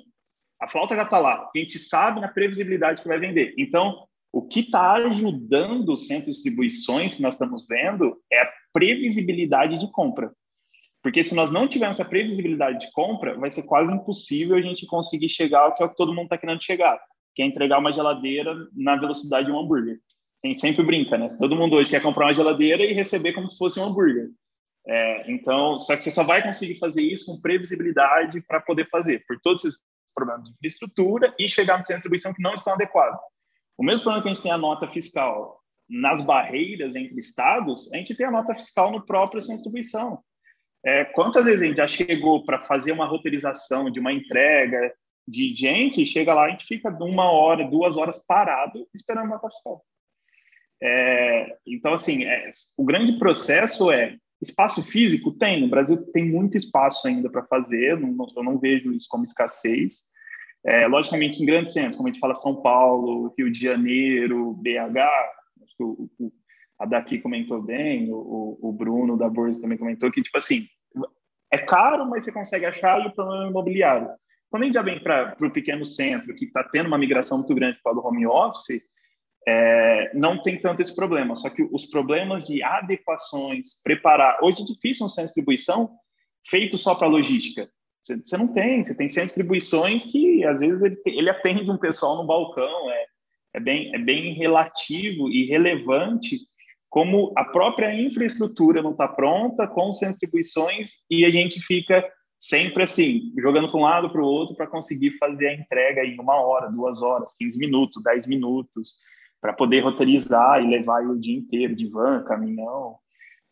a 0.61 0.67
flauta 0.67 0.95
já 0.95 1.03
está 1.03 1.17
lá. 1.17 1.49
A 1.53 1.57
gente 1.57 1.79
sabe 1.79 2.21
na 2.21 2.27
previsibilidade 2.27 3.01
que 3.01 3.07
vai 3.07 3.19
vender. 3.19 3.55
Então, 3.57 4.05
o 4.31 4.43
que 4.43 4.59
está 4.59 4.93
ajudando 4.93 5.89
o 5.89 5.97
centro 5.97 6.25
de 6.25 6.31
distribuições 6.31 7.15
que 7.15 7.21
nós 7.21 7.33
estamos 7.33 7.65
vendo 7.67 8.17
é 8.31 8.41
a 8.41 8.53
previsibilidade 8.71 9.79
de 9.79 9.91
compra. 9.91 10.31
Porque 11.01 11.23
se 11.23 11.33
nós 11.33 11.51
não 11.51 11.67
tivermos 11.67 11.99
essa 11.99 12.07
previsibilidade 12.07 12.79
de 12.79 12.91
compra, 12.91 13.35
vai 13.37 13.49
ser 13.49 13.63
quase 13.63 13.91
impossível 13.91 14.55
a 14.55 14.61
gente 14.61 14.85
conseguir 14.85 15.29
chegar 15.29 15.61
ao 15.61 15.75
que, 15.75 15.81
é 15.81 15.85
o 15.85 15.89
que 15.89 15.97
todo 15.97 16.13
mundo 16.13 16.25
está 16.25 16.37
querendo 16.37 16.63
chegar, 16.63 17.01
que 17.35 17.41
é 17.41 17.45
entregar 17.45 17.79
uma 17.79 17.91
geladeira 17.91 18.55
na 18.73 18.95
velocidade 18.95 19.47
de 19.47 19.51
um 19.51 19.59
hambúrguer. 19.59 19.99
A 20.45 20.47
gente 20.47 20.59
sempre 20.59 20.85
brinca, 20.85 21.17
né? 21.17 21.27
Todo 21.39 21.55
mundo 21.55 21.75
hoje 21.75 21.89
quer 21.89 22.03
comprar 22.03 22.27
uma 22.27 22.33
geladeira 22.35 22.83
e 22.83 22.93
receber 22.93 23.33
como 23.33 23.49
se 23.49 23.57
fosse 23.57 23.79
um 23.79 23.85
hambúrguer. 23.85 24.29
É, 24.87 25.31
então, 25.31 25.79
só 25.79 25.95
que 25.95 26.03
você 26.03 26.11
só 26.11 26.23
vai 26.23 26.41
conseguir 26.43 26.77
fazer 26.79 27.01
isso 27.01 27.25
com 27.25 27.41
previsibilidade 27.41 28.41
para 28.41 28.59
poder 28.59 28.87
fazer, 28.87 29.23
por 29.27 29.39
todos 29.41 29.65
esses 29.65 29.79
problemas 30.13 30.45
de 30.45 30.51
infraestrutura 30.51 31.33
e 31.37 31.49
chegar 31.49 31.77
no 31.77 31.85
centro 31.85 31.93
de 31.93 31.95
distribuição 31.95 32.33
que 32.33 32.41
não 32.41 32.53
estão 32.53 32.73
adequados. 32.73 33.19
O 33.77 33.83
mesmo 33.83 34.03
problema 34.03 34.23
que 34.23 34.29
a 34.29 34.33
gente 34.33 34.43
tem 34.43 34.51
a 34.51 34.57
nota 34.57 34.87
fiscal 34.87 35.59
nas 35.89 36.21
barreiras 36.21 36.95
entre 36.95 37.19
estados, 37.19 37.91
a 37.93 37.97
gente 37.97 38.15
tem 38.15 38.25
a 38.25 38.31
nota 38.31 38.55
fiscal 38.55 38.91
no 38.91 39.05
próprio 39.05 39.41
centro 39.41 39.55
de 39.57 39.63
distribuição. 39.63 40.23
É, 40.83 41.05
quantas 41.05 41.45
vezes 41.45 41.61
a 41.61 41.65
gente 41.65 41.77
já 41.77 41.87
chegou 41.87 42.43
para 42.43 42.59
fazer 42.59 42.91
uma 42.91 43.05
roteirização 43.05 43.89
de 43.89 43.99
uma 43.99 44.11
entrega 44.13 44.93
de 45.27 45.53
gente, 45.55 46.05
chega 46.05 46.33
lá, 46.33 46.45
a 46.45 46.49
gente 46.49 46.65
fica 46.65 46.89
uma 46.89 47.31
hora, 47.31 47.67
duas 47.67 47.97
horas 47.97 48.23
parado 48.25 48.87
esperando 48.93 49.25
a 49.25 49.29
nota 49.29 49.49
fiscal. 49.49 49.83
É, 50.81 51.57
então, 51.67 51.93
assim, 51.93 52.25
é, 52.25 52.49
o 52.77 52.83
grande 52.83 53.19
processo 53.19 53.91
é 53.91 54.17
espaço 54.41 54.81
físico 54.81 55.31
tem, 55.31 55.61
no 55.61 55.69
Brasil 55.69 55.97
tem 56.11 56.27
muito 56.27 56.57
espaço 56.57 57.07
ainda 57.07 57.29
para 57.29 57.45
fazer, 57.45 57.99
não, 57.99 58.15
eu 58.35 58.43
não 58.43 58.57
vejo 58.57 58.91
isso 58.91 59.07
como 59.09 59.23
escassez. 59.23 60.09
É, 60.65 60.87
logicamente, 60.87 61.41
em 61.41 61.45
grandes 61.45 61.73
centros, 61.73 61.95
como 61.95 62.07
a 62.07 62.11
gente 62.11 62.19
fala 62.19 62.35
São 62.35 62.61
Paulo, 62.61 63.33
Rio 63.37 63.51
de 63.51 63.59
Janeiro, 63.59 64.53
BH, 64.53 64.99
acho 65.63 65.77
que 65.77 65.83
o, 65.83 66.09
o, 66.19 66.31
a 66.79 66.85
daqui 66.85 67.19
comentou 67.19 67.61
bem, 67.61 68.11
o, 68.11 68.57
o 68.61 68.71
Bruno 68.71 69.17
da 69.17 69.29
Bolsa 69.29 69.61
também 69.61 69.77
comentou 69.77 70.11
que, 70.11 70.21
tipo 70.21 70.37
assim, 70.37 70.67
é 71.51 71.57
caro, 71.57 72.09
mas 72.09 72.23
você 72.23 72.31
consegue 72.31 72.65
achar 72.65 73.03
e 73.03 73.07
o 73.07 73.13
problema 73.13 73.45
é 73.45 73.49
imobiliário. 73.49 74.09
Quando 74.49 74.63
a 74.63 74.65
gente 74.65 74.75
já 74.75 74.81
vem 74.81 75.01
para 75.01 75.35
o 75.39 75.51
pequeno 75.51 75.85
centro, 75.85 76.35
que 76.35 76.45
está 76.45 76.63
tendo 76.63 76.87
uma 76.87 76.97
migração 76.97 77.37
muito 77.39 77.55
grande 77.55 77.79
para 77.83 77.97
o 77.97 78.05
home 78.05 78.27
office, 78.27 78.81
é, 79.47 80.11
não 80.13 80.41
tem 80.41 80.59
tanto 80.59 80.81
esse 80.81 80.95
problema. 80.95 81.35
Só 81.35 81.49
que 81.49 81.63
os 81.71 81.85
problemas 81.85 82.45
de 82.45 82.63
adequações, 82.63 83.81
preparar. 83.83 84.37
Hoje 84.41 84.61
é 84.61 84.65
difícil 84.65 85.05
um 85.05 85.09
centro 85.09 85.23
de 85.23 85.27
distribuição 85.27 85.91
feito 86.49 86.77
só 86.77 86.95
para 86.95 87.07
logística. 87.07 87.69
Você, 88.03 88.37
não 88.37 88.47
tem, 88.47 88.83
você 88.83 88.95
tem 88.95 89.07
centros 89.07 89.31
de 89.31 89.35
distribuições 89.35 90.03
que 90.05 90.43
às 90.43 90.59
vezes 90.59 90.81
ele, 90.81 91.01
ele 91.05 91.29
atende 91.29 91.69
um 91.69 91.77
pessoal 91.77 92.17
no 92.17 92.25
balcão, 92.25 92.91
é, 92.91 93.05
é, 93.55 93.59
bem, 93.59 93.93
é 93.93 93.99
bem 93.99 94.33
relativo 94.33 95.29
e 95.29 95.45
relevante 95.45 96.39
como 96.89 97.31
a 97.37 97.45
própria 97.45 97.93
infraestrutura 97.93 98.81
não 98.81 98.91
está 98.91 99.07
pronta 99.07 99.65
com 99.67 99.89
os 99.89 99.99
centros 99.99 100.19
de 100.19 100.25
distribuições 100.25 101.05
e 101.09 101.23
a 101.23 101.29
gente 101.29 101.61
fica 101.61 102.05
sempre 102.37 102.83
assim, 102.83 103.31
jogando 103.37 103.69
para 103.69 103.79
um 103.79 103.83
lado 103.83 104.09
para 104.09 104.21
o 104.21 104.25
outro 104.25 104.55
para 104.55 104.67
conseguir 104.67 105.11
fazer 105.17 105.47
a 105.47 105.53
entrega 105.53 106.03
em 106.03 106.19
uma 106.19 106.35
hora, 106.41 106.71
duas 106.71 107.01
horas, 107.01 107.35
15 107.37 107.57
minutos, 107.57 108.03
10 108.03 108.25
minutos 108.25 108.95
para 109.41 109.53
poder 109.53 109.81
roteirizar 109.81 110.63
e 110.63 110.69
levar 110.69 111.03
o 111.03 111.19
dia 111.19 111.37
inteiro 111.37 111.75
de 111.75 111.89
van, 111.89 112.23
caminhão. 112.23 112.97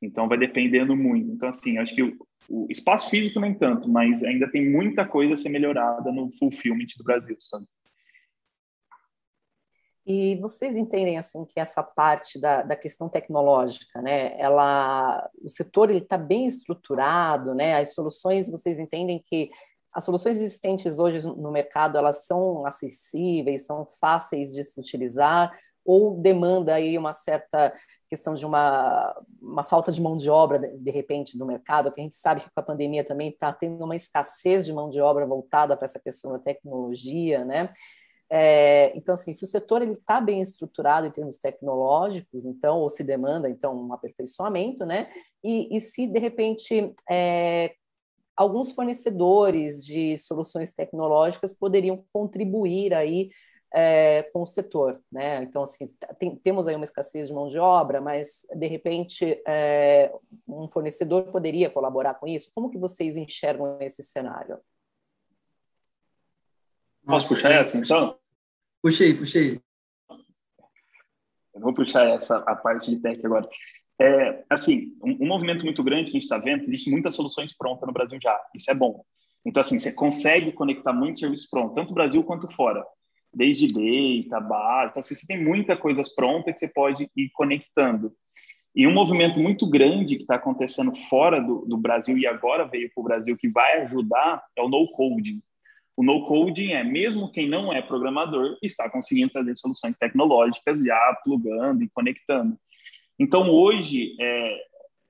Então 0.02 0.30
vai 0.30 0.38
dependendo 0.38 0.96
muito. 0.96 1.32
Então 1.32 1.50
assim, 1.50 1.78
acho 1.80 1.94
que 1.94 2.04
o, 2.04 2.16
o, 2.48 2.68
espaço 2.70 3.10
físico 3.10 3.40
nem 3.40 3.54
tanto, 3.54 3.90
mas 3.90 4.24
ainda 4.24 4.50
tem 4.50 4.72
muita 4.72 5.06
coisa 5.06 5.34
a 5.34 5.38
ser 5.38 5.50
melhorada 5.50 6.12
no 6.12 6.32
fulfillment 6.38 6.88
do 6.96 7.04
Brasil, 7.04 7.36
sabe? 7.42 7.66
E 10.06 10.38
vocês 10.38 10.76
entendem 10.76 11.18
assim 11.18 11.46
que 11.46 11.60
essa 11.60 11.84
parte 11.84 12.40
da, 12.40 12.64
da 12.64 12.76
questão 12.76 13.10
tecnológica, 13.10 14.02
né? 14.02 14.40
Ela, 14.40 15.30
o 15.44 15.50
setor 15.50 15.90
ele 15.90 16.00
está 16.00 16.18
bem 16.18 16.48
estruturado, 16.48 17.54
né? 17.54 17.76
As 17.76 17.94
soluções 17.94 18.50
vocês 18.50 18.80
entendem 18.80 19.22
que 19.24 19.52
as 19.94 20.04
soluções 20.04 20.38
existentes 20.38 21.00
hoje 21.00 21.28
no 21.28 21.52
mercado, 21.52 21.98
elas 21.98 22.26
são 22.26 22.66
acessíveis, 22.66 23.66
são 23.66 23.86
fáceis 24.00 24.54
de 24.54 24.64
se 24.64 24.80
utilizar, 24.80 25.52
ou 25.90 26.16
demanda 26.16 26.76
aí 26.76 26.96
uma 27.00 27.16
certa 27.16 27.74
questão 28.08 28.36
de 28.36 28.46
uma, 28.46 29.20
uma 29.42 29.64
falta 29.64 29.92
de 29.92 30.00
mão 30.00 30.16
de 30.16 30.30
obra, 30.30 30.60
de 30.60 30.92
repente, 30.92 31.36
no 31.36 31.48
mercado, 31.48 31.92
que 31.92 32.00
a 32.00 32.04
gente 32.04 32.16
sabe 32.16 32.42
que 32.42 32.50
com 32.52 32.60
a 32.60 32.64
pandemia 32.64 33.04
também 33.04 33.30
está 33.30 33.52
tendo 33.52 33.84
uma 33.84 33.96
escassez 33.96 34.68
de 34.68 34.72
mão 34.72 34.88
de 34.88 35.02
obra 35.02 35.26
voltada 35.26 35.76
para 35.76 35.86
essa 35.86 36.00
questão 36.00 36.32
da 36.32 36.38
tecnologia, 36.38 37.44
né? 37.44 37.74
É, 38.32 38.96
então, 38.96 39.16
assim, 39.16 39.34
se 39.34 39.44
o 39.44 39.48
setor 39.48 39.82
está 39.82 40.22
bem 40.22 40.44
estruturado 40.44 41.08
em 41.08 41.12
termos 41.12 41.40
tecnológicos, 41.40 42.46
então, 42.46 42.78
ou 42.78 42.88
se 42.88 43.04
demanda, 43.04 43.50
então, 43.50 43.76
um 43.76 43.92
aperfeiçoamento, 43.92 44.86
né? 44.86 45.10
E, 45.44 45.76
e 45.76 45.82
se, 45.82 46.06
de 46.06 46.20
repente, 46.20 46.94
é, 47.10 47.74
alguns 48.38 48.74
fornecedores 48.74 49.84
de 49.84 50.20
soluções 50.20 50.72
tecnológicas 50.72 51.58
poderiam 51.58 52.06
contribuir 52.14 52.94
aí 52.94 53.32
é, 53.74 54.24
com 54.34 54.42
o 54.42 54.46
setor, 54.46 55.00
né? 55.12 55.44
Então, 55.44 55.64
assim, 55.64 55.86
tem, 56.18 56.36
temos 56.36 56.68
aí 56.68 56.76
uma 56.76 56.86
escassez 56.86 57.28
de 57.28 57.34
mão 57.34 57.48
de 57.48 57.60
obra, 57.60 58.02
mas, 58.02 58.48
de 58.56 58.68
repente, 58.68 59.42
é, 59.48 60.12
um 60.48 60.68
fornecedor 60.68 61.24
poderia 61.32 61.70
colaborar 61.70 62.16
com 62.16 62.28
isso? 62.28 62.52
Como 62.54 62.70
que 62.70 62.78
vocês 62.78 63.16
enxergam 63.16 63.78
esse 63.82 64.02
cenário? 64.02 64.60
Posso 67.06 67.36
puxar 67.36 67.52
essa, 67.52 67.78
então? 67.78 68.18
Puxei, 68.82 69.14
puxei. 69.14 69.62
Eu 71.54 71.62
vou 71.62 71.74
puxar 71.74 72.08
essa, 72.08 72.38
a 72.38 72.56
parte 72.56 72.90
de 72.90 73.00
tech 73.02 73.24
agora. 73.26 73.48
É, 74.02 74.46
assim, 74.50 74.96
um, 75.04 75.26
um 75.26 75.28
movimento 75.28 75.66
muito 75.66 75.84
grande 75.84 76.06
que 76.06 76.12
a 76.12 76.14
gente 76.14 76.24
está 76.24 76.38
vendo, 76.38 76.64
existe 76.64 76.90
muitas 76.90 77.16
soluções 77.16 77.56
prontas 77.56 77.86
no 77.86 77.94
Brasil 77.94 78.18
já, 78.22 78.40
isso 78.56 78.72
é 78.72 78.74
bom. 78.74 79.04
Então, 79.46 79.62
assim, 79.62 79.78
você 79.78 79.92
consegue 79.92 80.52
conectar 80.52 80.94
muitos 80.94 81.20
serviços 81.20 81.50
prontos, 81.50 81.76
tanto 81.76 81.90
no 81.90 81.96
Brasil 81.96 82.24
quanto 82.24 82.50
fora. 82.52 82.86
Desde 83.34 83.68
data, 83.68 84.40
base, 84.40 84.92
então, 84.92 85.00
assim, 85.02 85.14
você 85.14 85.28
tem 85.28 85.44
muita 85.44 85.78
coisas 85.78 86.14
prontas 86.14 86.54
que 86.54 86.60
você 86.60 86.68
pode 86.68 87.10
ir 87.16 87.30
conectando. 87.34 88.12
E 88.76 88.88
um 88.88 88.94
movimento 88.94 89.40
muito 89.40 89.70
grande 89.70 90.16
que 90.16 90.22
está 90.22 90.36
acontecendo 90.36 90.96
fora 91.10 91.40
do, 91.40 91.66
do 91.66 91.78
Brasil 91.78 92.18
e 92.18 92.26
agora 92.26 92.68
veio 92.68 92.90
para 92.94 93.02
o 93.02 93.04
Brasil, 93.04 93.38
que 93.38 93.50
vai 93.50 93.82
ajudar, 93.82 94.44
é 94.56 94.62
o 94.62 94.70
no-coding. 94.70 95.42
O 95.98 96.04
no-coding 96.04 96.72
é, 96.72 96.84
mesmo 96.84 97.32
quem 97.32 97.48
não 97.50 97.74
é 97.74 97.82
programador, 97.82 98.58
está 98.64 98.90
conseguindo 98.90 99.32
trazer 99.32 99.58
soluções 99.58 99.98
tecnológicas 99.98 100.80
já 100.80 101.20
plugando 101.24 101.84
e 101.84 101.90
conectando. 101.90 102.58
Então, 103.20 103.50
hoje, 103.50 104.16
é, 104.20 104.58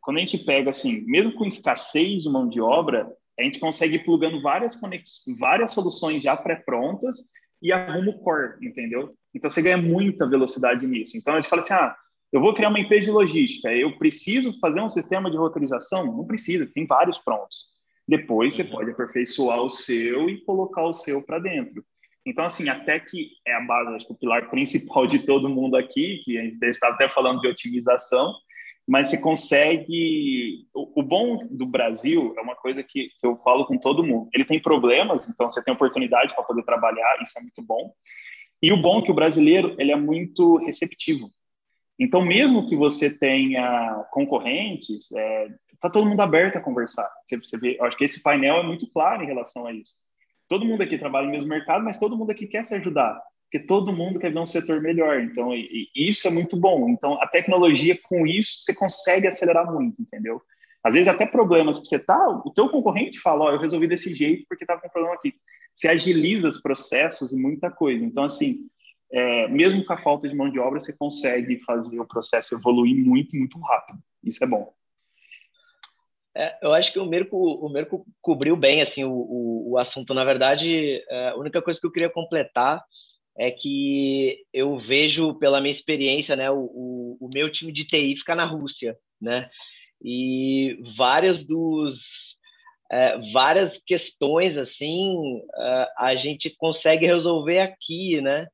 quando 0.02 0.18
a 0.18 0.22
gente 0.22 0.40
pega, 0.40 0.72
assim, 0.72 1.06
mesmo 1.06 1.34
com 1.34 1.46
escassez 1.46 2.24
de 2.24 2.30
mão 2.30 2.50
de 2.50 2.60
obra, 2.60 3.08
a 3.40 3.44
gente 3.44 3.60
consegue 3.60 3.98
ir 3.98 4.04
plugando 4.04 4.42
várias, 4.42 4.80
várias 5.40 5.72
soluções 5.72 6.24
já 6.24 6.36
pré-prontas 6.36 7.18
e 7.62 7.72
arruma 7.72 8.12
o 8.12 8.20
core, 8.20 8.56
entendeu? 8.62 9.14
Então, 9.34 9.50
você 9.50 9.62
ganha 9.62 9.78
muita 9.78 10.28
velocidade 10.28 10.86
nisso. 10.88 11.18
Então, 11.18 11.34
a 11.34 11.42
gente 11.42 11.50
fala 11.50 11.62
assim, 11.62 11.74
ah, 11.74 11.96
eu 12.32 12.40
vou 12.40 12.54
criar 12.54 12.70
uma 12.70 12.80
empresa 12.80 13.06
de 13.06 13.12
logística, 13.12 13.74
eu 13.74 13.98
preciso 13.98 14.54
fazer 14.60 14.82
um 14.82 14.90
sistema 14.90 15.32
de 15.32 15.38
roteirização? 15.38 16.06
Não 16.06 16.26
precisa, 16.26 16.66
tem 16.66 16.86
vários 16.86 17.18
prontos. 17.18 17.70
Depois 18.08 18.56
você 18.56 18.64
uhum. 18.64 18.70
pode 18.70 18.92
aperfeiçoar 18.92 19.62
o 19.62 19.70
seu 19.70 20.30
e 20.30 20.44
colocar 20.44 20.84
o 20.84 20.94
seu 20.94 21.24
para 21.24 21.40
dentro. 21.40 21.84
Então, 22.26 22.46
assim, 22.46 22.70
até 22.70 23.00
que 23.00 23.32
é 23.46 23.54
a 23.54 23.62
base, 23.62 23.96
acho 23.96 24.08
que 24.08 24.14
o 24.14 24.18
pilar 24.18 24.50
principal 24.50 25.08
de 25.08 25.20
todo 25.20 25.50
mundo 25.50 25.76
aqui, 25.76 26.22
que 26.24 26.38
a 26.38 26.44
gente 26.44 26.64
estava 26.66 26.94
até 26.94 27.10
falando 27.10 27.40
de 27.42 27.48
otimização, 27.48 28.34
mas 28.90 29.10
você 29.10 29.22
consegue. 29.22 30.66
O, 30.74 31.02
o, 31.02 31.04
bom 31.04 31.46
do 31.52 31.68
Brasil 31.68 32.34
é 32.36 32.42
uma 32.42 32.56
coisa 32.56 32.82
que, 32.82 33.10
que 33.10 33.28
eu 33.28 33.38
falo 33.44 33.68
com 33.68 33.78
todo 33.78 34.04
mundo. 34.04 34.28
Ele 34.34 34.44
tem 34.44 34.60
problemas, 34.60 35.30
então 35.30 35.48
você 35.48 35.64
tem 35.64 35.72
oportunidade 35.72 36.34
para 36.34 36.44
poder 36.44 36.64
trabalhar, 36.64 37.22
isso 37.22 37.38
é 37.38 37.42
muito 37.42 37.62
bom. 37.62 37.94
E 38.60 38.74
o 38.74 38.82
bom 38.82 39.00
é 39.00 39.04
que 39.04 39.12
o 39.12 39.14
brasileiro 39.14 39.76
ele 39.78 39.92
é 39.92 39.96
muito 39.96 40.58
receptivo. 40.58 41.32
Então, 42.00 42.26
mesmo 42.26 42.68
que 42.68 42.76
você 42.76 43.16
tenha 43.16 44.08
concorrentes, 44.12 45.12
é, 45.12 45.50
tá 45.80 45.88
todo 45.88 46.08
mundo 46.08 46.22
aberto 46.22 46.58
a 46.58 46.62
conversar. 46.62 47.08
Você, 47.24 47.38
você 47.38 47.58
vê, 47.60 47.78
eu 47.80 47.86
acho 47.86 47.96
que 47.96 48.06
esse 48.06 48.24
painel 48.24 48.56
é 48.56 48.64
muito 48.64 48.90
claro 48.90 49.22
em 49.22 49.28
relação 49.28 49.68
a 49.68 49.72
isso. 49.72 49.94
Todo 50.48 50.66
mundo 50.66 50.82
aqui 50.82 50.98
trabalha 50.98 51.28
no 51.28 51.32
mesmo 51.32 51.48
mercado, 51.48 51.84
mas 51.84 52.00
todo 52.00 52.18
mundo 52.18 52.32
aqui 52.32 52.48
quer 52.48 52.66
se 52.66 52.74
ajudar, 52.74 53.22
porque 53.50 53.66
todo 53.66 53.92
mundo 53.92 54.20
quer 54.20 54.32
ver 54.32 54.40
um 54.40 54.46
setor 54.46 54.80
melhor. 54.80 55.20
Então, 55.20 55.54
e, 55.56 55.90
e 55.96 56.08
isso 56.08 56.28
é 56.28 56.32
muito 56.32 56.56
bom. 56.56 56.88
Então, 56.88 57.20
a 57.20 57.28
tecnologia 57.28 58.00
com 58.04 58.28
isso 58.28 58.60
você 58.60 58.76
consegue 58.76 59.28
acelerar 59.28 59.72
muito, 59.74 60.00
entendeu? 60.00 60.40
Às 60.84 60.94
vezes 60.94 61.08
até 61.08 61.26
problemas 61.26 61.80
que 61.80 61.88
você 61.88 61.98
tá, 61.98 62.30
o 62.46 62.52
teu 62.52 62.70
concorrente 62.70 63.20
fala, 63.20 63.46
ó, 63.46 63.50
oh, 63.50 63.52
eu 63.54 63.60
resolvi 63.60 63.88
desse 63.88 64.16
jeito 64.16 64.46
porque 64.48 64.64
estava 64.64 64.80
com 64.80 64.88
um 64.88 64.92
problema 64.92 65.16
aqui. 65.16 65.34
Você 65.74 65.88
agiliza 65.88 66.48
os 66.48 66.62
processos 66.62 67.34
e 67.34 67.42
muita 67.42 67.72
coisa. 67.72 68.06
Então, 68.06 68.24
assim, 68.24 68.70
é, 69.12 69.48
mesmo 69.48 69.84
com 69.84 69.94
a 69.94 69.98
falta 69.98 70.30
de 70.30 70.36
mão 70.36 70.50
de 70.52 70.60
obra, 70.60 70.80
você 70.80 70.94
consegue 70.94 71.60
fazer 71.66 72.00
o 72.00 72.08
processo 72.08 72.54
evoluir 72.54 72.96
muito, 72.96 73.36
muito 73.36 73.60
rápido. 73.60 73.98
Isso 74.24 74.44
é 74.44 74.48
bom. 74.48 74.72
É, 76.38 76.56
eu 76.62 76.72
acho 76.72 76.94
que 76.94 77.00
o 77.00 77.06
Mirko, 77.06 77.36
o 77.36 77.68
Mirko 77.68 78.06
cobriu 78.22 78.56
bem 78.56 78.82
assim 78.82 79.04
o, 79.04 79.12
o, 79.12 79.72
o 79.72 79.78
assunto. 79.80 80.14
Na 80.14 80.24
verdade, 80.24 81.04
é, 81.10 81.30
a 81.30 81.36
única 81.36 81.64
coisa 81.64 81.80
que 81.80 81.88
eu 81.88 81.92
queria 81.92 82.12
completar 82.12 82.86
é 83.40 83.50
que 83.50 84.46
eu 84.54 84.78
vejo 84.78 85.34
pela 85.36 85.62
minha 85.62 85.72
experiência, 85.72 86.36
né, 86.36 86.52
o, 86.52 86.60
o, 86.60 87.18
o 87.22 87.30
meu 87.34 87.50
time 87.50 87.72
de 87.72 87.86
TI 87.86 88.18
fica 88.18 88.36
na 88.36 88.44
Rússia, 88.44 88.98
né, 89.20 89.50
e 90.04 90.78
várias 90.96 91.46
dos 91.46 92.38
é, 92.92 93.18
várias 93.32 93.78
questões 93.78 94.58
assim 94.58 95.42
é, 95.58 95.88
a 95.98 96.16
gente 96.16 96.50
consegue 96.50 97.06
resolver 97.06 97.60
aqui, 97.60 98.20
né? 98.20 98.48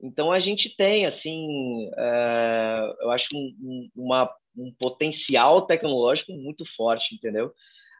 Então 0.00 0.30
a 0.30 0.38
gente 0.38 0.74
tem 0.76 1.04
assim, 1.04 1.90
é, 1.96 2.94
eu 3.00 3.10
acho 3.10 3.28
um, 3.34 3.90
uma 3.94 4.32
um 4.56 4.72
potencial 4.78 5.62
tecnológico 5.62 6.32
muito 6.32 6.64
forte, 6.64 7.14
entendeu? 7.14 7.52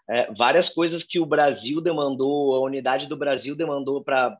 É, 0.08 0.32
várias 0.34 0.68
coisas 0.68 1.02
que 1.02 1.18
o 1.18 1.26
Brasil 1.26 1.80
demandou, 1.80 2.54
a 2.54 2.60
unidade 2.60 3.06
do 3.06 3.16
Brasil 3.16 3.56
demandou 3.56 4.02
para 4.02 4.36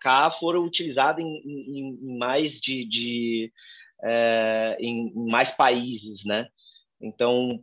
cá 0.00 0.30
foram 0.30 0.64
utilizadas 0.64 1.24
em, 1.24 1.36
em, 1.44 1.98
em 2.02 2.18
mais 2.18 2.60
de, 2.60 2.84
de 2.84 3.52
é, 4.02 4.76
em, 4.80 5.08
em, 5.08 5.30
mais 5.30 5.50
países, 5.50 6.24
né? 6.24 6.48
Então, 7.00 7.62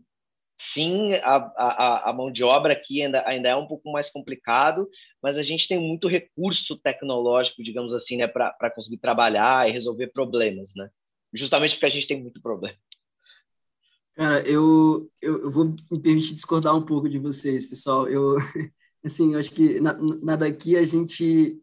sim, 0.58 1.14
a, 1.16 1.36
a, 1.36 2.10
a, 2.10 2.14
mão 2.14 2.32
de 2.32 2.44
obra 2.44 2.74
aqui 2.74 3.02
ainda, 3.02 3.28
ainda 3.28 3.50
é 3.50 3.56
um 3.56 3.68
pouco 3.68 3.92
mais 3.92 4.10
complicado, 4.10 4.90
mas 5.22 5.38
a 5.38 5.44
gente 5.44 5.68
tem 5.68 5.80
muito 5.80 6.08
recurso 6.08 6.78
tecnológico, 6.78 7.64
digamos 7.64 7.94
assim, 7.94 8.18
né, 8.18 8.28
para 8.28 8.72
conseguir 8.74 8.98
trabalhar 8.98 9.68
e 9.68 9.72
resolver 9.72 10.08
problemas, 10.08 10.72
né? 10.76 10.90
Justamente 11.34 11.76
porque 11.76 11.86
a 11.86 11.90
gente 11.90 12.08
tem 12.08 12.22
muito 12.22 12.42
problema. 12.42 12.78
Cara, 14.16 14.40
eu, 14.48 15.12
eu, 15.22 15.44
eu, 15.44 15.52
vou 15.52 15.66
me 15.66 16.00
permitir 16.02 16.34
discordar 16.34 16.74
um 16.74 16.86
pouco 16.86 17.10
de 17.10 17.20
vocês, 17.20 17.66
pessoal. 17.66 18.08
Eu, 18.08 18.38
assim, 19.04 19.34
eu 19.34 19.40
acho 19.40 19.52
que 19.52 19.80
na, 19.82 19.94
na 19.94 20.36
daqui 20.38 20.78
a 20.78 20.84
gente, 20.84 21.60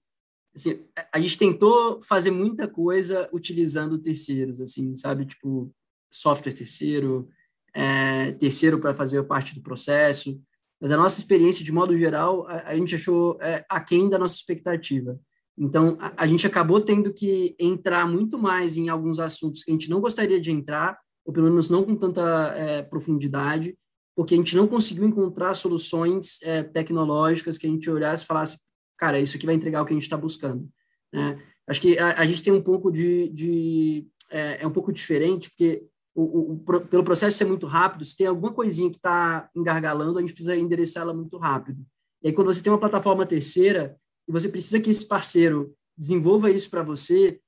assim, 0.54 0.84
a 1.12 1.18
gente 1.18 1.38
tentou 1.38 2.00
fazer 2.02 2.30
muita 2.30 2.68
coisa 2.68 3.28
utilizando 3.32 3.98
terceiros, 3.98 4.60
assim, 4.60 4.94
sabe? 4.94 5.26
Tipo, 5.26 5.72
software 6.10 6.52
terceiro, 6.52 7.28
é, 7.74 8.32
terceiro 8.32 8.78
para 8.78 8.94
fazer 8.94 9.22
parte 9.24 9.54
do 9.54 9.62
processo. 9.62 10.40
Mas 10.80 10.90
a 10.90 10.96
nossa 10.96 11.18
experiência, 11.18 11.64
de 11.64 11.72
modo 11.72 11.96
geral, 11.96 12.46
a, 12.48 12.70
a 12.70 12.76
gente 12.76 12.94
achou 12.94 13.38
é, 13.40 13.64
aquém 13.68 14.08
da 14.08 14.18
nossa 14.18 14.36
expectativa. 14.36 15.18
Então, 15.56 15.96
a, 16.00 16.24
a 16.24 16.26
gente 16.26 16.46
acabou 16.46 16.80
tendo 16.80 17.12
que 17.12 17.54
entrar 17.58 18.06
muito 18.06 18.38
mais 18.38 18.76
em 18.76 18.88
alguns 18.88 19.18
assuntos 19.18 19.62
que 19.62 19.70
a 19.70 19.74
gente 19.74 19.88
não 19.88 20.00
gostaria 20.00 20.40
de 20.40 20.50
entrar, 20.50 20.98
ou 21.24 21.32
pelo 21.32 21.48
menos 21.48 21.70
não 21.70 21.84
com 21.84 21.96
tanta 21.96 22.52
é, 22.56 22.82
profundidade, 22.82 23.76
porque 24.14 24.34
a 24.34 24.36
gente 24.36 24.56
não 24.56 24.66
conseguiu 24.66 25.06
encontrar 25.06 25.54
soluções 25.54 26.42
é, 26.42 26.62
tecnológicas 26.62 27.56
que 27.56 27.66
a 27.66 27.70
gente 27.70 27.88
olhasse 27.88 28.24
e 28.24 28.26
falasse, 28.26 28.58
cara, 29.02 29.18
isso 29.18 29.36
aqui 29.36 29.46
vai 29.46 29.56
entregar 29.56 29.82
o 29.82 29.84
que 29.84 29.92
a 29.92 29.96
gente 29.96 30.04
está 30.04 30.16
buscando. 30.16 30.70
Né? 31.12 31.42
Acho 31.66 31.80
que 31.80 31.98
a, 31.98 32.20
a, 32.20 32.24
gente 32.24 32.40
tem 32.40 32.52
um 32.52 32.62
pouco 32.62 32.88
de, 32.88 33.28
de 33.30 34.06
é, 34.30 34.62
é, 34.62 34.66
um 34.66 34.70
pouco 34.70 34.92
diferente, 34.92 35.50
porque 35.50 35.84
o, 36.14 36.22
o, 36.22 36.52
o, 36.52 36.80
pelo 36.82 37.02
processo 37.02 37.36
ser 37.36 37.46
muito 37.46 37.66
rápido, 37.66 38.04
se 38.04 38.16
tem 38.16 38.28
alguma 38.28 38.52
coisinha 38.52 38.88
que 38.88 38.98
está 38.98 39.50
engargalando, 39.56 40.18
a 40.18 40.20
gente 40.20 40.34
precisa 40.34 40.54
endereçar 40.54 41.02
ela 41.02 41.12
muito 41.12 41.36
rápido. 41.36 41.84
E 42.22 42.28
aí, 42.28 42.32
quando 42.32 42.46
você 42.46 42.62
tem 42.62 42.72
uma 42.72 42.78
plataforma 42.78 43.26
terceira 43.26 43.96
e 44.28 44.30
você 44.30 44.48
precisa 44.48 44.78
que 44.78 44.90
esse 44.90 45.08
parceiro 45.08 45.74
desenvolva 45.98 46.48
isso 46.48 46.70
para 46.70 46.84
você, 46.84 47.40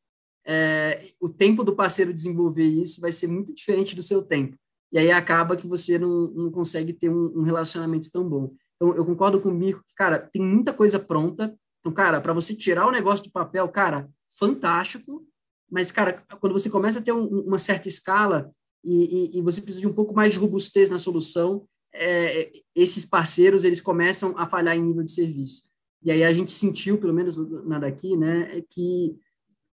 é, 0.45 1.13
o 1.21 1.29
tempo 1.29 1.63
do 1.63 1.77
parceiro 1.77 2.13
desenvolver 2.13 2.67
isso 2.67 3.01
vai 3.01 3.13
ser 3.13 3.29
muito 3.29 3.55
diferente 3.55 3.95
do 3.95 4.03
seu 4.03 4.23
tempo. 4.23 4.57
E 4.91 4.99
aí 4.99 5.13
acaba 5.13 5.57
que 5.57 5.69
você 5.69 6.01
não, 6.01 6.33
não 6.33 6.51
consegue 6.51 6.93
ter 6.93 7.09
um, 7.09 7.39
um, 7.39 7.43
relacionamento 7.43 8.11
tão 8.11 8.29
bom. 8.29 8.53
Então, 8.77 8.95
eu 8.95 9.05
concordo 9.05 9.41
com 9.41 9.49
o 9.49 9.55
Mirko 9.55 9.85
que, 9.87 9.95
cara, 9.95 10.18
tem 10.18 10.43
muita 10.43 10.72
coisa 10.72 10.99
pronta. 10.99 11.55
Então, 11.81 11.93
cara, 11.93 12.20
para 12.20 12.33
você 12.33 12.55
tirar 12.55 12.87
o 12.87 12.91
negócio 12.91 13.25
do 13.25 13.33
papel, 13.33 13.68
cara, 13.68 14.09
fantástico. 14.39 15.27
Mas, 15.70 15.91
cara, 15.91 16.25
quando 16.41 16.53
você 16.53 16.68
começa 16.68 16.99
a 16.99 17.03
ter 17.03 17.12
um, 17.12 17.27
uma 17.27 17.59
certa 17.59 17.89
escala 17.89 18.51
e, 18.83 19.37
e, 19.37 19.39
e, 19.39 19.43
você 19.43 19.61
precisa 19.61 19.81
de 19.81 19.87
um 19.87 19.95
pouco 19.95 20.14
mais 20.14 20.33
de 20.33 20.39
robustez 20.39 20.91
na 20.91 20.99
solução, 20.99 21.66
é, 21.93 22.53
esses 22.75 23.05
parceiros, 23.05 23.64
eles 23.64 23.81
começam 23.81 24.37
a 24.37 24.47
falhar 24.47 24.77
em 24.77 24.83
nível 24.83 25.03
de 25.03 25.12
serviço. 25.12 25.62
e 26.03 26.11
aí 26.11 26.22
a 26.22 26.33
gente 26.33 26.53
sentiu, 26.53 26.99
pelo 26.99 27.14
menos 27.14 27.37
na 27.64 27.79
daqui, 27.79 28.16
né, 28.16 28.59
é 28.59 28.64
que 28.68 29.16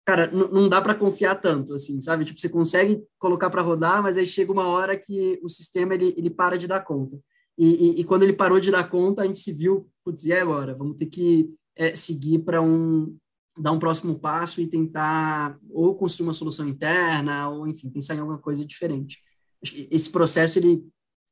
cara, 0.06 0.28
não 0.28 0.70
dá 0.70 0.80
para 0.82 0.94
confiar 0.94 1.36
tanto, 1.36 1.74
assim, 1.74 2.00
sabe? 2.00 2.26
Tipo, 2.26 2.40
você 2.40 2.48
consegue 2.48 3.04
colocar 3.18 3.50
para 3.50 3.64
rodar, 3.64 4.04
mas 4.04 4.18
aí 4.18 4.26
chega 4.26 4.52
uma 4.52 4.68
hora 4.68 4.96
que 4.96 5.40
o 5.42 5.50
sistema 5.50 5.96
ele, 5.96 6.14
ele 6.16 6.30
para 6.30 6.58
de 6.58 6.68
dar 6.68 6.82
conta. 6.82 7.20
E, 7.58 7.68
e, 7.98 8.02
e 8.02 8.04
quando 8.04 8.24
ele 8.24 8.34
parou 8.34 8.60
de 8.60 8.72
dar 8.72 8.90
conta, 8.90 9.22
a 9.22 9.26
gente 9.26 9.40
se 9.40 9.52
viu, 9.52 9.90
putz, 10.04 10.26
e 10.26 10.34
agora? 10.34 10.76
Vamos 10.76 10.98
ter 10.98 11.06
que 11.06 11.54
é, 11.76 11.96
seguir 11.96 12.40
para 12.40 12.62
um 12.62 13.16
dar 13.58 13.72
um 13.72 13.80
próximo 13.80 14.20
passo 14.20 14.60
e 14.60 14.68
tentar 14.68 15.58
ou 15.72 15.96
construir 15.96 16.28
uma 16.28 16.34
solução 16.34 16.68
interna 16.68 17.50
ou 17.50 17.66
enfim 17.66 17.90
pensar 17.90 18.16
em 18.16 18.20
alguma 18.20 18.38
coisa 18.38 18.66
diferente. 18.66 19.22
Esse 19.64 20.12
processo 20.12 20.60
ele 20.60 20.86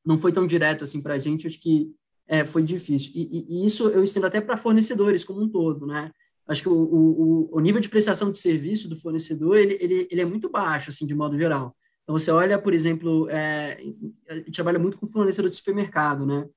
não 0.05 0.17
foi 0.17 0.31
tão 0.31 0.47
direto 0.47 0.85
assim 0.85 1.01
para 1.01 1.15
a 1.15 1.19
gente, 1.19 1.47
acho 1.47 1.59
que 1.59 1.91
é, 2.27 2.45
foi 2.45 2.63
difícil. 2.63 3.11
E, 3.13 3.45
e, 3.49 3.65
isso 3.65 3.89
eu 3.89 4.03
estendo 4.03 4.25
até 4.25 4.39
para 4.39 4.57
fornecedores 4.57 5.23
como 5.23 5.41
um 5.41 5.49
todo, 5.49 5.85
né? 5.85 6.11
Acho 6.47 6.63
que 6.63 6.69
o, 6.69 6.73
o, 6.73 7.49
o, 7.57 7.59
nível 7.59 7.79
de 7.79 7.89
prestação 7.89 8.31
de 8.31 8.37
serviço 8.37 8.89
do 8.89 8.99
fornecedor 8.99 9.55
ele, 9.57 9.77
ele, 9.79 10.07
ele 10.11 10.21
é 10.21 10.25
muito 10.25 10.49
baixo, 10.49 10.89
assim, 10.89 11.05
de 11.05 11.15
modo 11.15 11.37
geral. 11.37 11.75
Então, 12.03 12.17
você 12.17 12.31
olha, 12.31 12.59
por 12.59 12.73
exemplo, 12.73 13.29
é, 13.29 13.77
a 14.29 14.35
gente 14.35 14.51
trabalha 14.51 14.79
muito 14.79 14.97
com 14.97 15.07
fornecedor 15.07 15.49
de 15.49 15.55
supermercado, 15.55 16.25
né? 16.25 16.47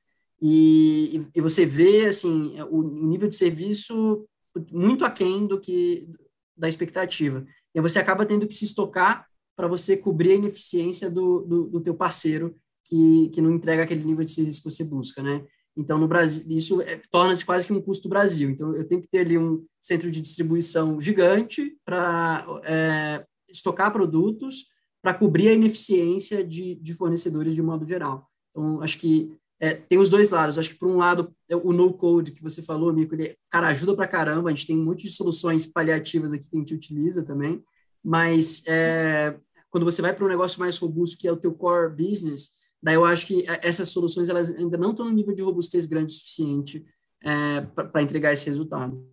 E, 0.40 1.22
e 1.34 1.40
você 1.40 1.64
vê, 1.64 2.06
assim, 2.06 2.60
o 2.70 2.82
nível 2.82 3.28
de 3.28 3.36
serviço 3.36 4.26
muito 4.70 5.04
aquém 5.04 5.46
do 5.46 5.60
que 5.60 6.08
da 6.56 6.68
expectativa. 6.68 7.46
E 7.74 7.80
você 7.80 7.98
acaba 7.98 8.26
tendo 8.26 8.46
que 8.46 8.54
se 8.54 8.64
estocar 8.64 9.26
para 9.54 9.68
você 9.68 9.96
cobrir 9.96 10.32
a 10.32 10.36
ineficiência 10.36 11.10
do, 11.10 11.40
do, 11.42 11.64
do 11.68 11.80
teu 11.80 11.94
parceiro 11.94 12.56
que, 12.84 13.30
que 13.30 13.40
não 13.40 13.52
entrega 13.52 13.82
aquele 13.82 14.04
nível 14.04 14.24
de 14.24 14.30
serviço 14.30 14.62
que 14.62 14.70
você 14.70 14.84
busca, 14.84 15.22
né? 15.22 15.44
Então, 15.76 15.98
no 15.98 16.08
Brasil, 16.08 16.44
isso 16.48 16.80
é, 16.80 17.00
torna-se 17.10 17.44
quase 17.44 17.66
que 17.66 17.72
um 17.72 17.82
custo 17.82 18.08
Brasil. 18.08 18.48
Então, 18.48 18.74
eu 18.74 18.86
tenho 18.86 19.02
que 19.02 19.08
ter 19.08 19.18
ali 19.18 19.36
um 19.36 19.64
centro 19.80 20.10
de 20.10 20.22
distribuição 20.22 20.98
gigante 21.00 21.76
para 21.84 22.46
é, 22.64 23.26
estocar 23.48 23.92
produtos 23.92 24.68
para 25.06 25.14
cobrir 25.14 25.50
a 25.50 25.52
ineficiência 25.52 26.42
de, 26.42 26.74
de, 26.74 26.92
fornecedores 26.92 27.54
de 27.54 27.62
modo 27.62 27.86
geral. 27.86 28.28
Então, 28.50 28.82
acho 28.82 28.98
que 28.98 29.38
é, 29.60 29.72
tem 29.72 29.98
os 29.98 30.08
dois 30.08 30.30
lados. 30.30 30.58
Acho 30.58 30.70
que, 30.70 30.74
por 30.80 30.88
um 30.88 30.96
lado, 30.96 31.32
é 31.48 31.54
o 31.54 31.72
no-code 31.72 32.32
que 32.32 32.42
você 32.42 32.60
falou, 32.60 32.92
Mico, 32.92 33.14
ele, 33.14 33.36
cara, 33.48 33.68
ajuda 33.68 33.94
para 33.94 34.08
caramba. 34.08 34.48
A 34.48 34.52
gente 34.52 34.66
tem 34.66 34.76
um 34.76 34.84
monte 34.84 35.04
de 35.04 35.10
soluções 35.10 35.64
paliativas 35.64 36.32
aqui 36.32 36.50
que 36.50 36.56
a 36.56 36.58
gente 36.58 36.74
utiliza 36.74 37.22
também. 37.22 37.62
Mas, 38.02 38.64
é, 38.66 39.38
quando 39.70 39.84
você 39.84 40.02
vai 40.02 40.12
para 40.12 40.24
um 40.24 40.28
negócio 40.28 40.58
mais 40.58 40.76
robusto, 40.76 41.18
que 41.18 41.28
é 41.28 41.30
o 41.30 41.36
teu 41.36 41.54
core 41.54 41.94
business, 41.94 42.48
Daí 42.82 42.96
eu 42.96 43.04
acho 43.04 43.28
que 43.28 43.48
é, 43.48 43.60
essas 43.62 43.90
soluções 43.90 44.28
elas 44.28 44.50
ainda 44.50 44.76
não 44.76 44.90
estão 44.90 45.06
no 45.06 45.12
nível 45.12 45.36
de 45.36 45.42
robustez 45.42 45.86
grande 45.86 46.12
o 46.12 46.16
suficiente 46.16 46.84
é, 47.22 47.60
para 47.60 48.02
entregar 48.02 48.32
esse 48.32 48.46
resultado. 48.46 49.08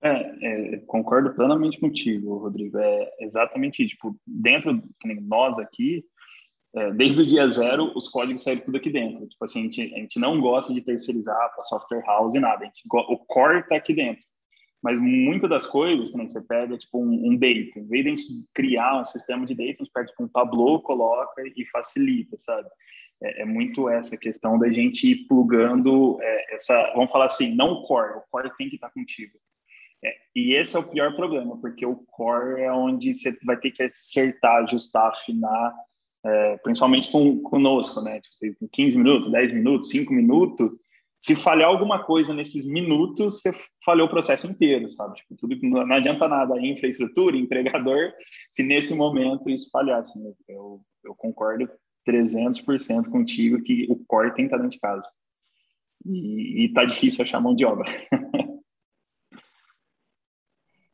É, 0.00 0.10
é, 0.10 0.76
concordo 0.86 1.34
plenamente 1.34 1.78
contigo, 1.80 2.38
Rodrigo. 2.38 2.78
É 2.78 3.10
exatamente. 3.20 3.86
Tipo, 3.86 4.16
dentro, 4.26 4.74
de 4.74 5.20
nós 5.20 5.58
aqui, 5.58 6.04
é, 6.74 6.92
desde 6.92 7.22
o 7.22 7.26
dia 7.26 7.48
zero, 7.48 7.92
os 7.96 8.08
códigos 8.08 8.42
saíram 8.42 8.64
tudo 8.64 8.76
aqui 8.76 8.90
dentro. 8.90 9.26
Tipo 9.26 9.44
assim, 9.44 9.60
a 9.60 9.62
gente, 9.64 9.94
a 9.94 9.98
gente 9.98 10.18
não 10.18 10.40
gosta 10.40 10.72
de 10.72 10.80
terceirizar 10.80 11.52
para 11.54 11.64
software 11.64 12.04
house 12.06 12.34
e 12.34 12.40
nada. 12.40 12.70
O 12.92 13.18
core 13.18 13.60
está 13.60 13.76
aqui 13.76 13.94
dentro. 13.94 14.24
Mas 14.82 15.00
muitas 15.00 15.50
das 15.50 15.66
coisas, 15.66 16.10
quando 16.10 16.30
você 16.30 16.40
pega 16.40 16.78
tipo 16.78 17.02
um, 17.02 17.30
um 17.30 17.36
data, 17.36 17.80
em 17.80 17.88
vez 17.88 18.04
de 18.04 18.10
a 18.10 18.16
gente 18.16 18.48
criar 18.54 19.00
um 19.00 19.04
sistema 19.04 19.44
de 19.44 19.54
data, 19.54 19.70
a 19.80 19.84
gente 19.84 19.92
pega 19.92 20.06
tipo, 20.06 20.22
um 20.22 20.28
Tableau, 20.28 20.80
coloca 20.80 21.42
e 21.56 21.64
facilita, 21.66 22.36
sabe? 22.38 22.68
É, 23.20 23.42
é, 23.42 23.44
muito 23.44 23.88
essa 23.88 24.16
questão 24.16 24.56
da 24.56 24.70
gente 24.70 25.10
ir 25.10 25.26
plugando 25.26 26.18
é, 26.22 26.54
essa, 26.54 26.92
vamos 26.94 27.10
falar 27.10 27.26
assim, 27.26 27.52
não 27.52 27.72
o 27.72 27.82
core, 27.82 28.18
o 28.18 28.22
core 28.30 28.56
tem 28.56 28.68
que 28.68 28.76
estar 28.76 28.90
contigo. 28.90 29.36
É, 30.04 30.14
e 30.34 30.54
esse 30.54 30.76
é 30.76 30.78
o 30.78 30.88
pior 30.88 31.14
problema, 31.16 31.60
porque 31.60 31.84
o 31.84 31.96
core 31.96 32.60
é 32.60 32.72
onde 32.72 33.16
você 33.16 33.36
vai 33.44 33.56
ter 33.56 33.72
que 33.72 33.82
acertar, 33.82 34.62
ajustar, 34.64 35.08
afinar, 35.08 35.74
é, 36.24 36.56
principalmente 36.58 37.10
com, 37.10 37.40
conosco, 37.42 38.00
né? 38.00 38.20
Tipo, 38.40 38.68
15 38.72 38.98
minutos, 38.98 39.32
10 39.32 39.54
minutos, 39.54 39.90
5 39.90 40.12
minutos, 40.12 40.70
se 41.20 41.34
falhar 41.34 41.68
alguma 41.68 42.04
coisa 42.04 42.32
nesses 42.32 42.64
minutos, 42.64 43.42
você 43.42 43.52
falhou 43.84 44.06
o 44.06 44.10
processo 44.10 44.46
inteiro, 44.46 44.88
sabe? 44.90 45.16
Tipo, 45.16 45.34
tudo, 45.36 45.56
não 45.62 45.92
adianta 45.92 46.28
nada 46.28 46.54
a 46.54 46.66
infraestrutura, 46.66 47.36
entregador, 47.36 48.12
se 48.50 48.62
nesse 48.62 48.94
momento 48.94 49.50
isso 49.50 49.68
falhar. 49.70 49.98
Assim, 49.98 50.22
eu, 50.48 50.80
eu 51.04 51.14
concordo 51.16 51.68
300% 52.08 53.10
contigo 53.10 53.62
que 53.62 53.86
o 53.90 53.96
core 54.06 54.34
tem 54.34 54.48
que 54.48 54.54
estar 54.54 54.58
dentro 54.58 54.70
de 54.70 54.80
casa. 54.80 55.08
E, 56.06 56.64
e 56.64 56.72
tá 56.72 56.84
difícil 56.84 57.24
achar 57.24 57.40
mão 57.40 57.54
de 57.54 57.64
obra. 57.64 57.90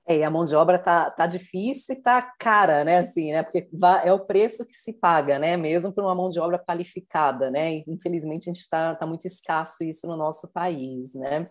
É, 0.07 0.19
e 0.19 0.23
a 0.23 0.31
mão 0.31 0.45
de 0.45 0.55
obra 0.55 0.79
tá, 0.79 1.11
tá 1.11 1.27
difícil 1.27 1.95
e 1.95 2.03
tá 2.03 2.21
cara, 2.39 2.85
né? 2.85 2.99
Assim, 2.99 3.33
né? 3.33 3.43
Porque 3.43 3.67
é 4.05 4.13
o 4.13 4.21
preço 4.21 4.67
que 4.67 4.75
se 4.75 4.93
paga, 4.93 5.39
né? 5.39 5.57
Mesmo 5.57 5.93
por 5.93 6.05
uma 6.05 6.15
mão 6.15 6.29
de 6.29 6.39
obra 6.39 6.59
qualificada, 6.59 7.51
né? 7.51 7.77
E, 7.77 7.85
infelizmente 7.89 8.51
a 8.51 8.53
gente 8.53 8.63
está 8.63 8.95
tá 8.95 9.07
muito 9.07 9.27
escasso 9.27 9.83
isso 9.83 10.07
no 10.07 10.15
nosso 10.17 10.53
país, 10.53 11.15
né? 11.15 11.49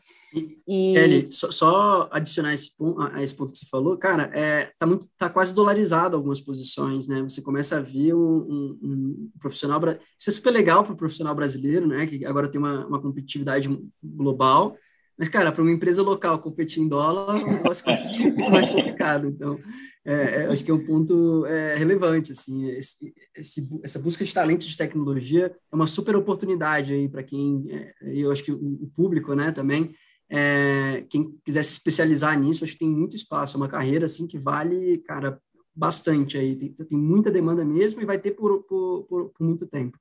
E, 0.68 0.94
Kelly, 0.94 1.32
só, 1.32 1.50
só, 1.50 2.10
adicionar 2.12 2.54
esse 2.54 2.78
ponto, 2.78 3.02
a 3.02 3.24
esse 3.24 3.36
ponto 3.36 3.52
que 3.52 3.58
você 3.58 3.66
falou, 3.66 3.98
cara, 3.98 4.30
é, 4.34 4.72
tá 4.78 4.86
muito, 4.86 5.08
tá 5.18 5.30
quase 5.30 5.56
dolarizado 5.56 6.16
algumas 6.16 6.40
posições, 6.40 7.08
né? 7.08 7.24
Você 7.24 7.42
começa 7.42 7.78
a 7.78 7.82
ver 7.82 8.14
um, 8.14 8.20
um, 8.20 8.80
um 8.84 9.32
profissional, 9.40 9.82
isso 10.20 10.30
é 10.30 10.32
super 10.32 10.52
legal 10.52 10.84
para 10.84 10.94
o 10.94 10.98
profissional 10.98 11.34
brasileiro, 11.34 11.88
né? 11.88 12.06
Que 12.06 12.24
agora 12.24 12.48
tem 12.48 12.60
uma, 12.60 12.86
uma 12.86 13.02
competitividade 13.02 13.68
global 14.04 14.76
mas, 15.18 15.30
cara, 15.30 15.52
para 15.52 15.62
uma 15.62 15.72
empresa 15.72 16.02
local 16.02 16.40
competir 16.40 16.82
em 16.82 16.88
dólar, 16.88 17.40
é 17.40 17.44
um 17.44 17.54
negócio 17.54 17.86
mais, 17.86 18.70
complicado. 18.72 19.28
Então, 19.28 19.60
é, 20.06 20.14
é, 20.14 20.46
acho 20.48 20.66
que 20.66 20.72
é 20.72 20.74
um 20.74 20.86
ponto 20.86 21.46
é, 21.46 21.76
relevante. 21.76 22.32
Assim, 22.32 22.68
esse, 22.70 23.14
esse, 23.36 23.70
essa 23.84 24.00
busca 24.00 24.26
de 24.26 24.34
talentos 24.34 24.68
de 24.68 24.78
tecnologia 24.78 25.56
é 25.72 25.76
uma 25.76 25.88
super 25.88 26.16
oportunidade 26.16 26.94
aí 26.94 27.08
para 27.08 27.24
quem, 27.24 27.66
é, 27.70 27.94
eu 28.02 28.32
acho 28.32 28.44
que 28.44 28.52
o, 28.52 28.58
o 28.58 28.92
público, 28.96 29.36
né, 29.36 29.52
também, 29.52 29.96
é, 30.30 31.06
quem 31.10 31.38
quiser 31.46 31.64
se 31.64 31.74
especializar 31.74 32.40
nisso, 32.40 32.64
acho 32.64 32.74
que 32.74 32.80
tem 32.80 32.90
muito 32.90 33.16
espaço. 33.16 33.56
É 33.56 33.58
uma 33.58 33.70
carreira 33.70 34.08
assim 34.08 34.26
que 34.26 34.40
vale, 34.40 34.98
cara, 35.00 35.40
bastante 35.76 36.38
aí. 36.38 36.56
Tem, 36.56 36.72
tem 36.74 36.98
muita 36.98 37.30
demanda 37.30 37.64
mesmo 37.64 38.02
e 38.02 38.06
vai 38.06 38.18
ter 38.18 38.32
por, 38.32 38.64
por, 38.64 39.04
por, 39.04 39.30
por 39.30 39.46
muito 39.46 39.68
tempo. 39.68 39.98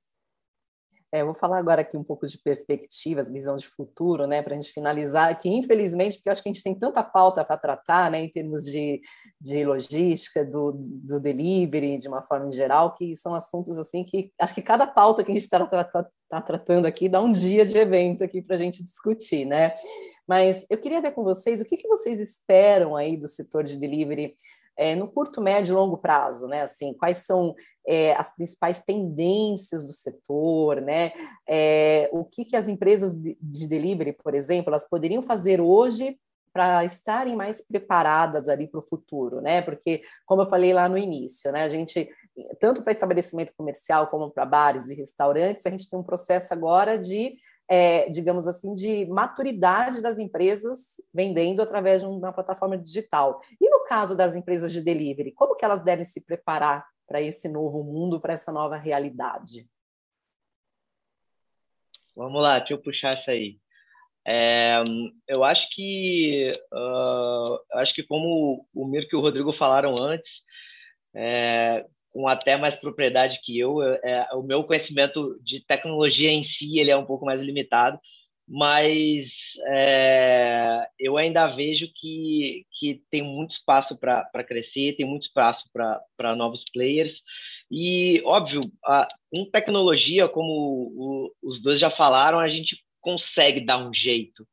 É, 1.14 1.22
vou 1.22 1.34
falar 1.34 1.58
agora 1.58 1.82
aqui 1.82 1.94
um 1.94 2.02
pouco 2.02 2.26
de 2.26 2.38
perspectivas, 2.38 3.30
visão 3.30 3.58
de 3.58 3.66
futuro, 3.66 4.26
né, 4.26 4.40
para 4.40 4.54
a 4.54 4.56
gente 4.56 4.72
finalizar, 4.72 5.36
que 5.36 5.46
infelizmente, 5.46 6.16
porque 6.16 6.30
acho 6.30 6.42
que 6.42 6.48
a 6.48 6.52
gente 6.52 6.62
tem 6.62 6.74
tanta 6.74 7.02
pauta 7.02 7.44
para 7.44 7.58
tratar, 7.58 8.10
né, 8.10 8.22
em 8.22 8.30
termos 8.30 8.64
de, 8.64 8.98
de 9.38 9.62
logística, 9.62 10.42
do, 10.42 10.72
do 10.72 11.20
delivery, 11.20 11.98
de 11.98 12.08
uma 12.08 12.22
forma 12.22 12.48
em 12.48 12.52
geral, 12.52 12.94
que 12.94 13.14
são 13.14 13.34
assuntos 13.34 13.78
assim 13.78 14.04
que 14.04 14.32
acho 14.40 14.54
que 14.54 14.62
cada 14.62 14.86
pauta 14.86 15.22
que 15.22 15.30
a 15.30 15.34
gente 15.34 15.42
está 15.42 15.66
tá, 15.66 15.84
tá, 15.84 16.08
tá 16.30 16.40
tratando 16.40 16.86
aqui 16.86 17.10
dá 17.10 17.20
um 17.20 17.30
dia 17.30 17.66
de 17.66 17.76
evento 17.76 18.24
aqui 18.24 18.40
para 18.40 18.56
a 18.56 18.58
gente 18.58 18.82
discutir, 18.82 19.44
né? 19.44 19.74
Mas 20.26 20.66
eu 20.70 20.78
queria 20.78 21.02
ver 21.02 21.10
com 21.10 21.22
vocês 21.22 21.60
o 21.60 21.64
que, 21.64 21.76
que 21.76 21.88
vocês 21.88 22.20
esperam 22.20 22.96
aí 22.96 23.18
do 23.18 23.28
setor 23.28 23.64
de 23.64 23.76
delivery 23.76 24.34
é, 24.76 24.94
no 24.94 25.08
curto, 25.08 25.40
médio 25.40 25.72
e 25.72 25.76
longo 25.76 25.98
prazo, 25.98 26.46
né? 26.46 26.62
Assim, 26.62 26.94
quais 26.94 27.18
são 27.18 27.54
é, 27.86 28.14
as 28.14 28.34
principais 28.34 28.82
tendências 28.82 29.84
do 29.84 29.92
setor, 29.92 30.80
né? 30.80 31.12
É, 31.48 32.08
o 32.12 32.24
que, 32.24 32.44
que 32.44 32.56
as 32.56 32.68
empresas 32.68 33.14
de 33.14 33.68
delivery, 33.68 34.12
por 34.12 34.34
exemplo, 34.34 34.70
elas 34.70 34.88
poderiam 34.88 35.22
fazer 35.22 35.60
hoje 35.60 36.18
para 36.52 36.84
estarem 36.84 37.34
mais 37.34 37.66
preparadas 37.66 38.48
ali 38.48 38.66
para 38.66 38.80
o 38.80 38.86
futuro, 38.86 39.40
né? 39.40 39.62
Porque, 39.62 40.02
como 40.26 40.42
eu 40.42 40.48
falei 40.48 40.72
lá 40.72 40.88
no 40.88 40.98
início, 40.98 41.50
né? 41.50 41.62
A 41.62 41.68
gente, 41.68 42.08
tanto 42.60 42.82
para 42.82 42.92
estabelecimento 42.92 43.54
comercial 43.56 44.08
como 44.08 44.30
para 44.30 44.44
bares 44.44 44.88
e 44.88 44.94
restaurantes, 44.94 45.64
a 45.64 45.70
gente 45.70 45.88
tem 45.88 45.98
um 45.98 46.04
processo 46.04 46.52
agora 46.52 46.98
de 46.98 47.36
é, 47.74 48.06
digamos 48.10 48.46
assim, 48.46 48.74
de 48.74 49.06
maturidade 49.06 50.02
das 50.02 50.18
empresas 50.18 51.00
vendendo 51.12 51.62
através 51.62 52.02
de 52.02 52.06
uma 52.06 52.30
plataforma 52.30 52.76
digital. 52.76 53.40
E 53.58 53.70
no 53.70 53.82
caso 53.84 54.14
das 54.14 54.34
empresas 54.34 54.70
de 54.70 54.82
delivery, 54.82 55.32
como 55.32 55.56
que 55.56 55.64
elas 55.64 55.82
devem 55.82 56.04
se 56.04 56.20
preparar 56.20 56.86
para 57.08 57.22
esse 57.22 57.48
novo 57.48 57.82
mundo, 57.82 58.20
para 58.20 58.34
essa 58.34 58.52
nova 58.52 58.76
realidade? 58.76 59.66
Vamos 62.14 62.42
lá, 62.42 62.58
deixa 62.58 62.74
eu 62.74 62.82
puxar 62.82 63.14
essa 63.14 63.30
aí. 63.30 63.58
É, 64.26 64.76
eu 65.26 65.42
acho 65.42 65.70
que 65.70 66.52
uh, 66.74 67.58
acho 67.78 67.94
que 67.94 68.02
como 68.02 68.66
o 68.74 68.86
Mirko 68.86 69.16
e 69.16 69.18
o 69.18 69.22
Rodrigo 69.22 69.50
falaram 69.50 69.94
antes, 69.98 70.42
é, 71.14 71.86
com 72.12 72.28
até 72.28 72.56
mais 72.56 72.76
propriedade 72.76 73.40
que 73.42 73.58
eu. 73.58 73.82
É, 73.82 74.28
o 74.34 74.42
meu 74.42 74.62
conhecimento 74.64 75.34
de 75.42 75.64
tecnologia 75.64 76.30
em 76.30 76.42
si 76.42 76.78
ele 76.78 76.90
é 76.90 76.96
um 76.96 77.06
pouco 77.06 77.24
mais 77.24 77.40
limitado, 77.40 77.98
mas 78.46 79.54
é, 79.68 80.86
eu 80.98 81.16
ainda 81.16 81.46
vejo 81.46 81.90
que, 81.94 82.66
que 82.70 83.02
tem 83.10 83.22
muito 83.22 83.52
espaço 83.52 83.96
para 83.96 84.44
crescer, 84.46 84.96
tem 84.96 85.06
muito 85.06 85.22
espaço 85.22 85.64
para 85.72 86.36
novos 86.36 86.64
players. 86.70 87.22
E, 87.70 88.20
óbvio, 88.24 88.60
a, 88.84 89.08
em 89.32 89.50
tecnologia, 89.50 90.28
como 90.28 90.52
o, 90.94 91.32
os 91.42 91.60
dois 91.60 91.80
já 91.80 91.90
falaram, 91.90 92.38
a 92.38 92.48
gente 92.48 92.84
consegue 93.00 93.60
dar 93.60 93.78
um 93.78 93.92
jeito. 93.92 94.46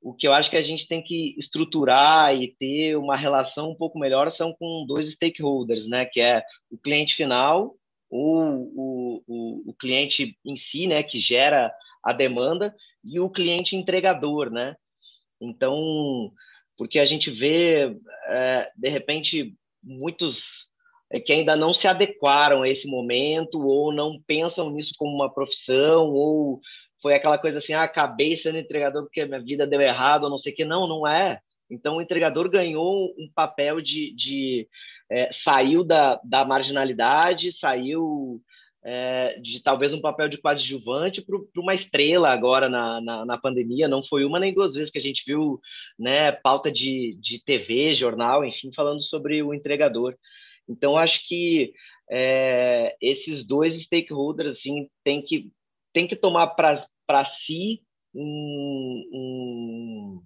O 0.00 0.14
que 0.14 0.26
eu 0.26 0.32
acho 0.32 0.50
que 0.50 0.56
a 0.56 0.62
gente 0.62 0.88
tem 0.88 1.02
que 1.02 1.34
estruturar 1.38 2.34
e 2.34 2.48
ter 2.48 2.96
uma 2.96 3.16
relação 3.16 3.70
um 3.70 3.74
pouco 3.74 3.98
melhor 3.98 4.30
são 4.30 4.54
com 4.58 4.84
dois 4.86 5.10
stakeholders, 5.12 5.86
né? 5.86 6.06
Que 6.06 6.20
é 6.20 6.42
o 6.70 6.78
cliente 6.78 7.14
final 7.14 7.76
ou 8.08 8.70
o, 8.74 9.22
o, 9.26 9.70
o 9.70 9.74
cliente 9.74 10.36
em 10.44 10.56
si, 10.56 10.86
né? 10.86 11.02
Que 11.02 11.18
gera 11.18 11.72
a 12.02 12.12
demanda 12.12 12.74
e 13.04 13.20
o 13.20 13.28
cliente 13.28 13.76
entregador, 13.76 14.50
né? 14.50 14.74
Então, 15.40 16.32
porque 16.76 16.98
a 16.98 17.04
gente 17.04 17.30
vê, 17.30 17.96
é, 18.28 18.70
de 18.74 18.88
repente, 18.88 19.54
muitos 19.82 20.68
é, 21.10 21.20
que 21.20 21.32
ainda 21.32 21.56
não 21.56 21.74
se 21.74 21.86
adequaram 21.86 22.62
a 22.62 22.68
esse 22.68 22.86
momento 22.86 23.60
ou 23.60 23.92
não 23.92 24.20
pensam 24.26 24.70
nisso 24.70 24.92
como 24.96 25.14
uma 25.14 25.32
profissão 25.32 26.10
ou 26.10 26.60
foi 27.02 27.14
aquela 27.14 27.38
coisa 27.38 27.58
assim, 27.58 27.72
ah, 27.72 27.82
acabei 27.82 28.36
sendo 28.36 28.58
entregador 28.58 29.02
porque 29.04 29.24
minha 29.24 29.40
vida 29.40 29.66
deu 29.66 29.80
errado, 29.80 30.24
ou 30.24 30.30
não 30.30 30.38
sei 30.38 30.52
o 30.52 30.56
que. 30.56 30.64
Não, 30.64 30.86
não 30.86 31.06
é. 31.06 31.40
Então, 31.70 31.96
o 31.96 32.02
entregador 32.02 32.48
ganhou 32.50 33.14
um 33.18 33.30
papel 33.34 33.80
de. 33.80 34.12
de 34.14 34.68
é, 35.10 35.30
saiu 35.32 35.84
da, 35.84 36.20
da 36.24 36.44
marginalidade, 36.44 37.52
saiu 37.52 38.42
é, 38.82 39.38
de 39.40 39.62
talvez 39.62 39.92
um 39.92 40.00
papel 40.00 40.28
de 40.28 40.38
coadjuvante 40.38 41.22
para 41.22 41.36
uma 41.56 41.74
estrela 41.74 42.30
agora 42.30 42.68
na, 42.68 43.00
na, 43.00 43.24
na, 43.24 43.38
pandemia. 43.38 43.88
Não 43.88 44.02
foi 44.02 44.24
uma 44.24 44.40
nem 44.40 44.54
duas 44.54 44.74
vezes 44.74 44.90
que 44.90 44.98
a 44.98 45.02
gente 45.02 45.22
viu 45.26 45.60
né, 45.98 46.32
pauta 46.32 46.70
de, 46.72 47.16
de 47.20 47.42
TV, 47.42 47.92
jornal, 47.92 48.44
enfim, 48.44 48.70
falando 48.74 49.02
sobre 49.02 49.42
o 49.42 49.54
entregador. 49.54 50.16
Então, 50.68 50.96
acho 50.96 51.26
que 51.26 51.72
é, 52.10 52.96
esses 53.00 53.44
dois 53.44 53.80
stakeholders 53.82 54.58
assim, 54.58 54.88
têm 55.04 55.22
que 55.22 55.50
tem 55.92 56.06
que 56.06 56.16
tomar 56.16 56.48
para 56.48 57.24
si 57.24 57.82
um, 58.14 59.04
um, 59.12 60.22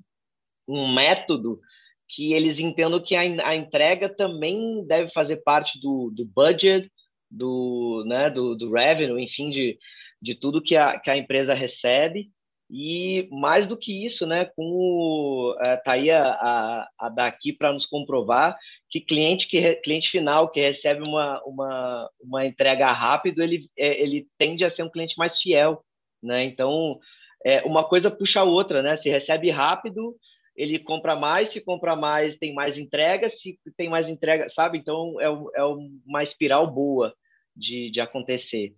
um, 0.69 0.93
método 0.93 1.61
que 2.09 2.33
eles 2.33 2.59
entendam 2.59 3.03
que 3.03 3.17
a, 3.17 3.21
a, 3.21 3.57
entrega 3.57 4.09
também 4.09 4.85
deve 4.87 5.11
fazer 5.11 5.39
parte 5.39 5.81
do, 5.81 6.11
do 6.15 6.25
budget, 6.25 6.91
do, 7.31 8.05
né, 8.07 8.31
do, 8.31 8.55
do 8.55 8.71
revenue, 8.71 9.23
enfim, 9.23 9.51
de, 9.51 9.79
de 10.21 10.35
tudo 10.35 10.63
que 10.63 10.77
a, 10.77 10.99
que 10.99 11.11
a 11.11 11.17
empresa 11.17 11.55
recebe. 11.55 12.31
E 12.77 13.29
mais 13.31 13.69
do 13.69 13.77
que 13.77 14.05
isso, 14.05 14.27
né, 14.27 14.47
com 14.47 14.65
o, 14.65 15.57
é, 15.65 15.77
tá 15.77 15.93
aí 15.93 16.11
a, 16.11 16.33
a, 16.33 16.89
a 16.99 17.09
daqui 17.09 17.53
para 17.53 17.73
nos 17.73 17.87
comprovar 17.87 18.59
que 18.91 19.01
cliente 19.01 19.47
que 19.47 19.77
cliente 19.77 20.11
final 20.11 20.51
que 20.51 20.61
recebe 20.61 21.09
uma, 21.09 21.41
uma, 21.45 22.11
uma 22.21 22.45
entrega 22.45 22.91
rápido, 22.91 23.45
ele, 23.45 23.71
é, 23.79 24.03
ele 24.03 24.27
tende 24.37 24.65
a 24.65 24.71
ser 24.71 24.83
um 24.83 24.91
cliente 24.91 25.17
mais 25.17 25.39
fiel, 25.39 25.85
né? 26.21 26.43
Então, 26.43 26.99
é, 27.45 27.63
uma 27.63 27.85
coisa 27.85 28.11
puxa 28.11 28.41
a 28.41 28.45
outra, 28.45 28.83
né? 28.83 28.97
Se 28.97 29.09
recebe 29.09 29.51
rápido, 29.51 30.17
ele 30.57 30.81
compra 30.81 31.15
mais, 31.15 31.51
se 31.51 31.61
compra 31.61 31.95
mais, 31.95 32.35
tem 32.35 32.53
mais 32.53 32.77
entrega, 32.77 33.29
se 33.29 33.57
tem 33.77 33.89
mais 33.89 34.09
entrega, 34.09 34.49
sabe? 34.49 34.79
Então, 34.79 35.15
é, 35.21 35.27
é 35.61 35.65
uma 36.05 36.25
espiral 36.25 36.67
boa 36.67 37.15
de, 37.57 37.89
de 37.93 38.01
acontecer. 38.01 38.75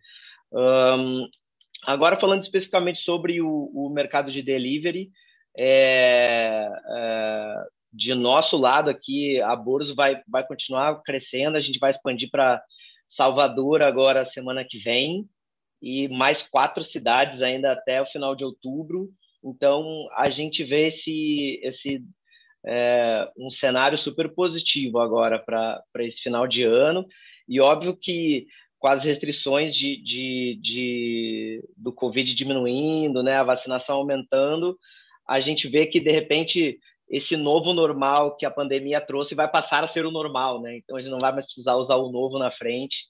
Um, 0.52 1.26
agora, 1.86 2.16
falando 2.16 2.42
especificamente 2.42 3.00
sobre 3.00 3.40
o, 3.40 3.70
o 3.72 3.88
mercado 3.88 4.30
de 4.30 4.42
delivery, 4.42 5.10
é, 5.58 6.68
é, 6.96 7.54
de 7.92 8.14
nosso 8.14 8.56
lado 8.56 8.90
aqui, 8.90 9.40
a 9.40 9.56
Boros 9.56 9.90
vai, 9.90 10.20
vai 10.28 10.46
continuar 10.46 11.00
crescendo, 11.02 11.56
a 11.56 11.60
gente 11.60 11.78
vai 11.78 11.90
expandir 11.90 12.30
para 12.30 12.62
Salvador 13.08 13.82
agora 13.82 14.24
semana 14.24 14.64
que 14.64 14.78
vem 14.78 15.26
e 15.80 16.08
mais 16.08 16.42
quatro 16.42 16.82
cidades 16.82 17.40
ainda 17.40 17.72
até 17.72 18.02
o 18.02 18.06
final 18.06 18.34
de 18.34 18.44
outubro. 18.44 19.10
Então 19.42 20.08
a 20.12 20.28
gente 20.28 20.64
vê 20.64 20.88
esse 20.88 21.60
esse 21.62 22.04
é, 22.66 23.30
um 23.38 23.48
cenário 23.48 23.96
super 23.96 24.34
positivo 24.34 24.98
agora 24.98 25.38
para 25.38 25.84
esse 26.00 26.20
final 26.20 26.48
de 26.48 26.64
ano 26.64 27.06
e 27.48 27.60
óbvio 27.60 27.96
que 27.96 28.46
com 28.78 28.88
as 28.88 29.04
restrições 29.04 29.74
de, 29.74 29.96
de, 30.02 30.58
de, 30.60 31.64
do 31.76 31.92
Covid 31.92 32.34
diminuindo, 32.34 33.22
né, 33.22 33.36
a 33.36 33.44
vacinação 33.44 33.96
aumentando, 33.96 34.78
a 35.26 35.40
gente 35.40 35.66
vê 35.66 35.86
que 35.86 35.98
de 35.98 36.10
repente 36.10 36.78
esse 37.08 37.36
novo 37.36 37.72
normal 37.72 38.36
que 38.36 38.44
a 38.44 38.50
pandemia 38.50 39.00
trouxe 39.00 39.34
vai 39.34 39.48
passar 39.48 39.84
a 39.84 39.86
ser 39.86 40.04
o 40.04 40.10
normal, 40.10 40.60
né? 40.60 40.76
Então 40.76 40.96
a 40.96 41.00
gente 41.00 41.10
não 41.10 41.20
vai 41.20 41.32
mais 41.32 41.44
precisar 41.44 41.76
usar 41.76 41.96
o 41.96 42.10
novo 42.10 42.38
na 42.38 42.50
frente. 42.50 43.04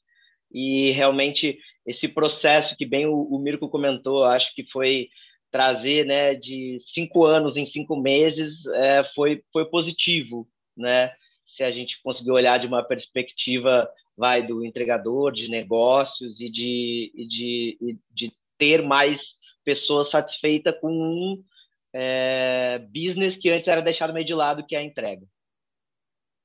E 0.52 0.90
realmente 0.92 1.58
esse 1.84 2.06
processo 2.06 2.76
que 2.76 2.86
bem 2.86 3.06
o, 3.06 3.22
o 3.22 3.38
Mirko 3.38 3.68
comentou, 3.68 4.24
acho 4.24 4.54
que 4.54 4.64
foi 4.64 5.08
trazer, 5.50 6.04
né, 6.04 6.34
de 6.34 6.76
cinco 6.78 7.24
anos 7.24 7.56
em 7.56 7.64
cinco 7.64 7.96
meses, 7.96 8.66
é, 8.66 9.02
foi 9.14 9.42
foi 9.52 9.64
positivo, 9.64 10.46
né? 10.76 11.12
Se 11.46 11.62
a 11.62 11.70
gente 11.70 12.00
conseguir 12.02 12.32
olhar 12.32 12.58
de 12.58 12.66
uma 12.66 12.82
perspectiva, 12.82 13.88
vai 14.16 14.44
do 14.44 14.64
entregador, 14.64 15.32
de 15.32 15.48
negócios 15.48 16.40
e 16.40 16.48
de, 16.48 17.12
e 17.14 17.26
de, 17.26 17.78
e 17.80 17.98
de 18.10 18.32
ter 18.56 18.82
mais 18.82 19.36
pessoas 19.64 20.08
satisfeitas 20.08 20.74
com 20.80 20.90
um 20.90 21.44
é, 21.92 22.78
business 22.78 23.36
que 23.36 23.50
antes 23.50 23.68
era 23.68 23.80
deixado 23.80 24.12
meio 24.12 24.24
de 24.24 24.34
lado, 24.34 24.64
que 24.66 24.74
é 24.74 24.78
a 24.78 24.84
entrega. 24.84 25.26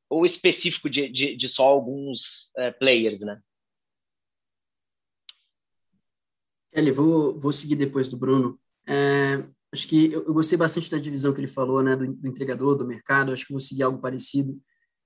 Ou 0.09 0.25
específico 0.25 0.89
de, 0.89 1.09
de, 1.09 1.35
de 1.35 1.49
só 1.49 1.63
alguns 1.63 2.51
é, 2.57 2.71
players, 2.71 3.21
né? 3.21 3.39
Kelly, 6.73 6.91
vou, 6.91 7.37
vou 7.37 7.51
seguir 7.51 7.75
depois 7.75 8.09
do 8.09 8.17
Bruno. 8.17 8.59
É, 8.87 9.43
acho 9.71 9.87
que 9.87 10.11
eu, 10.11 10.23
eu, 10.25 10.33
gostei 10.33 10.57
bastante 10.57 10.89
da 10.89 10.97
divisão 10.97 11.33
que 11.33 11.39
ele 11.39 11.47
falou, 11.47 11.83
né, 11.83 11.95
do, 11.95 12.13
do 12.13 12.27
entregador, 12.27 12.75
do 12.75 12.87
mercado. 12.87 13.31
Acho 13.31 13.45
que 13.45 13.53
vou 13.53 13.59
seguir 13.59 13.83
algo 13.83 13.99
parecido. 13.99 14.59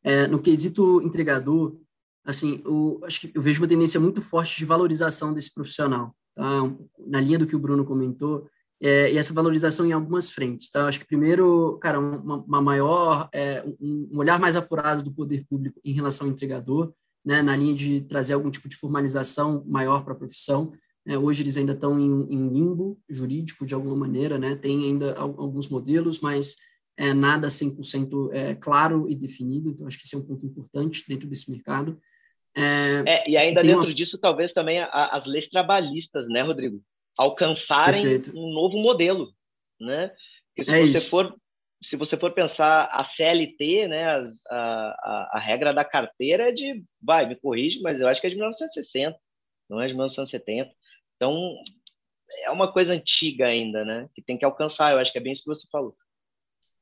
É, 0.04 0.28
no 0.28 0.40
quesito 0.40 1.02
entregador, 1.02 1.80
assim, 2.26 2.62
o, 2.66 3.00
acho 3.04 3.22
que 3.22 3.32
eu 3.34 3.42
vejo 3.42 3.62
uma 3.62 3.68
tendência 3.68 4.00
muito 4.00 4.22
forte 4.22 4.58
de 4.58 4.66
valorização 4.66 5.34
desse 5.34 5.54
profissional. 5.54 6.16
Tá? 6.36 6.46
Na 7.08 7.22
linha 7.22 7.40
do 7.40 7.46
que 7.46 7.56
o 7.56 7.60
Bruno 7.60 7.86
comentou, 7.86 8.48
é, 8.82 9.12
e 9.14 9.18
essa 9.18 9.34
valorização 9.34 9.86
em 9.86 9.94
algumas 9.94 10.30
frentes, 10.30 10.70
tá? 10.70 10.86
Acho 10.86 11.00
que 11.00 11.08
primeiro, 11.08 11.78
cara, 11.82 12.00
uma, 12.00 12.44
uma 12.44 12.62
maior, 12.62 13.30
é, 13.34 13.64
um, 13.80 14.10
um, 14.12 14.18
olhar 14.18 14.40
mais 14.40 14.56
apurado 14.56 15.02
do 15.02 15.14
poder 15.14 15.46
público 15.48 15.80
em 15.84 15.94
relação 15.94 16.28
ao 16.28 16.34
entregador, 16.34 16.94
né, 17.26 17.42
na 17.42 17.56
linha 17.56 17.74
de 17.74 18.02
trazer 18.02 18.34
algum 18.34 18.52
tipo 18.52 18.68
de 18.70 18.76
formalização 18.76 19.64
maior 19.66 20.04
para 20.04 20.14
a 20.14 20.18
profissão. 20.18 20.74
É, 21.08 21.18
hoje 21.18 21.42
eles 21.42 21.56
ainda 21.58 21.72
estão 21.74 22.00
em, 22.00 22.28
em, 22.30 22.50
limbo 22.50 23.00
jurídico 23.10 23.66
de 23.66 23.74
alguma 23.74 23.96
maneira, 23.96 24.38
né? 24.38 24.56
Tem 24.56 24.84
ainda 24.86 25.16
alguns 25.16 25.70
modelos, 25.70 26.20
mas 26.20 26.56
é, 26.98 27.14
nada 27.14 27.48
100% 27.48 28.30
é, 28.34 28.56
claro 28.56 29.08
e 29.10 29.16
definido. 29.16 29.70
Então 29.70 29.88
acho 29.88 29.98
que 29.98 30.06
esse 30.06 30.16
é 30.16 30.18
um 30.18 30.26
ponto 30.26 30.46
importante 30.46 31.06
dentro 31.08 31.28
desse 31.30 31.50
mercado. 31.50 31.98
É, 32.58 33.04
é 33.06 33.24
e 33.30 33.38
ainda 33.38 33.62
dentro 33.62 33.86
uma... 33.86 33.94
disso, 33.94 34.18
talvez 34.18 34.54
também 34.54 34.80
a, 34.80 35.10
as 35.12 35.26
leis 35.26 35.48
trabalhistas, 35.48 36.28
né, 36.28 36.42
Rodrigo? 36.42 36.82
alcançarem 37.18 38.04
Perfeito. 38.04 38.38
um 38.38 38.54
novo 38.54 38.78
modelo, 38.78 39.32
né? 39.80 40.12
Porque 40.50 40.70
se 40.70 40.76
é 40.76 40.82
você 40.82 40.98
isso. 40.98 41.10
for 41.10 41.36
se 41.84 41.96
você 41.96 42.18
for 42.18 42.32
pensar 42.32 42.86
a 42.86 43.04
CLT, 43.04 43.88
né, 43.88 44.06
as, 44.06 44.44
a, 44.50 44.56
a, 44.58 45.30
a, 45.34 45.40
regra 45.40 45.72
da 45.72 45.86
carteira 45.86 46.50
é 46.50 46.52
de, 46.52 46.84
vai, 47.00 47.28
me 47.28 47.36
corrige, 47.36 47.80
mas 47.82 48.02
eu 48.02 48.08
acho 48.08 48.20
que 48.20 48.26
é 48.26 48.30
de 48.30 48.38
1960, 48.38 49.16
não 49.70 49.80
é 49.80 49.86
de 49.86 49.94
1970. 49.94 50.72
Então, 51.16 51.56
é 52.44 52.50
uma 52.50 52.72
coisa 52.72 52.94
antiga 52.94 53.46
ainda, 53.46 53.86
né, 53.86 54.10
que 54.16 54.22
tem 54.24 54.36
que 54.36 54.46
alcançar, 54.46 54.94
eu 54.94 54.98
acho 54.98 55.12
que 55.12 55.20
é 55.20 55.22
bem 55.22 55.34
isso 55.34 55.44
que 55.44 55.54
você 55.54 55.68
falou. 55.72 55.96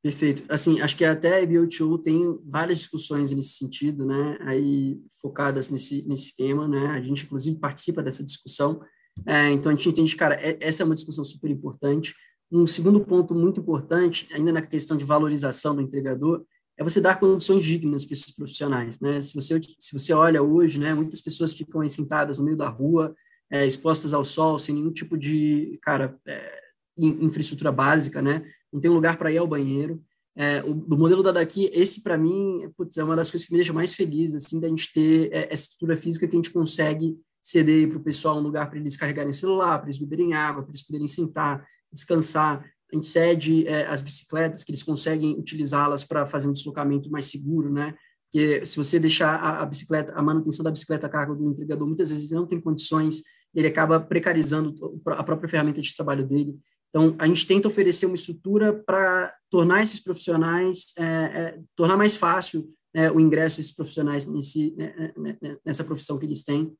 Perfeito. 0.04 0.44
Assim, 0.50 0.82
acho 0.82 0.98
que 0.98 1.04
até 1.04 1.38
a 1.38 1.46
IBO2 1.46 2.02
tem 2.02 2.38
várias 2.44 2.76
discussões 2.76 3.32
nesse 3.32 3.56
sentido, 3.56 4.04
né, 4.04 4.36
aí 4.42 5.00
focadas 5.18 5.70
nesse, 5.70 6.06
nesse 6.06 6.36
tema, 6.36 6.68
né, 6.68 6.88
a 6.88 7.00
gente 7.00 7.24
inclusive 7.24 7.58
participa 7.58 8.02
dessa 8.02 8.22
discussão, 8.22 8.82
é, 9.26 9.50
então 9.50 9.72
a 9.72 9.74
gente 9.74 9.88
entende, 9.88 10.14
cara, 10.14 10.34
é, 10.34 10.58
essa 10.60 10.82
é 10.82 10.84
uma 10.84 10.94
discussão 10.94 11.24
super 11.24 11.50
importante. 11.50 12.14
Um 12.52 12.66
segundo 12.66 13.00
ponto 13.00 13.34
muito 13.34 13.60
importante, 13.60 14.28
ainda 14.34 14.52
na 14.52 14.60
questão 14.60 14.94
de 14.94 15.06
valorização 15.06 15.74
do 15.74 15.80
entregador, 15.80 16.44
é 16.76 16.84
você 16.84 17.00
dar 17.00 17.18
condições 17.18 17.64
dignas 17.64 18.04
para 18.04 18.12
esses 18.12 18.34
profissionais, 18.34 19.00
né? 19.00 19.22
Se 19.22 19.34
você 19.34 19.58
se 19.78 19.98
você 19.98 20.12
olha 20.12 20.42
hoje, 20.42 20.78
né, 20.78 20.92
muitas 20.92 21.22
pessoas 21.22 21.54
ficam 21.54 21.80
aí 21.80 21.88
sentadas 21.88 22.36
no 22.36 22.44
meio 22.44 22.58
da 22.58 22.68
rua, 22.68 23.14
é, 23.50 23.66
expostas 23.66 24.12
ao 24.12 24.24
sol, 24.24 24.58
sem 24.58 24.74
nenhum 24.74 24.92
tipo 24.92 25.16
de, 25.16 25.78
cara, 25.80 26.14
é, 26.26 26.60
infraestrutura 26.98 27.72
básica, 27.72 28.20
né? 28.20 28.44
Não 28.74 28.80
tem 28.80 28.90
lugar 28.90 29.16
para 29.16 29.30
ir 29.30 29.38
ao 29.38 29.46
banheiro. 29.46 30.02
É, 30.36 30.64
o, 30.64 30.74
do 30.74 30.98
modelo 30.98 31.22
da 31.22 31.30
daqui, 31.30 31.70
esse 31.72 32.02
para 32.02 32.18
mim, 32.18 32.68
putz, 32.76 32.96
é 32.98 33.04
uma 33.04 33.14
das 33.14 33.30
coisas 33.30 33.46
que 33.46 33.52
me 33.52 33.58
deixa 33.58 33.72
mais 33.72 33.94
feliz, 33.94 34.34
assim, 34.34 34.58
da 34.58 34.68
gente 34.68 34.92
ter 34.92 35.32
é, 35.32 35.44
essa 35.52 35.62
estrutura 35.62 35.96
física 35.96 36.26
que 36.26 36.34
a 36.34 36.38
gente 36.38 36.50
consegue 36.50 37.16
ceder 37.40 37.88
para 37.88 37.98
o 37.98 38.02
pessoal 38.02 38.38
um 38.38 38.42
lugar 38.42 38.68
para 38.68 38.78
eles 38.78 38.96
carregarem 38.96 39.32
celular, 39.32 39.78
para 39.78 39.86
eles 39.86 39.98
beberem 39.98 40.34
água, 40.34 40.62
para 40.62 40.72
eles 40.72 40.84
poderem 40.84 41.06
sentar, 41.06 41.64
descansar. 41.92 42.64
A 42.92 42.96
gente 42.96 43.06
cede 43.06 43.64
é, 43.68 43.86
as 43.86 44.02
bicicletas, 44.02 44.64
que 44.64 44.72
eles 44.72 44.82
conseguem 44.82 45.38
utilizá-las 45.38 46.02
para 46.02 46.26
fazer 46.26 46.48
um 46.48 46.52
deslocamento 46.52 47.08
mais 47.10 47.26
seguro, 47.26 47.72
né? 47.72 47.94
Porque 48.24 48.64
se 48.66 48.76
você 48.76 48.98
deixar 48.98 49.36
a, 49.36 49.62
a, 49.62 49.66
bicicleta, 49.66 50.12
a 50.14 50.20
manutenção 50.20 50.64
da 50.64 50.70
bicicleta 50.70 51.06
a 51.06 51.10
cargo 51.10 51.36
do 51.36 51.50
entregador, 51.50 51.86
muitas 51.86 52.10
vezes 52.10 52.26
ele 52.26 52.34
não 52.34 52.46
tem 52.46 52.60
condições, 52.60 53.22
ele 53.54 53.68
acaba 53.68 54.00
precarizando 54.00 54.74
a 55.06 55.22
própria 55.22 55.48
ferramenta 55.48 55.80
de 55.80 55.94
trabalho 55.94 56.26
dele. 56.26 56.56
Então, 56.94 57.16
a 57.18 57.26
gente 57.26 57.44
tenta 57.44 57.66
oferecer 57.66 58.06
uma 58.06 58.14
estrutura 58.14 58.72
para 58.72 59.34
tornar 59.50 59.82
esses 59.82 59.98
profissionais, 59.98 60.92
é, 60.96 61.02
é, 61.04 61.60
tornar 61.74 61.96
mais 61.96 62.14
fácil 62.14 62.72
é, 62.94 63.10
o 63.10 63.18
ingresso 63.18 63.56
desses 63.56 63.74
profissionais 63.74 64.26
nesse, 64.26 64.72
né, 64.76 65.12
né, 65.16 65.36
né, 65.42 65.56
nessa 65.66 65.82
profissão 65.82 66.16
que 66.16 66.24
eles 66.24 66.44
têm, 66.44 66.72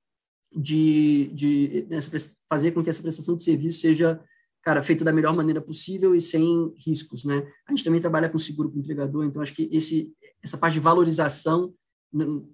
de, 0.55 1.33
de 1.35 1.87
nessa, 1.91 2.31
fazer 2.49 2.71
com 2.71 2.81
que 2.81 2.89
essa 2.89 3.03
prestação 3.03 3.35
de 3.35 3.43
serviço 3.43 3.81
seja 3.81 4.21
cara, 4.63 4.85
feita 4.85 5.05
da 5.05 5.13
melhor 5.13 5.35
maneira 5.35 5.61
possível 5.61 6.15
e 6.15 6.21
sem 6.21 6.73
riscos, 6.87 7.25
né? 7.25 7.47
A 7.69 7.73
gente 7.73 7.85
também 7.85 8.01
trabalha 8.01 8.31
com 8.31 8.39
seguro 8.39 8.71
para 8.71 8.79
o 8.79 8.81
entregador, 8.81 9.25
então 9.25 9.43
acho 9.43 9.53
que 9.53 9.69
esse, 9.73 10.15
essa 10.43 10.57
parte 10.57 10.75
de 10.75 10.81
valorização 10.81 11.75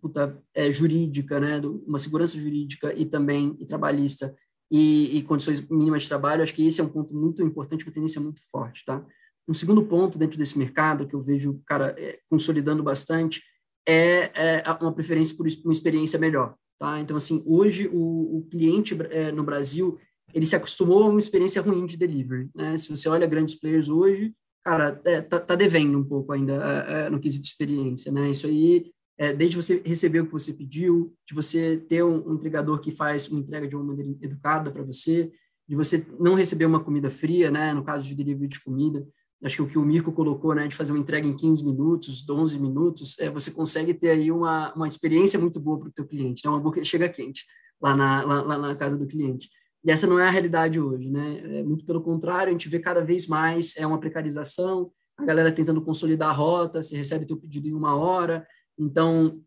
puta, 0.00 0.42
é, 0.54 0.72
jurídica, 0.72 1.38
né, 1.38 1.61
uma 1.86 1.98
segurança 1.98 2.38
jurídica 2.38 2.94
e 2.94 3.04
também 3.04 3.54
e 3.61 3.66
trabalhista 3.66 4.34
e, 4.71 5.18
e, 5.18 5.23
condições 5.23 5.61
mínimas 5.68 6.03
de 6.03 6.09
trabalho, 6.09 6.43
acho 6.43 6.55
que 6.55 6.64
esse 6.64 6.81
é 6.81 6.85
um 6.85 6.89
ponto 6.89 7.14
muito 7.14 7.43
importante, 7.43 7.85
uma 7.85 7.93
tendência 7.93 8.21
muito 8.21 8.41
forte, 8.51 8.85
tá? 8.85 9.05
Um 9.49 9.55
segundo 9.55 9.85
ponto 9.85 10.16
dentro 10.16 10.39
desse 10.39 10.57
mercado 10.57 11.09
que 11.09 11.14
eu 11.14 11.23
vejo, 11.23 11.61
cara, 11.66 11.95
é, 11.99 12.21
consolidando 12.31 12.83
bastante 12.83 13.43
é, 13.87 14.31
é, 14.61 14.62
uma 14.81 14.93
preferência 14.93 15.37
por 15.37 15.47
uma 15.64 15.73
experiência 15.73 16.18
melhor, 16.18 16.55
tá? 16.79 17.01
Então, 17.01 17.16
assim, 17.16 17.43
hoje 17.45 17.89
o, 17.93 18.39
o 18.39 18.47
cliente 18.49 18.97
é, 19.11 19.33
no 19.33 19.43
Brasil, 19.43 19.99
ele 20.33 20.47
se 20.47 20.55
acostumou 20.55 21.03
a 21.03 21.09
uma 21.09 21.18
experiência 21.18 21.61
ruim 21.61 21.85
de 21.85 21.97
delivery, 21.97 22.49
né? 22.55 22.79
Se 22.79 22.89
você 22.89 23.09
olha 23.09 23.27
grandes 23.27 23.57
players 23.57 23.89
hoje, 23.89 24.33
cara, 24.64 25.01
é, 25.05 25.21
tá, 25.21 25.41
tá 25.41 25.57
devendo 25.57 25.99
um 25.99 26.05
pouco 26.05 26.33
ainda 26.33 26.87
é, 26.87 27.07
é, 27.07 27.11
no 27.11 27.18
quesito 27.18 27.47
experiência, 27.47 28.12
né? 28.12 28.31
Isso 28.31 28.47
aí 28.47 28.93
é, 29.21 29.35
desde 29.35 29.55
você 29.55 29.83
receber 29.85 30.21
o 30.21 30.27
que 30.27 30.33
você 30.33 30.51
pediu, 30.51 31.14
de 31.29 31.35
você 31.35 31.77
ter 31.77 32.03
um, 32.03 32.27
um 32.27 32.35
entregador 32.37 32.81
que 32.81 32.91
faz 32.91 33.29
uma 33.29 33.39
entrega 33.39 33.68
de 33.68 33.77
uma 33.77 33.85
maneira 33.85 34.16
educada 34.23 34.73
para 34.73 34.83
você, 34.83 35.31
de 35.68 35.77
você 35.77 36.07
não 36.18 36.33
receber 36.35 36.64
uma 36.64 36.83
comida 36.83 37.11
fria, 37.11 37.51
né, 37.51 37.75
no 37.75 37.85
caso 37.85 38.09
de 38.09 38.14
delivery 38.14 38.49
de 38.49 38.64
comida. 38.64 39.07
Acho 39.45 39.57
que 39.57 39.62
o 39.62 39.68
que 39.68 39.79
o 39.79 39.83
Mirko 39.83 40.11
colocou, 40.11 40.55
né, 40.55 40.66
de 40.66 40.75
fazer 40.75 40.93
uma 40.93 40.99
entrega 40.99 41.29
em 41.29 41.37
15 41.37 41.62
minutos, 41.62 42.23
12 42.23 42.59
minutos, 42.59 43.18
é, 43.18 43.29
você 43.29 43.51
consegue 43.51 43.93
ter 43.93 44.09
aí 44.09 44.33
uma, 44.33 44.73
uma 44.73 44.89
experiência 44.89 45.39
muito 45.39 45.61
boa 45.61 45.79
para 45.79 45.91
o 45.91 45.93
teu 45.93 46.07
cliente, 46.07 46.43
né, 46.43 46.51
uma 46.51 46.59
boca 46.59 46.83
chega 46.83 47.07
quente 47.07 47.45
lá 47.79 47.95
na, 47.95 48.23
lá, 48.23 48.43
lá 48.43 48.59
na 48.59 48.75
casa 48.75 48.97
do 48.97 49.07
cliente. 49.07 49.51
E 49.85 49.91
essa 49.91 50.07
não 50.07 50.18
é 50.18 50.27
a 50.27 50.31
realidade 50.31 50.81
hoje, 50.81 51.11
né? 51.11 51.59
É 51.59 51.62
muito 51.62 51.85
pelo 51.85 52.03
contrário, 52.03 52.49
a 52.49 52.53
gente 52.53 52.68
vê 52.68 52.79
cada 52.79 53.03
vez 53.03 53.27
mais 53.27 53.77
é 53.77 53.87
uma 53.87 54.01
precarização, 54.01 54.91
a 55.16 55.25
galera 55.27 55.53
tentando 55.53 55.83
consolidar 55.83 56.31
a 56.31 56.33
rota, 56.33 56.83
você 56.83 56.97
recebe 56.97 57.27
teu 57.27 57.37
pedido 57.37 57.68
em 57.68 57.75
uma 57.75 57.95
hora, 57.95 58.47
então, 58.81 59.41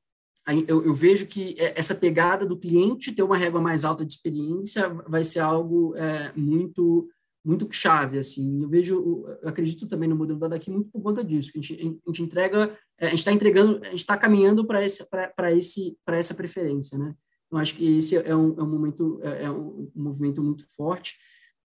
eu, 0.68 0.84
eu, 0.84 0.94
vejo 0.94 1.26
que 1.26 1.56
é, 1.58 1.78
essa 1.80 1.96
pegada 1.96 2.46
do 2.46 2.58
cliente 2.58 3.14
ter 3.14 3.24
uma 3.24 3.38
régua 3.38 3.60
mais 3.60 3.84
alta 3.84 4.06
de 4.06 4.14
experiência 4.14 4.90
vai 5.08 5.24
ser 5.24 5.40
algo 5.40 5.96
é, 5.96 6.32
muito 6.36 7.10
muito 7.46 7.68
chave 7.72 8.18
assim. 8.18 8.62
Eu 8.62 8.70
vejo 8.70 9.26
eu 9.42 9.50
acredito 9.50 9.88
também 9.88 10.08
no 10.08 10.16
modelo 10.16 10.40
da 10.40 10.48
daqui 10.48 10.70
muito 10.70 10.90
por 10.90 11.02
conta 11.02 11.24
disso 11.24 11.52
a 11.56 11.62
gente, 11.62 11.74
a 11.82 12.10
gente 12.10 12.24
entrega 12.24 12.78
é, 13.00 13.08
a 13.08 13.10
gente 13.10 13.20
está 13.20 13.32
entregando 13.32 13.80
a 13.84 13.90
gente 13.90 14.00
está 14.00 14.18
caminhando 14.18 14.66
para 14.66 14.84
esse 14.86 15.06
para 15.10 15.54
esse 15.54 15.98
para 16.06 16.18
essa 16.18 16.34
preferência 16.34 16.98
né? 16.98 17.14
Eu 17.52 17.58
acho 17.58 17.76
que 17.76 17.98
esse 17.98 18.18
é 18.18 18.36
um, 18.36 18.56
é 18.58 18.64
um 18.64 18.70
momento 18.70 19.20
é, 19.22 19.44
é 19.44 19.52
um, 19.52 19.92
movimento 19.96 20.42
muito 20.42 20.66
forte. 20.76 21.16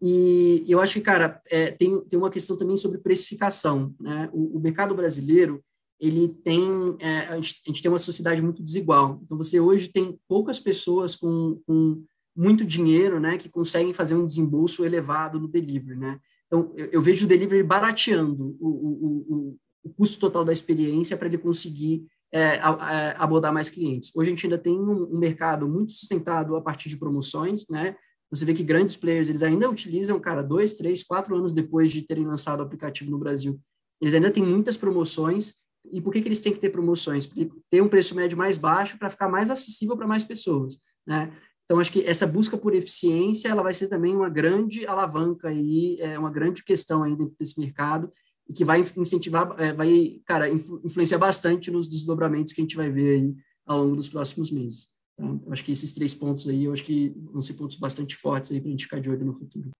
E 0.03 0.63
eu 0.69 0.81
acho 0.81 0.95
que 0.95 1.01
cara 1.01 1.41
é, 1.47 1.71
tem 1.71 2.01
tem 2.05 2.19
uma 2.19 2.31
questão 2.31 2.57
também 2.57 2.77
sobre 2.77 2.99
precificação 2.99 3.95
né? 3.99 4.29
O, 4.33 4.59
o 4.59 4.61
mercado 4.61 4.95
brasileiro 4.95 5.65
ele 6.01 6.29
tem 6.29 6.97
é, 7.01 7.21
a, 7.27 7.37
gente, 7.37 7.61
a, 7.67 7.69
gente, 7.69 7.83
tem 7.83 7.91
uma 7.91 7.99
sociedade 7.99 8.41
muito 8.41 8.63
desigual. 8.63 9.21
Então 9.25 9.37
você 9.37 9.59
hoje 9.59 9.89
tem 9.89 10.19
poucas 10.29 10.61
pessoas 10.61 11.17
com, 11.17 11.61
com, 11.67 12.05
muito 12.37 12.65
dinheiro, 12.65 13.19
né, 13.19 13.37
que 13.37 13.49
conseguem 13.49 13.93
fazer 13.93 14.15
um 14.15 14.25
desembolso 14.25 14.85
elevado 14.85 15.41
no 15.41 15.49
delivery, 15.49 15.99
né? 15.99 16.21
Então 16.47 16.73
eu, 16.77 16.87
eu 16.93 17.03
vejo 17.03 17.27
o 17.27 17.29
delivery 17.29 17.65
barateando 17.65 18.57
o, 18.61 18.69
o, 18.69 19.27
o, 19.29 19.57
o 19.85 19.91
custo 19.91 20.21
total 20.21 20.45
da 20.45 20.53
experiência 20.53 21.17
para 21.17 21.27
ele 21.27 21.39
conseguir 21.39 22.07
é, 22.33 22.59
a, 22.59 22.69
a, 22.69 23.25
abordar 23.25 23.53
mais 23.53 23.69
clientes. 23.69 24.15
Hoje 24.15 24.29
a 24.29 24.31
gente 24.31 24.47
ainda 24.47 24.59
tem 24.59 24.79
um, 24.79 25.15
um, 25.15 25.19
mercado 25.19 25.69
muito 25.69 25.93
sustentado 25.93 26.55
a 26.57 26.61
partir 26.61 26.89
de 26.89 26.97
promoções, 26.97 27.67
né? 27.69 27.97
Você 28.31 28.45
vê 28.45 28.53
que 28.53 28.63
grandes 28.63 28.97
players 28.97 29.29
eles 29.29 29.43
ainda 29.43 29.71
utilizam, 29.71 30.21
cara, 30.21 30.43
dois, 30.43 30.75
três, 30.75 31.03
quatro 31.03 31.35
anos 31.35 31.53
depois 31.53 31.91
de 31.91 32.03
terem 32.03 32.27
lançado 32.27 32.61
o 32.61 32.63
aplicativo 32.63 33.11
no 33.11 33.19
Brasil, 33.19 33.59
eles 34.01 34.15
ainda 34.15 34.31
têm 34.31 34.45
muitas 34.45 34.77
promoções 34.77 35.55
e 35.93 36.01
por 36.01 36.13
que, 36.13 36.21
que 36.21 36.29
eles 36.29 36.41
têm 36.41 36.53
que 36.53 36.59
ter 36.59 36.71
promoções? 36.71 37.27
Porque 37.27 37.51
ter 37.71 37.83
um 37.83 37.89
preço 37.89 38.15
médio 38.15 38.37
mais 38.37 38.59
baixo 38.59 38.99
para 38.99 39.11
ficar 39.11 39.29
mais 39.29 39.51
acessível 39.51 39.97
para 39.97 40.07
mais 40.07 40.25
pessoas, 40.25 40.79
né? 41.07 41.33
Então, 41.65 41.79
acho 41.79 41.93
que 41.93 42.01
essa 42.01 42.27
busca 42.27 42.57
por 42.57 42.75
eficiência, 42.75 43.49
ela 43.49 43.63
vai 43.63 43.75
ser 43.75 43.89
também 43.89 44.17
uma 44.17 44.31
grande 44.31 44.87
alavanca 44.87 45.49
aí, 45.49 45.99
é 46.01 46.19
uma 46.19 46.31
grande 46.31 46.65
questão 46.65 47.03
aí 47.03 47.15
dentro 47.15 47.37
desse 47.39 47.61
mercado 47.61 48.11
e 48.49 48.55
que 48.55 48.65
vai 48.65 48.83
incentivar, 48.97 49.55
é, 49.61 49.75
vai, 49.75 50.23
cara, 50.25 50.49
influ, 50.49 50.81
influenciar 50.83 51.19
bastante 51.19 51.71
nos 51.71 51.87
desdobramentos 51.87 52.55
que 52.55 52.63
a 52.63 52.65
gente 52.65 52.77
vai 52.77 52.91
ver 52.91 53.17
aí 53.17 53.37
ao 53.67 53.83
longo 53.83 53.97
dos 53.97 54.09
próximos 54.09 54.51
meses. 54.51 54.89
Então, 55.13 55.43
acho 55.51 55.63
que 55.63 55.71
esses 55.71 55.93
três 55.93 56.15
pontos 56.15 56.49
aí, 56.49 56.65
eu 56.65 56.73
acho 56.73 56.85
que 56.85 57.11
vão 57.31 57.43
ser 57.43 57.53
pontos 57.53 57.77
bastante 57.77 58.17
fortes 58.17 58.51
aí 58.51 58.61
para 58.61 58.69
a 58.69 58.71
gente 58.71 58.85
ficar 58.85 59.01
de 59.01 59.11
olho 59.11 59.27
no 59.27 59.35
futuro. 59.35 59.71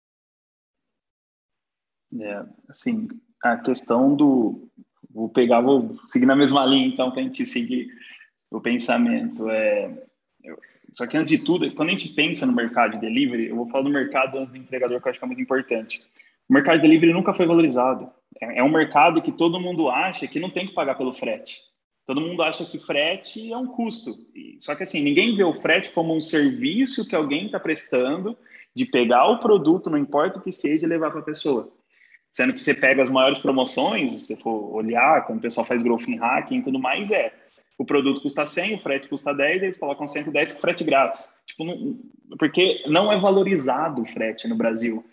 É, 2.21 2.47
assim, 2.69 3.09
a 3.43 3.57
questão 3.57 4.15
do, 4.15 4.69
vou 5.19 5.29
pegar, 5.29 5.61
vou 5.61 5.97
seguir 6.07 6.27
na 6.27 6.37
mesma 6.37 6.65
linha, 6.65 6.87
então, 6.87 7.11
para 7.11 7.21
a 7.21 7.25
gente 7.25 7.45
seguir 7.45 7.89
o 8.51 8.61
pensamento. 8.61 9.51
É, 9.51 9.91
eu, 10.45 10.57
só 10.95 11.07
que, 11.07 11.17
antes 11.17 11.37
de 11.37 11.45
tudo, 11.45 11.71
quando 11.75 11.89
a 11.89 11.93
gente 11.93 12.09
pensa 12.11 12.47
no 12.47 12.53
mercado 12.53 12.93
de 12.93 13.01
delivery, 13.01 13.49
eu 13.49 13.57
vou 13.57 13.67
falar 13.69 13.85
do 13.85 13.91
mercado 13.91 14.39
antes 14.39 14.53
do 14.53 14.59
entregador, 14.59 15.01
que 15.01 15.09
eu 15.09 15.11
acho 15.11 15.19
que 15.19 15.25
é 15.25 15.27
muito 15.27 15.43
importante. 15.43 16.01
O 16.49 16.55
mercado 16.55 16.77
de 16.77 16.83
delivery 16.83 17.13
nunca 17.13 17.35
foi 17.35 17.47
valorizado. 17.47 18.09
É, 18.41 18.61
é 18.61 18.63
um 18.63 18.71
mercado 18.71 19.21
que 19.21 19.33
todo 19.33 19.61
mundo 19.61 19.91
acha 19.91 20.27
que 20.29 20.39
não 20.39 20.51
tem 20.51 20.67
que 20.69 20.75
pagar 20.75 20.95
pelo 20.95 21.13
frete. 21.13 21.59
Todo 22.07 22.21
mundo 22.21 22.43
acha 22.43 22.65
que 22.65 22.79
frete 22.79 23.53
é 23.53 23.57
um 23.57 23.67
custo. 23.67 24.17
Só 24.61 24.75
que, 24.75 24.85
assim, 24.85 25.03
ninguém 25.03 25.37
vê 25.37 25.45
o 25.45 25.61
frete 25.61 25.91
como 25.91 26.17
um 26.17 26.21
serviço 26.21 27.07
que 27.07 27.15
alguém 27.15 27.47
está 27.47 27.61
prestando 27.61 28.39
de 28.75 28.87
pegar 28.87 29.27
o 29.27 29.41
produto, 29.41 29.91
não 29.91 29.99
importa 29.99 30.39
o 30.39 30.43
que 30.43 30.53
seja, 30.53 30.87
e 30.87 30.89
levar 30.89 31.11
para 31.11 31.21
a 31.21 31.25
pessoa. 31.25 31.71
Sendo 32.31 32.53
que 32.53 32.61
você 32.61 32.75
pega 32.75 33.03
as 33.03 33.11
maiores 33.11 33.39
promoções, 33.39 34.13
se 34.13 34.21
você 34.21 34.37
for 34.37 34.75
olhar, 34.75 35.27
como 35.27 35.39
o 35.39 35.43
pessoal 35.43 35.67
faz 35.67 35.83
growth 35.83 36.09
em 36.09 36.17
hacking 36.17 36.59
e 36.59 36.63
tudo 36.63 36.79
mais, 36.79 37.11
é 37.11 37.33
o 37.79 37.85
produto 37.85 38.21
custa 38.21 38.45
100, 38.45 38.75
o 38.75 38.79
frete 38.81 39.09
custa 39.09 39.33
10, 39.33 39.63
eles 39.63 39.77
colocam 39.77 40.07
110 40.07 40.53
com 40.53 40.59
frete 40.59 40.85
grátis. 40.85 41.39
Tipo, 41.47 41.65
não, 41.65 41.99
porque 42.39 42.83
não 42.87 43.13
é 43.13 43.19
valorizado 43.19 44.03
o 44.03 44.07
frete 44.07 44.49
no 44.49 44.57
Brasil. 44.57 45.05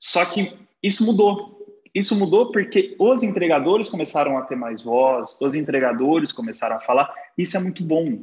Só 0.00 0.24
que 0.24 0.52
isso 0.82 1.04
mudou. 1.04 1.54
Isso 1.94 2.14
mudou 2.14 2.50
porque 2.50 2.94
os 2.98 3.22
entregadores 3.22 3.88
começaram 3.88 4.36
a 4.36 4.42
ter 4.42 4.56
mais 4.56 4.82
voz, 4.82 5.36
os 5.40 5.54
entregadores 5.54 6.32
começaram 6.32 6.76
a 6.76 6.80
falar. 6.80 7.12
Isso 7.36 7.56
é 7.56 7.60
muito 7.60 7.82
bom. 7.82 8.18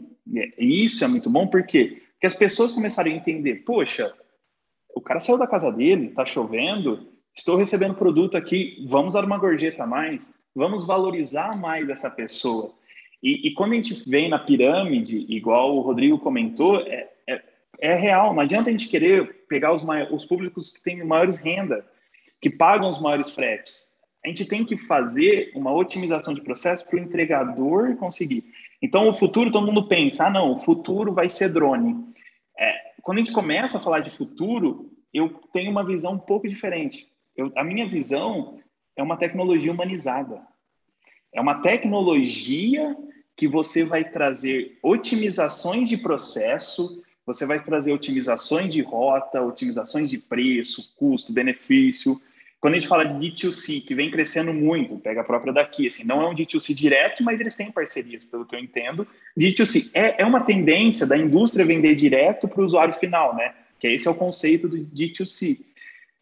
E 0.57 0.83
isso 0.83 1.03
é 1.03 1.07
muito 1.07 1.29
bom 1.29 1.47
porque 1.47 2.01
porque 2.23 2.27
as 2.27 2.35
pessoas 2.35 2.71
começaram 2.71 3.11
a 3.11 3.13
entender, 3.13 3.65
poxa, 3.65 4.13
o 4.95 5.01
cara 5.01 5.19
saiu 5.19 5.37
da 5.37 5.45
casa 5.45 5.69
dele, 5.69 6.11
tá 6.11 6.25
chovendo, 6.25 7.05
Estou 7.35 7.55
recebendo 7.55 7.95
produto 7.95 8.37
aqui, 8.37 8.85
vamos 8.87 9.15
dar 9.15 9.25
uma 9.25 9.39
gorjeta 9.39 9.83
a 9.83 9.87
mais, 9.87 10.31
vamos 10.55 10.85
valorizar 10.85 11.57
mais 11.57 11.89
essa 11.89 12.09
pessoa. 12.09 12.73
E, 13.23 13.47
e, 13.47 13.53
quando 13.53 13.71
a 13.71 13.75
gente 13.75 14.07
vem 14.07 14.29
na 14.29 14.37
pirâmide, 14.37 15.25
igual 15.29 15.75
o 15.75 15.81
Rodrigo 15.81 16.19
comentou, 16.19 16.81
é, 16.81 17.09
é, 17.27 17.41
é 17.79 17.95
real. 17.95 18.33
Não 18.33 18.41
adianta 18.41 18.69
a 18.69 18.71
gente 18.71 18.89
querer 18.89 19.45
pegar 19.47 19.73
os, 19.73 19.81
os 20.11 20.25
públicos 20.25 20.69
que 20.75 20.83
têm 20.83 21.03
maiores 21.03 21.37
renda, 21.37 21.85
que 22.41 22.49
pagam 22.49 22.89
os 22.89 23.01
maiores 23.01 23.29
fretes. 23.29 23.93
A 24.23 24.27
gente 24.27 24.45
tem 24.45 24.63
que 24.63 24.77
fazer 24.77 25.51
uma 25.55 25.73
otimização 25.73 26.33
de 26.33 26.41
processo 26.41 26.85
para 26.85 26.97
o 26.97 26.99
entregador 26.99 27.95
conseguir. 27.95 28.43
Então, 28.81 29.09
o 29.09 29.13
futuro, 29.13 29.51
todo 29.51 29.65
mundo 29.65 29.87
pensa, 29.87 30.27
ah, 30.27 30.29
não, 30.29 30.51
o 30.51 30.59
futuro 30.59 31.13
vai 31.13 31.29
ser 31.29 31.49
drone. 31.49 31.95
É, 32.59 32.73
quando 33.01 33.17
a 33.17 33.21
gente 33.21 33.33
começa 33.33 33.77
a 33.77 33.81
falar 33.81 34.01
de 34.01 34.09
futuro, 34.09 34.91
eu 35.13 35.29
tenho 35.51 35.71
uma 35.71 35.85
visão 35.85 36.13
um 36.13 36.19
pouco 36.19 36.47
diferente. 36.47 37.07
Eu, 37.35 37.51
a 37.55 37.63
minha 37.63 37.87
visão 37.87 38.59
é 38.95 39.03
uma 39.03 39.17
tecnologia 39.17 39.71
humanizada. 39.71 40.41
É 41.33 41.41
uma 41.41 41.61
tecnologia 41.61 42.95
que 43.35 43.47
você 43.47 43.83
vai 43.83 44.03
trazer 44.03 44.77
otimizações 44.83 45.89
de 45.89 45.97
processo, 45.97 47.03
você 47.25 47.45
vai 47.45 47.59
trazer 47.59 47.91
otimizações 47.91 48.71
de 48.71 48.81
rota, 48.81 49.41
otimizações 49.41 50.09
de 50.09 50.17
preço, 50.17 50.95
custo, 50.95 51.33
benefício. 51.33 52.21
Quando 52.59 52.75
a 52.75 52.79
gente 52.79 52.87
fala 52.87 53.03
de 53.03 53.31
D2C, 53.31 53.85
que 53.85 53.95
vem 53.95 54.11
crescendo 54.11 54.53
muito, 54.53 54.97
pega 54.97 55.21
a 55.21 55.23
própria 55.23 55.51
daqui, 55.51 55.87
assim, 55.87 56.03
não 56.03 56.21
é 56.21 56.29
um 56.29 56.35
D2C 56.35 56.73
direto, 56.73 57.23
mas 57.23 57.39
eles 57.39 57.55
têm 57.55 57.71
parcerias, 57.71 58.23
pelo 58.23 58.45
que 58.45 58.55
eu 58.55 58.59
entendo. 58.59 59.07
D2C 59.37 59.89
é, 59.93 60.21
é 60.21 60.25
uma 60.25 60.41
tendência 60.41 61.07
da 61.07 61.17
indústria 61.17 61.65
vender 61.65 61.95
direto 61.95 62.47
para 62.47 62.61
o 62.61 62.65
usuário 62.65 62.93
final, 62.93 63.35
né? 63.35 63.53
Que 63.79 63.87
esse 63.87 64.07
é 64.07 64.11
o 64.11 64.15
conceito 64.15 64.69
do 64.69 64.77
D2C. 64.77 65.59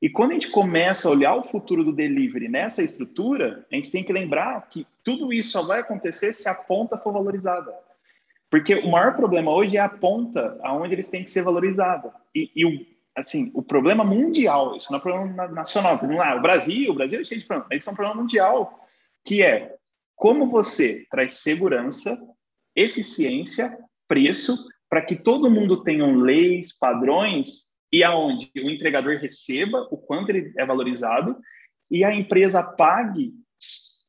E 0.01 0.09
quando 0.09 0.31
a 0.31 0.33
gente 0.33 0.49
começa 0.49 1.07
a 1.07 1.11
olhar 1.11 1.35
o 1.35 1.43
futuro 1.43 1.83
do 1.83 1.93
delivery 1.93 2.47
nessa 2.47 2.81
estrutura, 2.81 3.65
a 3.71 3.75
gente 3.75 3.91
tem 3.91 4.03
que 4.03 4.11
lembrar 4.11 4.67
que 4.67 4.87
tudo 5.03 5.31
isso 5.31 5.51
só 5.51 5.61
vai 5.61 5.81
acontecer 5.81 6.33
se 6.33 6.49
a 6.49 6.55
ponta 6.55 6.97
for 6.97 7.13
valorizada. 7.13 7.71
Porque 8.49 8.75
o 8.75 8.89
maior 8.89 9.15
problema 9.15 9.51
hoje 9.51 9.77
é 9.77 9.79
a 9.79 9.87
ponta 9.87 10.59
aonde 10.63 10.95
eles 10.95 11.07
têm 11.07 11.23
que 11.23 11.29
ser 11.29 11.43
valorizados. 11.43 12.11
E, 12.35 12.51
e, 12.55 12.97
assim, 13.15 13.51
o 13.53 13.61
problema 13.61 14.03
mundial, 14.03 14.75
isso 14.75 14.91
não 14.91 14.97
é 14.97 15.01
problema 15.01 15.47
nacional, 15.47 15.99
é 16.01 16.35
o 16.35 16.41
Brasil, 16.41 16.91
o 16.91 16.95
Brasil 16.95 17.21
é 17.21 17.23
cheio 17.23 17.39
de 17.39 17.47
problema, 17.47 17.67
mas 17.69 17.83
isso 17.83 17.89
é 17.89 17.93
um 17.93 17.95
problema 17.95 18.21
mundial, 18.21 18.87
que 19.23 19.43
é 19.43 19.75
como 20.15 20.47
você 20.47 21.05
traz 21.09 21.35
segurança, 21.35 22.19
eficiência, 22.75 23.77
preço, 24.07 24.57
para 24.89 25.01
que 25.01 25.15
todo 25.15 25.49
mundo 25.49 25.83
tenha 25.83 26.05
leis, 26.05 26.77
padrões, 26.77 27.70
e 27.91 28.03
aonde 28.03 28.51
o 28.55 28.69
entregador 28.69 29.17
receba 29.17 29.87
o 29.91 29.97
quanto 29.97 30.29
ele 30.29 30.53
é 30.57 30.65
valorizado, 30.65 31.37
e 31.89 32.03
a 32.03 32.13
empresa 32.13 32.63
pague 32.63 33.33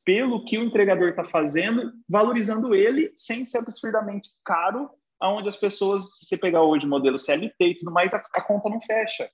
pelo 0.05 0.43
que 0.45 0.57
o 0.57 0.63
entregador 0.63 1.09
está 1.09 1.23
fazendo, 1.25 1.91
valorizando 2.07 2.73
ele 2.73 3.11
sem 3.15 3.45
ser 3.45 3.59
absurdamente 3.59 4.29
caro, 4.43 4.89
aonde 5.19 5.47
as 5.47 5.57
pessoas, 5.57 6.17
se 6.17 6.25
você 6.25 6.37
pegar 6.37 6.63
hoje 6.63 6.85
o 6.85 6.89
modelo 6.89 7.17
CLT 7.17 7.55
e 7.59 7.75
tudo 7.75 7.91
mais, 7.91 8.13
a, 8.13 8.23
a 8.33 8.41
conta 8.41 8.69
não 8.69 8.81
fecha. 8.81 9.29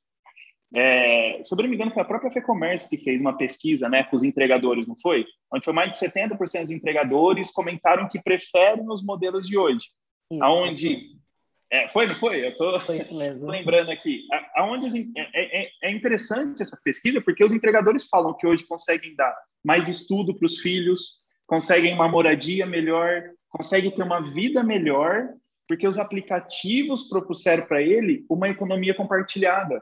É, 0.75 1.41
se 1.43 1.51
eu 1.51 1.57
não 1.57 1.67
me 1.67 1.75
engano, 1.75 1.91
foi 1.91 2.03
a 2.03 2.05
própria 2.05 2.29
FEComércio 2.29 2.89
que 2.89 2.97
fez 2.97 3.19
uma 3.19 3.35
pesquisa 3.35 3.89
né, 3.89 4.03
com 4.03 4.15
os 4.15 4.23
entregadores, 4.23 4.87
não 4.87 4.95
foi? 4.95 5.25
Onde 5.51 5.65
foi 5.65 5.73
mais 5.73 5.91
de 5.91 5.97
70% 5.97 6.37
dos 6.37 6.71
entregadores 6.71 7.51
comentaram 7.51 8.07
que 8.07 8.21
preferem 8.21 8.87
os 8.87 9.03
modelos 9.03 9.47
de 9.47 9.57
hoje. 9.57 9.87
Isso, 10.31 10.43
aonde 10.43 11.18
é, 11.71 11.87
foi, 11.89 12.07
não 12.07 12.15
foi? 12.15 12.43
Eu 12.43 12.49
estou 12.49 12.77
lembrando 13.47 13.91
aqui. 13.91 14.23
Aonde 14.55 14.85
os, 14.87 14.95
é, 14.95 15.03
é, 15.17 15.63
é, 15.63 15.69
é, 15.83 15.91
interessante 15.91 16.61
essa 16.61 16.79
pesquisa, 16.83 17.21
porque 17.21 17.43
os 17.43 17.53
entregadores 17.53 18.07
falam 18.07 18.35
que 18.35 18.47
hoje 18.47 18.65
conseguem 18.65 19.15
dar 19.15 19.35
mais 19.63 19.87
estudo 19.87 20.35
para 20.35 20.45
os 20.45 20.59
filhos, 20.59 21.17
conseguem 21.45 21.93
uma 21.93 22.07
moradia 22.07 22.65
melhor, 22.65 23.23
conseguem 23.49 23.91
ter 23.91 24.03
uma 24.03 24.19
vida 24.33 24.63
melhor, 24.63 25.29
porque 25.67 25.87
os 25.87 25.99
aplicativos 25.99 27.07
propuseram 27.07 27.65
para 27.67 27.81
ele 27.81 28.25
uma 28.29 28.49
economia 28.49 28.95
compartilhada, 28.95 29.81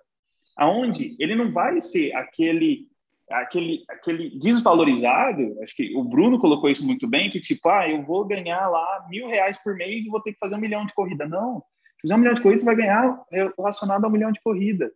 aonde 0.58 1.16
ele 1.20 1.36
não 1.36 1.52
vai 1.52 1.80
ser 1.80 2.14
aquele 2.14 2.88
aquele 3.30 3.84
aquele 3.90 4.38
desvalorizado. 4.38 5.58
Acho 5.62 5.76
que 5.76 5.96
o 5.96 6.04
Bruno 6.04 6.40
colocou 6.40 6.70
isso 6.70 6.86
muito 6.86 7.08
bem, 7.08 7.30
que 7.30 7.40
tipo, 7.40 7.70
ah, 7.70 7.90
eu 7.90 8.04
vou 8.04 8.26
ganhar 8.26 8.68
lá 8.68 9.06
mil 9.10 9.28
reais 9.28 9.58
por 9.64 9.76
mês 9.76 10.06
e 10.06 10.10
vou 10.10 10.22
ter 10.22 10.34
que 10.34 10.40
fazer 10.40 10.56
um 10.56 10.60
milhão 10.60 10.86
de 10.86 10.94
corrida. 10.94 11.28
Não, 11.28 11.64
fizer 12.02 12.16
um 12.16 12.18
milhão 12.18 12.34
de 12.34 12.42
corridas, 12.42 12.64
vai 12.64 12.76
ganhar 12.76 13.26
relacionado 13.32 14.06
a 14.06 14.08
um 14.08 14.12
milhão 14.12 14.32
de 14.32 14.42
corrida. 14.42 14.92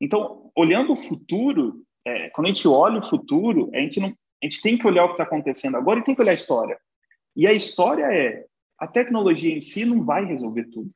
Então, 0.00 0.50
olhando 0.56 0.92
o 0.92 0.96
futuro, 0.96 1.82
é, 2.04 2.28
quando 2.30 2.46
a 2.46 2.50
gente 2.50 2.68
olha 2.68 2.98
o 2.98 3.04
futuro, 3.04 3.70
a 3.74 3.78
gente, 3.78 4.00
não, 4.00 4.08
a 4.08 4.46
gente 4.46 4.60
tem 4.60 4.76
que 4.76 4.86
olhar 4.86 5.04
o 5.04 5.08
que 5.08 5.14
está 5.14 5.24
acontecendo 5.24 5.76
agora 5.76 6.00
e 6.00 6.04
tem 6.04 6.14
que 6.14 6.20
olhar 6.20 6.32
a 6.32 6.34
história. 6.34 6.78
E 7.36 7.46
a 7.46 7.52
história 7.52 8.04
é, 8.04 8.44
a 8.78 8.86
tecnologia 8.86 9.54
em 9.54 9.60
si 9.60 9.84
não 9.84 10.04
vai 10.04 10.24
resolver 10.24 10.64
tudo. 10.64 10.90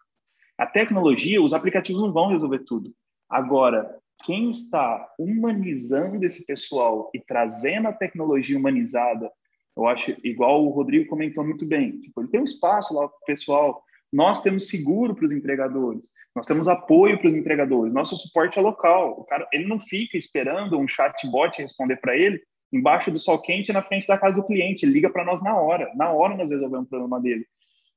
A 0.56 0.66
tecnologia, 0.66 1.42
os 1.42 1.54
aplicativos 1.54 2.02
não 2.02 2.12
vão 2.12 2.28
resolver 2.28 2.60
tudo. 2.60 2.92
Agora, 3.28 3.96
quem 4.24 4.50
está 4.50 5.08
humanizando 5.18 6.24
esse 6.24 6.44
pessoal 6.44 7.10
e 7.14 7.20
trazendo 7.20 7.88
a 7.88 7.92
tecnologia 7.92 8.58
humanizada, 8.58 9.30
eu 9.76 9.86
acho, 9.86 10.16
igual 10.24 10.64
o 10.64 10.70
Rodrigo 10.70 11.08
comentou 11.08 11.44
muito 11.44 11.64
bem, 11.64 12.00
tipo, 12.00 12.20
ele 12.20 12.28
tem 12.28 12.40
um 12.40 12.44
espaço 12.44 12.92
lá 12.92 13.06
para 13.06 13.16
o 13.16 13.24
pessoal 13.26 13.82
nós 14.12 14.42
temos 14.42 14.68
seguro 14.68 15.14
para 15.14 15.26
os 15.26 15.32
entregadores, 15.32 16.06
nós 16.34 16.46
temos 16.46 16.68
apoio 16.68 17.18
para 17.18 17.28
os 17.28 17.34
entregadores, 17.34 17.92
nosso 17.92 18.16
suporte 18.16 18.58
é 18.58 18.62
local. 18.62 19.20
O 19.20 19.24
cara, 19.24 19.46
ele 19.52 19.66
não 19.66 19.78
fica 19.78 20.16
esperando 20.16 20.78
um 20.78 20.88
chatbot 20.88 21.60
responder 21.60 21.96
para 21.96 22.16
ele 22.16 22.40
embaixo 22.72 23.10
do 23.10 23.18
sol 23.18 23.40
quente 23.40 23.72
na 23.72 23.82
frente 23.82 24.06
da 24.06 24.18
casa 24.18 24.40
do 24.40 24.46
cliente, 24.46 24.84
ele 24.84 24.92
liga 24.92 25.10
para 25.10 25.24
nós 25.24 25.42
na 25.42 25.58
hora, 25.58 25.90
na 25.96 26.12
hora 26.12 26.36
nós 26.36 26.50
resolvemos 26.50 26.86
o 26.86 26.90
problema 26.90 27.20
dele. 27.20 27.46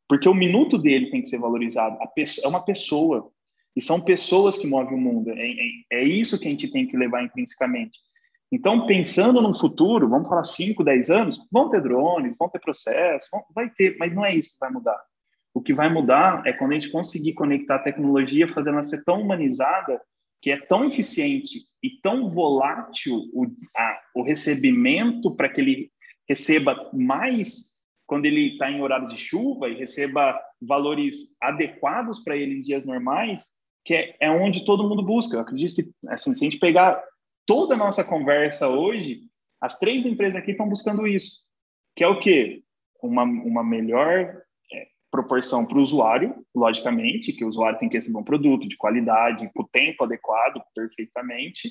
Porque 0.08 0.28
o 0.28 0.34
minuto 0.34 0.78
dele 0.78 1.10
tem 1.10 1.22
que 1.22 1.30
ser 1.30 1.40
valorizado. 1.40 1.98
Pessoa, 2.14 2.46
é 2.46 2.50
uma 2.50 2.64
pessoa. 2.64 3.32
E 3.74 3.82
são 3.82 4.02
pessoas 4.02 4.58
que 4.58 4.68
movem 4.68 4.98
o 4.98 5.00
mundo. 5.00 5.32
É, 5.32 5.48
é, 5.48 6.00
é, 6.02 6.04
isso 6.04 6.38
que 6.38 6.48
a 6.48 6.52
gente 6.52 6.70
tem 6.70 6.86
que 6.86 6.98
levar 6.98 7.24
intrinsecamente. 7.24 7.98
Então, 8.52 8.86
pensando 8.86 9.42
no 9.42 9.58
futuro, 9.58 10.10
vamos 10.10 10.28
falar 10.28 10.44
5, 10.44 10.84
10 10.84 11.10
anos, 11.10 11.40
vão 11.50 11.70
ter 11.70 11.82
drones, 11.82 12.36
vão 12.38 12.50
ter 12.50 12.60
processos, 12.60 13.30
vão, 13.32 13.42
vai 13.56 13.70
ter, 13.70 13.96
mas 13.98 14.14
não 14.14 14.26
é 14.26 14.36
isso 14.36 14.52
que 14.52 14.60
vai 14.60 14.70
mudar. 14.70 15.02
O 15.54 15.62
que 15.62 15.74
vai 15.74 15.92
mudar 15.92 16.46
é 16.46 16.54
quando 16.54 16.72
a 16.72 16.74
gente 16.76 16.92
conseguir 16.92 17.34
conectar 17.34 17.76
a 17.76 17.84
tecnologia, 17.84 18.48
fazendo 18.48 18.74
ela 18.74 18.84
ser 18.84 19.04
tão 19.04 19.22
humanizada, 19.22 20.02
que 20.42 20.52
é 20.52 20.58
tão 20.58 20.86
eficiente 20.86 21.66
e 21.84 21.90
tão 22.02 22.30
volátil 22.30 23.30
o, 23.34 23.46
a, 23.78 24.02
o 24.16 24.24
recebimento 24.24 25.36
para 25.36 25.50
que 25.50 25.62
ele 25.62 25.92
receba 26.28 26.90
mais 26.94 27.76
quando 28.08 28.26
ele 28.26 28.54
está 28.54 28.70
em 28.70 28.82
horário 28.82 29.08
de 29.08 29.18
chuva 29.18 29.70
e 29.70 29.78
receba 29.78 30.38
valores 30.62 31.36
adequados 31.42 32.24
para 32.24 32.36
ele 32.36 32.56
em 32.56 32.62
dias 32.62 32.86
normais, 32.86 33.46
que 33.86 33.94
é, 33.94 34.16
é 34.20 34.32
onde 34.32 34.66
todo 34.66 34.88
mundo 34.88 35.04
busca. 35.04 35.36
Eu 35.36 35.42
acredito 35.42 35.76
que, 35.76 35.92
assim, 36.08 36.36
se 36.36 36.46
a 36.46 36.50
gente 36.50 36.60
pegar 36.60 37.02
toda 37.46 37.76
a 37.76 37.78
nossa 37.78 38.04
conversa 38.04 38.68
hoje, 38.68 39.22
as 39.62 39.80
três 39.80 40.06
empresas 40.06 40.42
aqui 40.42 40.52
estão 40.52 40.68
buscando 40.68 41.08
isso, 41.08 41.38
que 41.96 42.04
é 42.04 42.08
o 42.08 42.20
quê? 42.20 42.64
Uma, 43.02 43.24
uma 43.24 43.64
melhor 43.64 44.42
proporção 45.12 45.66
para 45.66 45.78
o 45.78 45.82
usuário, 45.82 46.34
logicamente, 46.56 47.34
que 47.34 47.44
o 47.44 47.50
usuário 47.50 47.78
tem 47.78 47.90
que 47.90 47.98
receber 47.98 48.18
um 48.18 48.24
produto 48.24 48.68
de 48.68 48.78
qualidade, 48.78 49.52
com 49.54 49.64
o 49.64 49.68
tempo 49.68 50.06
adequado, 50.06 50.62
perfeitamente. 50.74 51.70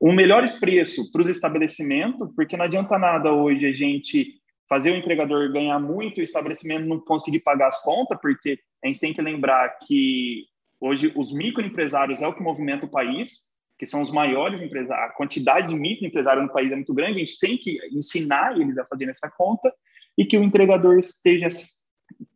Um 0.00 0.12
melhores 0.12 0.52
preço 0.52 1.10
para 1.10 1.22
os 1.22 1.28
estabelecimentos, 1.28 2.30
porque 2.36 2.56
não 2.56 2.66
adianta 2.66 2.98
nada 2.98 3.32
hoje 3.32 3.66
a 3.66 3.72
gente 3.72 4.34
fazer 4.68 4.90
o 4.90 4.96
entregador 4.96 5.50
ganhar 5.52 5.78
muito 5.78 6.18
e 6.18 6.22
o 6.22 6.24
estabelecimento 6.24 6.86
não 6.86 7.00
conseguir 7.00 7.40
pagar 7.40 7.68
as 7.68 7.82
contas, 7.82 8.18
porque 8.20 8.58
a 8.82 8.86
gente 8.86 9.00
tem 9.00 9.14
que 9.14 9.22
lembrar 9.22 9.78
que 9.86 10.44
hoje 10.80 11.12
os 11.16 11.32
microempresários 11.32 12.20
é 12.20 12.26
o 12.26 12.34
que 12.34 12.42
movimenta 12.42 12.84
o 12.84 12.90
país, 12.90 13.48
que 13.78 13.86
são 13.86 14.02
os 14.02 14.10
maiores 14.10 14.60
empresários, 14.60 15.10
a 15.10 15.14
quantidade 15.14 15.68
de 15.68 15.74
microempresários 15.74 16.46
no 16.46 16.52
país 16.52 16.70
é 16.70 16.76
muito 16.76 16.94
grande, 16.94 17.16
a 17.16 17.24
gente 17.24 17.38
tem 17.38 17.56
que 17.56 17.78
ensinar 17.92 18.58
eles 18.60 18.76
a 18.78 18.84
fazer 18.84 19.08
essa 19.08 19.30
conta 19.30 19.72
e 20.16 20.24
que 20.24 20.36
o 20.36 20.44
entregador 20.44 20.98
esteja 20.98 21.48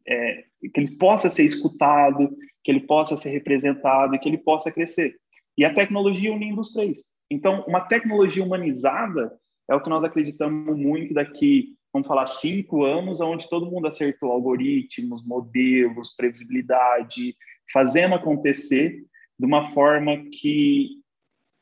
é, 0.07 0.45
que 0.73 0.81
ele 0.81 0.97
possa 0.97 1.29
ser 1.29 1.45
escutado, 1.45 2.31
que 2.65 2.71
ele 2.71 2.81
possa 2.81 3.17
ser 3.17 3.31
representado 3.31 4.15
e 4.15 4.19
que 4.19 4.29
ele 4.29 4.39
possa 4.39 4.71
crescer. 4.71 5.17
E 5.57 5.65
a 5.65 5.73
tecnologia 5.73 6.33
unindo 6.33 6.61
os 6.61 6.73
três. 6.73 7.05
Então, 7.31 7.65
uma 7.67 7.81
tecnologia 7.81 8.43
humanizada 8.43 9.39
é 9.69 9.75
o 9.75 9.83
que 9.83 9.91
nós 9.91 10.03
acreditamos 10.03 10.79
muito 10.79 11.13
daqui, 11.13 11.77
vamos 11.93 12.09
falar, 12.09 12.27
cinco 12.27 12.85
anos, 12.85 13.21
onde 13.21 13.49
todo 13.49 13.71
mundo 13.71 13.87
acertou 13.87 14.33
algoritmos, 14.33 15.25
modelos, 15.27 16.15
previsibilidade, 16.17 17.37
fazendo 17.73 18.15
acontecer 18.15 19.05
de 19.39 19.47
uma 19.47 19.73
forma 19.73 20.17
que 20.33 21.03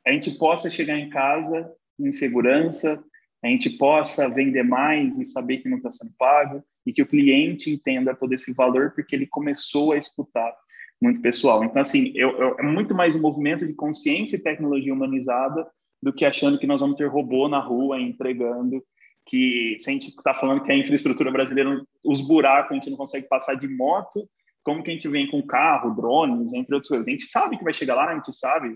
a 0.07 0.13
gente 0.13 0.31
possa 0.39 0.71
chegar 0.71 0.99
em 0.99 1.11
casa 1.11 1.69
em 1.99 2.13
segurança, 2.13 3.03
a 3.43 3.49
gente 3.49 3.71
possa 3.71 4.29
vender 4.29 4.63
mais 4.63 5.19
e 5.19 5.25
saber 5.25 5.59
que 5.59 5.69
não 5.69 5.79
está 5.79 5.91
sendo 5.91 6.13
pago, 6.17 6.63
e 6.87 6.93
que 6.93 7.03
o 7.03 7.07
cliente 7.07 7.71
entenda 7.71 8.15
todo 8.15 8.33
esse 8.33 8.55
valor, 8.55 8.93
porque 8.95 9.17
ele 9.17 9.27
começou 9.27 9.93
a 9.93 9.99
escutar 9.99 10.55
muito 11.03 11.21
pessoal. 11.21 11.65
Então, 11.65 11.83
assim, 11.83 12.13
eu, 12.15 12.31
eu, 12.39 12.57
é 12.59 12.63
muito 12.63 12.95
mais 12.95 13.15
um 13.15 13.21
movimento 13.21 13.67
de 13.67 13.75
consciência 13.75 14.37
e 14.37 14.43
tecnologia 14.43 14.95
humanizada 14.95 15.67
do 16.03 16.13
que 16.13 16.25
achando 16.25 16.59
que 16.59 16.67
nós 16.67 16.81
vamos 16.81 16.97
ter 16.97 17.07
robô 17.07 17.49
na 17.49 17.59
rua 17.59 18.01
entregando, 18.01 18.83
que 19.27 19.77
se 19.81 19.91
a 19.91 19.93
gente 19.93 20.09
está 20.09 20.33
falando 20.33 20.63
que 20.63 20.71
a 20.71 20.77
infraestrutura 20.77 21.31
brasileira, 21.33 21.83
os 22.05 22.21
buracos, 22.21 22.71
a 22.71 22.75
gente 22.75 22.91
não 22.91 22.97
consegue 22.97 23.29
passar 23.29 23.55
de 23.55 23.67
moto, 23.67 24.29
como 24.63 24.83
que 24.83 24.91
a 24.91 24.95
gente 24.95 25.09
vem 25.09 25.29
com 25.29 25.43
carro, 25.43 25.95
drones, 25.95 26.53
entre 26.53 26.75
outras 26.75 26.89
coisas. 26.89 27.07
A 27.07 27.11
gente 27.11 27.25
sabe 27.25 27.59
que 27.59 27.65
vai 27.65 27.73
chegar 27.73 27.95
lá, 27.95 28.11
a 28.11 28.15
gente 28.15 28.33
sabe, 28.33 28.75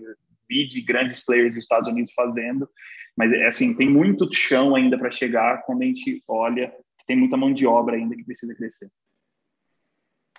vi 0.49 0.67
de 0.67 0.81
grandes 0.81 1.23
players 1.23 1.55
dos 1.55 1.63
Estados 1.63 1.87
Unidos 1.87 2.11
fazendo, 2.13 2.67
mas 3.15 3.31
assim, 3.43 3.75
tem 3.75 3.89
muito 3.89 4.29
chão 4.33 4.75
ainda 4.75 4.97
para 4.97 5.11
chegar 5.11 5.63
quando 5.63 5.81
a 5.81 5.85
gente 5.85 6.21
olha 6.27 6.73
tem 7.05 7.17
muita 7.17 7.37
mão 7.37 7.53
de 7.53 7.65
obra 7.65 7.95
ainda 7.95 8.15
que 8.15 8.23
precisa 8.23 8.53
crescer. 8.55 8.89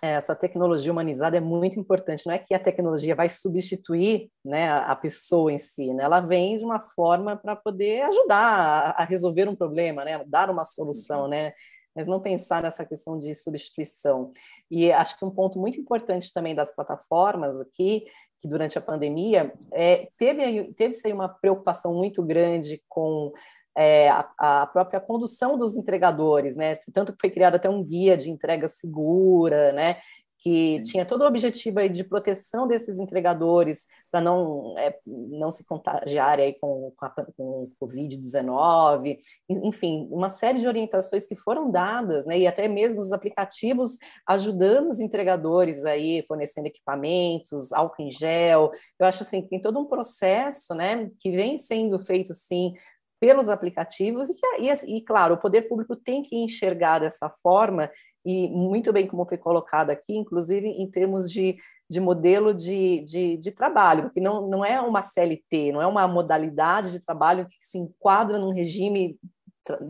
É, 0.04 0.14
essa 0.14 0.34
tecnologia 0.34 0.90
humanizada 0.90 1.36
é 1.36 1.40
muito 1.40 1.78
importante. 1.78 2.26
Não 2.26 2.34
é 2.34 2.38
que 2.38 2.52
a 2.52 2.58
tecnologia 2.58 3.14
vai 3.14 3.28
substituir 3.28 4.28
né, 4.44 4.68
a 4.68 4.96
pessoa 4.96 5.52
em 5.52 5.60
si, 5.60 5.94
né? 5.94 6.02
ela 6.02 6.18
vem 6.18 6.56
de 6.56 6.64
uma 6.64 6.80
forma 6.80 7.36
para 7.36 7.54
poder 7.54 8.02
ajudar 8.02 8.94
a, 8.96 9.04
resolver 9.04 9.48
um 9.48 9.54
problema, 9.54 10.04
né? 10.04 10.20
dar 10.26 10.50
uma 10.50 10.64
solução, 10.64 11.28
né? 11.28 11.52
mas 11.94 12.08
não 12.08 12.20
pensar 12.20 12.62
nessa 12.62 12.84
questão 12.84 13.16
de 13.16 13.32
substituição. 13.36 14.32
E 14.68 14.90
acho 14.90 15.16
que 15.16 15.24
um 15.24 15.30
ponto 15.30 15.60
muito 15.60 15.78
importante 15.78 16.32
também 16.32 16.54
das 16.54 16.74
plataformas 16.74 17.60
aqui, 17.60 18.04
que 18.40 18.48
durante 18.48 18.76
a 18.76 18.82
pandemia, 18.82 19.52
é, 19.72 20.08
teve, 20.16 20.72
teve-se 20.74 21.06
aí 21.06 21.12
uma 21.12 21.28
preocupação 21.28 21.94
muito 21.94 22.24
grande 22.24 22.82
com 22.88 23.32
é, 23.76 24.08
a, 24.10 24.30
a, 24.38 24.66
própria 24.66 25.00
condução 25.00 25.56
dos 25.56 25.76
entregadores, 25.76 26.56
né? 26.56 26.76
Tanto 26.92 27.12
que 27.12 27.20
foi 27.20 27.30
criado 27.30 27.54
até 27.54 27.68
um 27.68 27.82
guia 27.82 28.16
de 28.16 28.30
entrega 28.30 28.68
segura, 28.68 29.72
né? 29.72 29.96
que 30.42 30.78
Sim. 30.78 30.82
tinha 30.82 31.06
todo 31.06 31.22
o 31.22 31.26
objetivo 31.26 31.78
aí 31.78 31.88
de 31.88 32.02
proteção 32.02 32.66
desses 32.66 32.98
entregadores 32.98 33.86
para 34.10 34.20
não, 34.20 34.74
é, 34.76 34.98
não 35.06 35.52
se 35.52 35.64
contagiar 35.64 36.38
aí 36.40 36.54
com, 36.60 36.92
com, 36.96 37.06
a, 37.06 37.10
com 37.10 37.44
o 37.62 37.72
Covid-19, 37.80 39.18
enfim, 39.48 40.08
uma 40.10 40.28
série 40.28 40.58
de 40.58 40.66
orientações 40.66 41.26
que 41.26 41.36
foram 41.36 41.70
dadas, 41.70 42.26
né, 42.26 42.38
e 42.38 42.46
até 42.46 42.66
mesmo 42.66 42.98
os 42.98 43.12
aplicativos 43.12 43.98
ajudando 44.26 44.88
os 44.88 44.98
entregadores 44.98 45.84
aí, 45.84 46.24
fornecendo 46.26 46.66
equipamentos, 46.66 47.72
álcool 47.72 48.02
em 48.02 48.10
gel, 48.10 48.72
eu 48.98 49.06
acho 49.06 49.22
assim, 49.22 49.42
que 49.42 49.48
tem 49.48 49.60
todo 49.60 49.78
um 49.78 49.86
processo, 49.86 50.74
né, 50.74 51.08
que 51.20 51.30
vem 51.30 51.56
sendo 51.56 52.00
feito, 52.04 52.34
sim, 52.34 52.74
pelos 53.22 53.48
aplicativos 53.48 54.28
e, 54.28 54.32
e, 54.58 54.96
e, 54.96 55.00
claro, 55.00 55.34
o 55.34 55.38
poder 55.38 55.68
público 55.68 55.94
tem 55.94 56.24
que 56.24 56.34
enxergar 56.34 56.98
dessa 56.98 57.30
forma 57.40 57.88
e 58.24 58.48
muito 58.48 58.92
bem 58.92 59.06
como 59.06 59.24
foi 59.24 59.38
colocado 59.38 59.90
aqui, 59.90 60.16
inclusive 60.16 60.66
em 60.66 60.90
termos 60.90 61.30
de, 61.30 61.56
de 61.88 62.00
modelo 62.00 62.52
de, 62.52 62.98
de, 63.04 63.36
de, 63.36 63.52
trabalho, 63.52 64.02
porque 64.02 64.20
não, 64.20 64.48
não 64.48 64.64
é 64.64 64.80
uma 64.80 65.02
CLT, 65.02 65.70
não 65.70 65.80
é 65.80 65.86
uma 65.86 66.08
modalidade 66.08 66.90
de 66.90 66.98
trabalho 66.98 67.46
que 67.46 67.64
se 67.64 67.78
enquadra 67.78 68.40
num 68.40 68.52
regime 68.52 69.16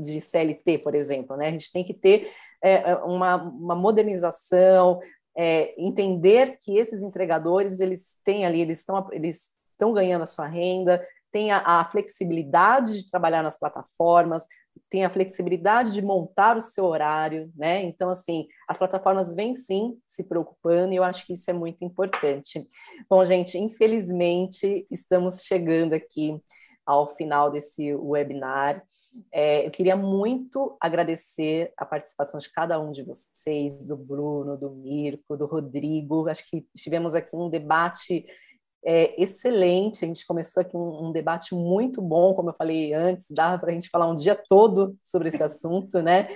de 0.02 0.20
CLT, 0.20 0.80
por 0.80 0.94
exemplo, 0.94 1.34
né? 1.34 1.48
A 1.48 1.52
gente 1.52 1.72
tem 1.72 1.82
que 1.82 1.94
ter 1.94 2.30
é, 2.62 2.90
é, 2.90 2.96
uma, 2.96 3.36
uma 3.36 3.74
modernização, 3.74 5.00
é, 5.34 5.74
entender 5.82 6.58
que 6.62 6.76
esses 6.76 7.00
entregadores 7.02 7.80
eles 7.80 8.18
têm 8.22 8.44
ali, 8.44 8.60
eles 8.60 8.80
estão 8.80 9.08
eles 9.10 9.52
estão 9.72 9.94
ganhando 9.94 10.20
a 10.20 10.26
sua 10.26 10.46
renda, 10.46 11.02
tem 11.32 11.50
a, 11.50 11.84
flexibilidade 11.90 12.92
de 12.92 13.10
trabalhar 13.10 13.42
nas 13.42 13.58
plataformas, 13.58 14.46
tem 14.90 15.04
a 15.04 15.10
flexibilidade 15.10 15.92
de 15.92 16.02
montar 16.02 16.56
o 16.56 16.60
seu 16.60 16.84
horário, 16.84 17.50
né? 17.56 17.82
Então, 17.82 18.10
assim, 18.10 18.46
as 18.68 18.76
plataformas 18.76 19.34
vêm 19.34 19.56
sim 19.56 19.98
se 20.04 20.24
preocupando 20.28 20.92
e 20.92 20.96
eu 20.96 21.04
acho 21.04 21.26
que 21.26 21.32
isso 21.32 21.50
é 21.50 21.54
muito 21.54 21.82
importante. 21.82 22.66
Bom, 23.08 23.24
gente, 23.24 23.56
infelizmente 23.56 24.86
estamos 24.90 25.42
chegando 25.44 25.94
aqui 25.94 26.38
ao 26.84 27.08
final 27.08 27.50
desse 27.50 27.94
webinar. 27.94 28.82
É, 29.30 29.66
eu 29.66 29.70
queria 29.70 29.96
muito 29.96 30.76
agradecer 30.80 31.72
a 31.76 31.86
participação 31.86 32.38
de 32.38 32.50
cada 32.50 32.78
um 32.80 32.92
de 32.92 33.02
vocês, 33.02 33.86
do 33.86 33.96
Bruno, 33.96 34.56
do 34.56 34.70
Mirko, 34.70 35.36
do 35.36 35.46
Rodrigo. 35.46 36.28
Acho 36.28 36.48
que 36.50 36.66
tivemos 36.76 37.14
aqui 37.14 37.34
um 37.34 37.48
debate 37.48 38.26
é, 38.84 39.20
excelente. 39.20 40.04
A 40.04 40.08
gente 40.08 40.26
começou 40.26 40.60
aqui 40.60 40.76
um, 40.76 41.06
um, 41.08 41.12
debate 41.12 41.54
muito 41.54 42.02
bom, 42.02 42.34
como 42.34 42.50
eu 42.50 42.54
falei 42.54 42.92
antes, 42.92 43.26
dava 43.30 43.58
para 43.58 43.70
a 43.70 43.74
gente 43.74 43.88
falar 43.88 44.08
um 44.08 44.16
dia 44.16 44.34
todo 44.34 44.96
sobre 45.02 45.28
esse 45.28 45.42
assunto, 45.42 46.02
né? 46.02 46.28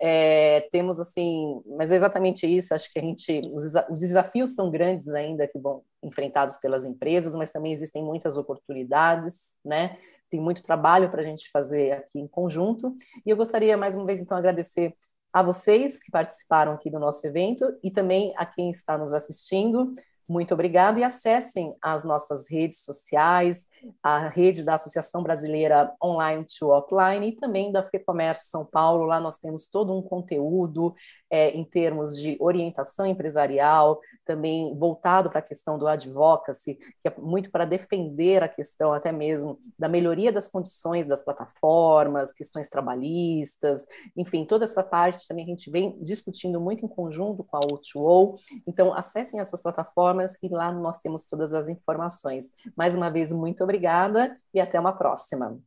É, 0.00 0.62
temos 0.70 1.00
assim, 1.00 1.62
mas 1.66 1.90
é 1.90 1.96
exatamente 1.96 2.46
isso. 2.46 2.74
Acho 2.74 2.92
que 2.92 2.98
a 2.98 3.02
gente, 3.02 3.40
os, 3.52 3.72
os 3.90 4.00
desafios 4.00 4.54
são 4.54 4.70
grandes 4.70 5.08
ainda 5.08 5.48
que 5.48 5.58
vão 5.58 5.82
enfrentados 6.02 6.58
pelas 6.58 6.84
empresas, 6.84 7.34
mas 7.34 7.52
também 7.52 7.72
existem 7.72 8.02
muitas 8.02 8.36
oportunidades, 8.36 9.58
né? 9.64 9.96
Tem 10.28 10.40
muito 10.40 10.62
trabalho 10.62 11.10
para 11.10 11.22
a 11.22 11.24
gente 11.24 11.50
fazer 11.50 11.92
aqui 11.92 12.18
em 12.18 12.28
conjunto. 12.28 12.94
E 13.24 13.30
eu 13.30 13.36
gostaria 13.36 13.76
mais 13.76 13.96
uma 13.96 14.04
vez 14.04 14.20
então 14.20 14.36
agradecer 14.36 14.94
a 15.32 15.42
vocês 15.42 15.98
que 15.98 16.12
participaram 16.12 16.72
aqui 16.72 16.88
do 16.88 16.98
nosso 16.98 17.26
evento 17.26 17.64
e 17.82 17.90
também 17.90 18.32
a 18.36 18.46
quem 18.46 18.70
está 18.70 18.96
nos 18.96 19.12
assistindo. 19.12 19.92
Muito 20.26 20.54
obrigada 20.54 20.98
e 20.98 21.04
acessem 21.04 21.76
as 21.82 22.02
nossas 22.02 22.48
redes 22.50 22.82
sociais, 22.82 23.66
a 24.02 24.26
rede 24.28 24.62
da 24.62 24.74
Associação 24.74 25.22
Brasileira 25.22 25.92
Online 26.02 26.46
to 26.58 26.68
Offline 26.68 27.28
e 27.28 27.36
também 27.36 27.70
da 27.70 27.82
FEComércio 27.82 28.46
São 28.46 28.64
Paulo. 28.64 29.04
Lá 29.04 29.20
nós 29.20 29.38
temos 29.38 29.66
todo 29.66 29.92
um 29.92 30.00
conteúdo 30.00 30.94
é, 31.30 31.50
em 31.50 31.64
termos 31.64 32.16
de 32.16 32.38
orientação 32.40 33.04
empresarial, 33.04 34.00
também 34.24 34.74
voltado 34.78 35.28
para 35.28 35.40
a 35.40 35.42
questão 35.42 35.76
do 35.76 35.86
advocacy, 35.86 36.78
que 37.00 37.08
é 37.08 37.14
muito 37.18 37.50
para 37.50 37.66
defender 37.66 38.42
a 38.42 38.48
questão 38.48 38.94
até 38.94 39.12
mesmo 39.12 39.58
da 39.78 39.88
melhoria 39.88 40.32
das 40.32 40.48
condições 40.48 41.06
das 41.06 41.22
plataformas, 41.22 42.32
questões 42.32 42.70
trabalhistas, 42.70 43.84
enfim, 44.16 44.46
toda 44.46 44.64
essa 44.64 44.82
parte 44.82 45.28
também 45.28 45.44
a 45.44 45.48
gente 45.48 45.70
vem 45.70 45.98
discutindo 46.02 46.58
muito 46.60 46.84
em 46.84 46.88
conjunto 46.88 47.44
com 47.44 47.56
a 47.56 47.60
O2O. 47.60 48.38
Então, 48.66 48.94
acessem 48.94 49.40
essas 49.40 49.60
plataformas 49.60 50.13
plataformas 50.14 50.42
e 50.42 50.48
lá 50.48 50.72
nós 50.72 51.00
temos 51.00 51.26
todas 51.26 51.52
as 51.52 51.68
informações. 51.68 52.52
Mais 52.76 52.94
uma 52.94 53.10
vez, 53.10 53.32
muito 53.32 53.62
obrigada 53.62 54.36
e 54.52 54.60
até 54.60 54.78
uma 54.78 54.92
próxima. 54.92 55.58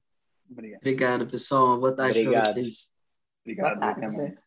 Obrigado, 0.49 0.79
Obrigado 0.79 1.27
pessoal. 1.27 1.79
Boa 1.79 1.95
tarde 1.95 2.23
para 2.23 2.41
vocês. 2.41 2.89
Obrigado. 3.43 3.79
Boa 3.79 3.95
tarde. 3.95 4.46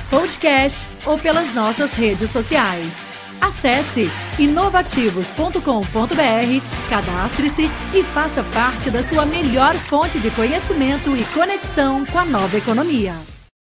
podcast 0.11 0.87
ou 1.05 1.17
pelas 1.17 1.55
nossas 1.55 1.93
redes 1.93 2.29
sociais. 2.29 2.93
Acesse 3.39 4.11
inovativos.com.br, 4.37 6.89
cadastre-se 6.89 7.71
e 7.93 8.03
faça 8.03 8.43
parte 8.43 8.91
da 8.91 9.01
sua 9.01 9.25
melhor 9.25 9.73
fonte 9.73 10.19
de 10.19 10.29
conhecimento 10.29 11.17
e 11.17 11.23
conexão 11.33 12.05
com 12.05 12.19
a 12.19 12.25
nova 12.25 12.57
economia. 12.57 13.30